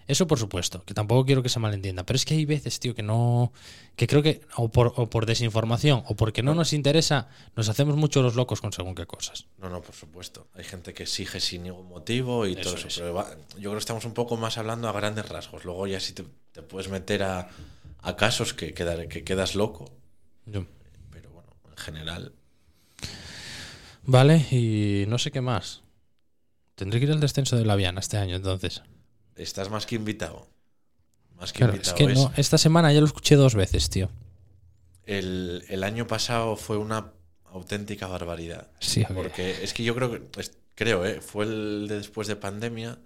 Eso 0.07 0.27
por 0.27 0.37
supuesto, 0.37 0.83
que 0.85 0.93
tampoco 0.93 1.25
quiero 1.25 1.41
que 1.41 1.49
se 1.49 1.59
malentienda, 1.59 2.05
pero 2.05 2.15
es 2.17 2.25
que 2.25 2.35
hay 2.35 2.45
veces, 2.45 2.79
tío, 2.79 2.93
que 2.93 3.01
no... 3.01 3.51
que 3.95 4.05
creo 4.05 4.21
que 4.21 4.41
o 4.55 4.69
por, 4.69 4.93
o 4.97 5.09
por 5.09 5.25
desinformación 5.25 6.03
o 6.05 6.15
porque 6.15 6.43
no 6.43 6.53
nos 6.53 6.73
interesa, 6.73 7.27
nos 7.55 7.69
hacemos 7.69 7.95
mucho 7.95 8.21
los 8.21 8.35
locos 8.35 8.61
con 8.61 8.71
según 8.71 8.93
qué 8.93 9.07
cosas. 9.07 9.47
No, 9.57 9.67
no, 9.69 9.81
por 9.81 9.95
supuesto. 9.95 10.47
Hay 10.53 10.63
gente 10.63 10.93
que 10.93 11.03
exige 11.03 11.39
sin 11.39 11.63
ningún 11.63 11.87
motivo 11.87 12.45
y 12.45 12.53
Eso 12.53 12.61
todo 12.61 12.75
eso. 12.75 12.87
es. 12.87 12.97
Pero 12.99 13.13
va- 13.15 13.35
yo 13.55 13.61
creo 13.61 13.71
que 13.73 13.79
estamos 13.79 14.05
un 14.05 14.13
poco 14.13 14.37
más 14.37 14.59
hablando 14.59 14.87
a 14.87 14.91
grandes 14.91 15.27
rasgos. 15.27 15.65
Luego 15.65 15.87
ya 15.87 15.99
si 15.99 16.13
te, 16.13 16.23
te 16.51 16.61
puedes 16.61 16.87
meter 16.89 17.23
a, 17.23 17.49
a 18.01 18.15
casos 18.15 18.53
que, 18.53 18.75
quedar- 18.75 19.07
que 19.07 19.23
quedas 19.23 19.55
loco. 19.55 19.91
Yo- 20.45 20.67
Pero 21.09 21.31
bueno, 21.31 21.49
en 21.71 21.77
general. 21.77 22.31
Vale, 24.03 24.37
y 24.51 25.05
no 25.07 25.17
sé 25.17 25.31
qué 25.31 25.41
más. 25.41 25.81
Tendré 26.75 26.99
que 26.99 27.05
ir 27.07 27.11
al 27.11 27.19
descenso 27.19 27.55
de 27.57 27.65
la 27.65 27.75
Viana 27.75 27.99
este 28.01 28.17
año, 28.17 28.35
entonces. 28.35 28.83
Estás 29.35 29.69
más 29.69 29.85
que 29.85 29.95
invitado. 29.95 30.47
Más 31.37 31.51
que 31.51 31.59
Claro, 31.59 31.73
es 31.73 31.77
invitado. 31.87 31.97
que 31.97 32.13
Es- 32.13 32.17
no, 32.19 32.31
esta 32.37 32.57
semana 32.57 32.91
ya 32.93 32.99
lo 33.01 33.05
escuché 33.07 33.35
dos 33.35 33.55
veces, 33.55 33.89
tío. 33.89 34.09
el, 35.05 35.63
el 35.69 35.83
año 35.83 36.07
pasado 36.07 36.55
fue 36.55 36.77
una 36.77 37.11
auténtica 37.51 38.07
barbaridad. 38.07 38.67
Sí. 38.79 39.05
Porque 39.13 39.63
es 39.63 39.73
que 39.73 39.83
yo 39.83 39.93
creo 39.95 40.11
que, 40.11 40.39
es- 40.39 40.57
creo, 40.75 41.05
¿eh? 41.05 41.21
fue 41.21 41.45
el 41.45 41.87
de 41.87 41.97
después 41.97 42.27
de 42.27 42.35
pandemia 42.35 42.97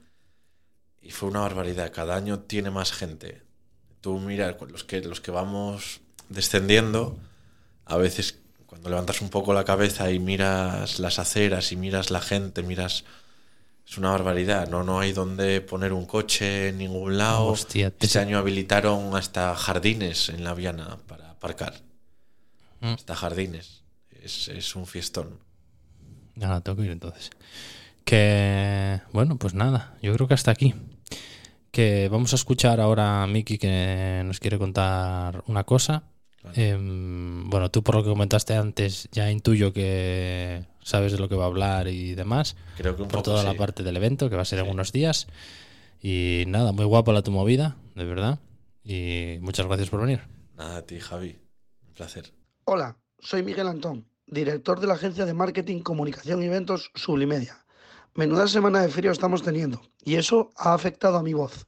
y 1.01 1.11
fue 1.11 1.29
una 1.29 1.41
barbaridad. 1.41 1.91
Cada 1.91 2.15
año 2.15 2.39
tiene 2.39 2.69
más 2.71 2.91
gente. 2.93 3.41
Tú 4.01 4.17
mira, 4.19 4.55
los 4.69 4.83
que, 4.85 5.01
los 5.01 5.19
que 5.21 5.31
vamos 5.31 5.99
descendiendo, 6.29 7.17
a 7.85 7.97
veces 7.97 8.37
cuando 8.65 8.89
levantas 8.89 9.21
un 9.21 9.29
poco 9.29 9.53
la 9.53 9.65
cabeza 9.65 10.11
y 10.11 10.19
miras 10.19 10.99
las 10.99 11.19
aceras 11.19 11.71
y 11.71 11.75
miras 11.75 12.11
la 12.11 12.21
gente, 12.21 12.61
miras... 12.63 13.03
Es 13.89 13.97
una 13.97 14.11
barbaridad, 14.11 14.69
no, 14.69 14.83
no 14.83 14.99
hay 14.99 15.13
donde 15.13 15.61
poner 15.61 15.93
un 15.93 16.05
coche 16.05 16.67
en 16.67 16.77
ningún 16.77 17.17
lado. 17.17 17.47
Hostia, 17.47 17.91
este 17.99 18.19
año 18.19 18.37
habilitaron 18.37 19.15
hasta 19.15 19.55
jardines 19.55 20.29
en 20.29 20.43
la 20.43 20.53
Viana 20.53 20.99
para 21.07 21.31
aparcar. 21.31 21.73
Mm. 22.81 22.93
Hasta 22.93 23.15
jardines. 23.15 23.81
Es, 24.11 24.47
es 24.47 24.75
un 24.75 24.85
fiestón. 24.85 25.39
Nada, 26.35 26.61
tengo 26.61 26.77
que 26.77 26.85
ir 26.85 26.91
entonces. 26.91 27.31
Que, 28.05 29.01
bueno, 29.11 29.37
pues 29.37 29.55
nada, 29.55 29.97
yo 30.03 30.13
creo 30.13 30.27
que 30.27 30.35
hasta 30.35 30.51
aquí. 30.51 30.75
Que 31.71 32.09
vamos 32.11 32.33
a 32.33 32.35
escuchar 32.35 32.79
ahora 32.79 33.23
a 33.23 33.27
Miki 33.27 33.57
que 33.57 34.21
nos 34.23 34.39
quiere 34.39 34.59
contar 34.59 35.43
una 35.47 35.63
cosa. 35.63 36.03
Claro. 36.41 36.61
Em, 36.61 37.49
bueno, 37.49 37.71
tú 37.71 37.81
por 37.81 37.95
lo 37.95 38.03
que 38.03 38.09
comentaste 38.09 38.53
antes 38.53 39.09
ya 39.11 39.31
intuyo 39.31 39.73
que 39.73 40.63
sabes 40.81 41.11
de 41.11 41.19
lo 41.19 41.29
que 41.29 41.35
va 41.35 41.43
a 41.45 41.47
hablar 41.47 41.87
y 41.87 42.15
demás. 42.15 42.55
Creo 42.77 42.95
que 42.95 43.01
un 43.03 43.07
Por 43.07 43.19
poco 43.19 43.31
toda 43.31 43.43
la 43.43 43.51
sí. 43.51 43.57
parte 43.57 43.83
del 43.83 43.97
evento 43.97 44.29
que 44.29 44.35
va 44.35 44.41
a 44.43 44.45
ser 44.45 44.59
en 44.59 44.65
Sí. 44.65 44.71
unos 44.71 44.91
días. 44.91 45.27
Y 46.01 46.43
nada, 46.47 46.71
muy 46.71 46.85
guapa 46.85 47.11
la 47.11 47.21
tu 47.21 47.31
movida, 47.31 47.75
de 47.95 48.05
verdad. 48.05 48.39
Y 48.83 49.37
muchas 49.41 49.65
gracias 49.67 49.89
por 49.89 50.01
venir. 50.01 50.21
Nada, 50.57 50.77
a 50.77 50.81
ti, 50.83 50.99
Javi. 50.99 51.37
Un 51.87 51.93
placer. 51.93 52.31
Hola, 52.65 52.97
soy 53.19 53.43
Miguel 53.43 53.67
Antón, 53.67 54.07
director 54.27 54.79
de 54.79 54.87
la 54.87 54.93
agencia 54.93 55.25
de 55.25 55.33
marketing, 55.33 55.81
comunicación 55.81 56.41
y 56.41 56.45
eventos 56.45 56.91
Sublimedia. 56.95 57.65
Menuda 58.15 58.47
semana 58.47 58.81
de 58.81 58.89
frío 58.89 59.11
estamos 59.11 59.43
teniendo 59.43 59.81
y 60.03 60.15
eso 60.15 60.51
ha 60.57 60.73
afectado 60.73 61.17
a 61.17 61.23
mi 61.23 61.33
voz. 61.33 61.67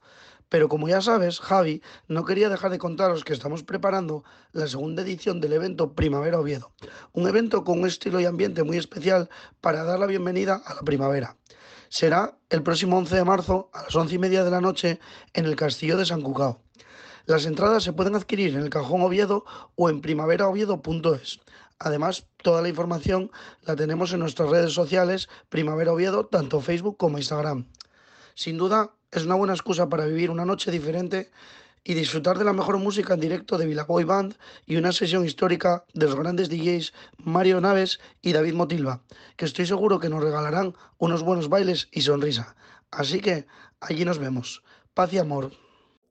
Pero 0.52 0.68
como 0.68 0.86
ya 0.86 1.00
sabes, 1.00 1.40
Javi, 1.40 1.80
no 2.08 2.26
quería 2.26 2.50
dejar 2.50 2.70
de 2.70 2.76
contaros 2.76 3.24
que 3.24 3.32
estamos 3.32 3.62
preparando 3.62 4.22
la 4.52 4.66
segunda 4.66 5.00
edición 5.00 5.40
del 5.40 5.54
evento 5.54 5.94
Primavera 5.94 6.38
Oviedo. 6.38 6.72
Un 7.12 7.26
evento 7.26 7.64
con 7.64 7.80
un 7.80 7.86
estilo 7.86 8.20
y 8.20 8.26
ambiente 8.26 8.62
muy 8.62 8.76
especial 8.76 9.30
para 9.62 9.82
dar 9.82 9.98
la 9.98 10.04
bienvenida 10.04 10.60
a 10.66 10.74
la 10.74 10.82
primavera. 10.82 11.38
Será 11.88 12.36
el 12.50 12.62
próximo 12.62 12.98
11 12.98 13.16
de 13.16 13.24
marzo 13.24 13.70
a 13.72 13.84
las 13.84 13.96
11 13.96 14.14
y 14.14 14.18
media 14.18 14.44
de 14.44 14.50
la 14.50 14.60
noche 14.60 15.00
en 15.32 15.46
el 15.46 15.56
Castillo 15.56 15.96
de 15.96 16.04
San 16.04 16.20
Cucao. 16.20 16.60
Las 17.24 17.46
entradas 17.46 17.82
se 17.82 17.94
pueden 17.94 18.14
adquirir 18.14 18.54
en 18.54 18.60
el 18.60 18.68
Cajón 18.68 19.00
Oviedo 19.00 19.46
o 19.76 19.88
en 19.88 20.02
primaveraoviedo.es. 20.02 21.40
Además, 21.78 22.26
toda 22.42 22.60
la 22.60 22.68
información 22.68 23.30
la 23.62 23.74
tenemos 23.74 24.12
en 24.12 24.20
nuestras 24.20 24.50
redes 24.50 24.74
sociales 24.74 25.30
Primavera 25.48 25.94
Oviedo, 25.94 26.26
tanto 26.26 26.60
Facebook 26.60 26.98
como 26.98 27.16
Instagram. 27.16 27.68
Sin 28.34 28.58
duda, 28.58 28.92
es 29.12 29.26
una 29.26 29.34
buena 29.34 29.52
excusa 29.52 29.88
para 29.88 30.06
vivir 30.06 30.30
una 30.30 30.46
noche 30.46 30.70
diferente 30.70 31.30
y 31.84 31.94
disfrutar 31.94 32.38
de 32.38 32.44
la 32.44 32.54
mejor 32.54 32.78
música 32.78 33.12
en 33.14 33.20
directo 33.20 33.58
de 33.58 33.66
Vilaboy 33.66 34.04
Band 34.04 34.36
y 34.66 34.76
una 34.76 34.90
sesión 34.90 35.26
histórica 35.26 35.84
de 35.92 36.06
los 36.06 36.14
grandes 36.14 36.48
DJs 36.48 36.94
Mario 37.18 37.60
Naves 37.60 38.00
y 38.22 38.32
David 38.32 38.54
Motilva, 38.54 39.02
que 39.36 39.44
estoy 39.44 39.66
seguro 39.66 40.00
que 40.00 40.08
nos 40.08 40.22
regalarán 40.22 40.74
unos 40.96 41.22
buenos 41.22 41.50
bailes 41.50 41.88
y 41.92 42.00
sonrisa. 42.00 42.56
Así 42.90 43.20
que 43.20 43.46
allí 43.80 44.04
nos 44.04 44.18
vemos. 44.18 44.62
Paz 44.94 45.12
y 45.12 45.18
amor. 45.18 45.61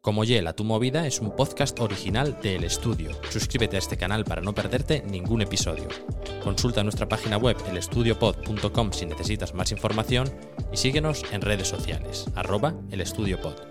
Como 0.02 0.24
Yela, 0.24 0.54
tu 0.54 0.64
movida 0.64 1.06
es 1.06 1.20
un 1.20 1.36
podcast 1.36 1.80
original 1.80 2.39
de 2.41 2.56
El 2.56 2.64
Estudio. 2.64 3.12
Suscríbete 3.30 3.76
a 3.76 3.80
este 3.80 3.97
canal 3.97 4.26
para 4.26 4.41
no 4.41 4.56
perderte 4.56 5.04
ningún 5.04 5.43
episodio. 5.43 5.89
Consulta 6.43 6.82
nuestra 6.82 7.08
página 7.08 7.38
web 7.38 7.56
elestudiopod.com 7.70 8.93
si 8.93 9.06
necesitas 9.06 9.54
más 9.54 9.72
información 9.72 10.28
y 10.74 10.78
síguenos 10.78 11.24
en 11.32 11.41
redes 11.41 11.68
sociales, 11.68 12.26
arroba 12.34 12.74
elestudiopod. 12.89 13.70